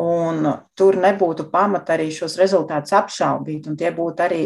un 0.00 0.48
tur 0.78 0.98
nebūtu 0.98 1.46
pamata 1.52 1.94
arī 1.94 2.08
šos 2.14 2.34
rezultātus 2.40 2.96
apšaubīt, 2.98 3.68
un 3.70 3.78
tie 3.78 3.92
būtu 3.94 4.26
arī 4.26 4.42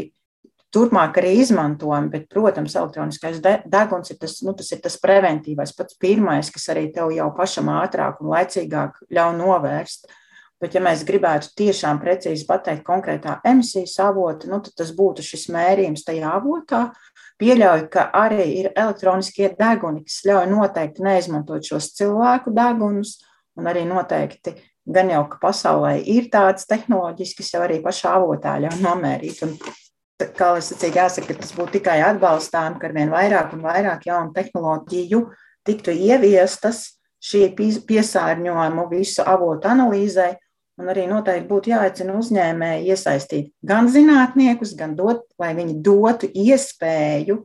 turpmāk 0.74 1.20
arī 1.20 1.36
izmantojami. 1.42 2.10
Bet, 2.12 2.26
protams, 2.32 2.74
elektroniskais 2.78 3.40
deguns 3.44 4.12
ir 4.12 4.18
tas, 4.20 4.40
nu, 4.46 4.54
tas 4.58 4.72
ir 4.74 4.82
tas 4.84 4.98
preventīvais, 5.02 5.74
pats 5.76 5.98
pirmais, 6.00 6.50
kas 6.52 6.68
arī 6.74 6.88
tev 6.94 7.14
jau 7.14 7.30
pašam 7.36 7.70
ātrāk 7.76 8.20
un 8.22 8.32
laicīgāk 8.34 9.04
ļauj 9.14 9.38
novērst. 9.40 10.10
Bet, 10.64 10.72
ja 10.72 10.80
mēs 10.80 11.02
gribētu 11.04 11.50
tiešām 11.60 11.98
precīzi 12.00 12.46
pateikt 12.48 12.86
konkrētā 12.86 13.34
emisijas 13.44 13.98
avotu, 14.00 14.48
nu, 14.48 14.62
tad 14.64 14.72
tas 14.80 14.94
būtu 14.96 15.20
šis 15.20 15.50
mērījums 15.52 16.06
tajā 16.06 16.30
avotā. 16.38 16.86
Pieļauju, 17.42 17.88
ka 17.92 18.06
arī 18.16 18.46
ir 18.62 18.70
elektroniskie 18.70 19.50
deguni, 19.58 20.00
kas 20.06 20.22
ļauj 20.24 20.46
noteikti 20.48 21.04
neizmantot 21.04 21.68
šos 21.68 21.90
cilvēku 21.98 22.54
degunus, 22.56 23.18
un 23.60 23.68
arī 23.68 23.82
noteikti 23.90 24.54
gan 24.96 25.12
jau, 25.12 25.26
ka 25.28 25.40
pasaulē 25.42 25.98
ir 26.14 26.30
tādas 26.32 26.64
tehnoloģijas, 26.70 27.34
kas 27.36 27.52
jau 27.52 27.60
arī 27.66 27.82
pašā 27.84 28.14
avotā 28.16 28.54
ļauj 28.64 28.80
nomērīt. 28.86 29.42
Un, 29.44 29.58
kā 30.38 30.50
es 30.62 30.70
teicu, 30.72 30.94
jāsaka, 30.96 31.28
ka 31.34 31.42
tas 31.42 31.52
būtu 31.58 31.76
tikai 31.76 31.98
atbalstām, 32.06 32.78
ka 32.80 32.88
ar 32.88 32.96
vien 32.96 33.12
vairāk 33.12 33.52
un 33.52 33.66
vairāk 33.68 34.08
jaunu 34.08 34.32
tehnoloģiju 34.32 35.20
tiktu 35.68 35.92
ieviestas 35.92 36.86
šī 37.24 37.50
piesārņojumu 37.88 38.88
visu 38.92 39.28
avotu 39.28 39.68
analīzē, 39.68 40.34
Un 40.80 40.90
arī 40.90 41.04
noteikti 41.06 41.46
būtu 41.46 41.70
jāaicina 41.70 42.16
uzņēmēji 42.18 42.88
iesaistīt 42.90 43.52
gan 43.62 43.86
zinātniekus, 43.94 44.72
gan 44.78 44.96
dot, 44.98 45.22
lai 45.38 45.52
viņi 45.54 45.76
dotu 45.86 46.26
iespēju 46.26 47.36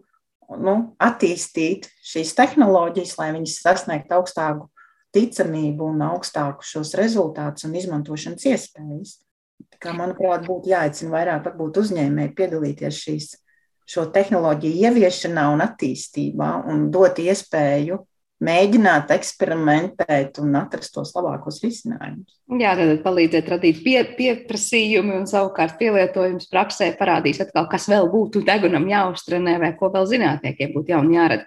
nu, 0.57 0.75
attīstīt 0.97 1.85
šīs 2.01 2.33
tehnoloģijas, 2.37 3.13
lai 3.19 3.29
viņas 3.35 3.59
sasniegtu 3.61 4.17
augstāku 4.17 4.69
ticamību 5.13 5.91
un 5.93 6.01
augstāku 6.09 6.65
šos 6.65 6.95
rezultātus 6.97 7.67
un 7.69 7.75
izmantošanas 7.77 8.47
iespējas. 8.49 9.19
Kā, 9.79 9.93
manuprāt, 9.95 10.47
būtu 10.47 10.71
jāaicina 10.71 11.13
vairāk 11.13 11.53
uzņēmēji 11.59 12.33
piedalīties 12.35 12.99
šīs, 13.05 13.29
šo 13.89 14.05
tehnoloģiju 14.13 14.89
ieviešanā 14.89 15.45
un 15.53 15.63
attīstībā 15.65 16.49
un 16.69 16.87
dot 16.93 17.21
iespēju 17.21 17.99
mēģināt 18.43 19.11
eksperimentēt 19.11 20.39
un 20.43 20.55
atrast 20.59 20.93
tos 20.95 21.11
labākos 21.15 21.59
risinājumus. 21.63 22.39
Jā, 22.59 22.71
tad 22.73 23.03
palīdzēt 23.03 23.49
radīt 23.51 23.81
pie, 23.83 23.99
pieprasījumu 24.17 25.19
un 25.19 25.27
savukārt 25.29 25.75
pielietojums 25.77 26.47
praksē 26.49 26.87
parādīs 26.97 27.41
atkal, 27.43 27.67
kas 27.69 27.85
vēl 27.91 28.07
būtu 28.09 28.41
degunam 28.47 28.87
jāuztrenē 28.89 29.59
vai 29.61 29.75
ko 29.77 29.91
vēl 29.93 30.07
zinātniekiem 30.09 30.73
būtu 30.73 30.95
jauni 30.95 31.19
jārada. 31.19 31.45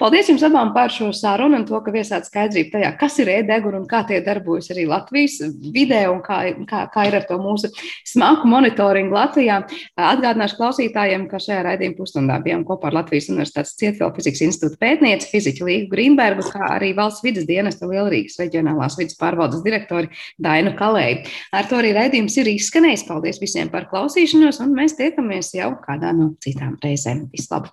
Paldies 0.00 0.30
jums 0.30 0.42
abām 0.46 0.72
par 0.72 0.90
šo 0.90 1.10
sarunu 1.14 1.58
un 1.60 1.66
to, 1.68 1.76
ka 1.84 1.92
viesāt 1.92 2.24
skaidrību 2.26 2.72
tajā, 2.72 2.90
kas 2.98 3.18
ir 3.20 3.28
e-deguna 3.34 3.82
un 3.82 3.86
kā 3.86 4.00
tie 4.08 4.22
darbojas 4.24 4.70
arī 4.72 4.86
Latvijas 4.88 5.38
vidē 5.74 6.06
un 6.08 6.22
kā, 6.24 6.40
kā, 6.66 6.86
kā 6.90 7.04
ir 7.06 7.18
ar 7.20 7.26
to 7.28 7.36
mūsu 7.38 7.68
smaku 8.08 8.48
monitoringu 8.48 9.12
Latvijā. 9.14 9.60
Atgādināšu 10.00 10.56
klausītājiem, 10.56 11.28
ka 11.28 11.38
šajā 11.44 11.60
raidījuma 11.68 11.98
pusstundā 11.98 12.40
bijām 12.42 12.64
kopā 12.66 12.88
ar 12.88 12.96
Latvijas 13.02 13.28
Universitātes 13.28 13.76
Cietvielu 13.76 14.10
fizikas 14.16 14.42
institūta 14.48 14.80
pētnieci, 14.80 15.28
fiziķu 15.30 15.68
Līgu 15.68 15.92
Grīmbergu, 15.92 16.29
kā 16.52 16.62
arī 16.76 16.92
valsts 16.96 17.24
vidas 17.24 17.46
dienesta 17.48 17.88
Lielrīgas 17.90 18.38
reģionālās 18.40 18.96
vidas 19.00 19.18
pārvaldes 19.20 19.64
direktori 19.66 20.08
Dainu 20.40 20.72
Kalēju. 20.78 21.26
Ar 21.52 21.68
to 21.68 21.80
arī 21.80 21.92
raidījums 21.96 22.38
ir 22.40 22.52
izskanējis. 22.54 23.06
Paldies 23.10 23.42
visiem 23.42 23.68
par 23.72 23.88
klausīšanos, 23.90 24.62
un 24.64 24.74
mēs 24.78 24.96
tiekamies 24.98 25.52
jau 25.58 25.74
kādā 25.84 26.14
no 26.16 26.32
citām 26.44 26.78
reizēm. 26.82 27.26
Vislabāk! 27.34 27.68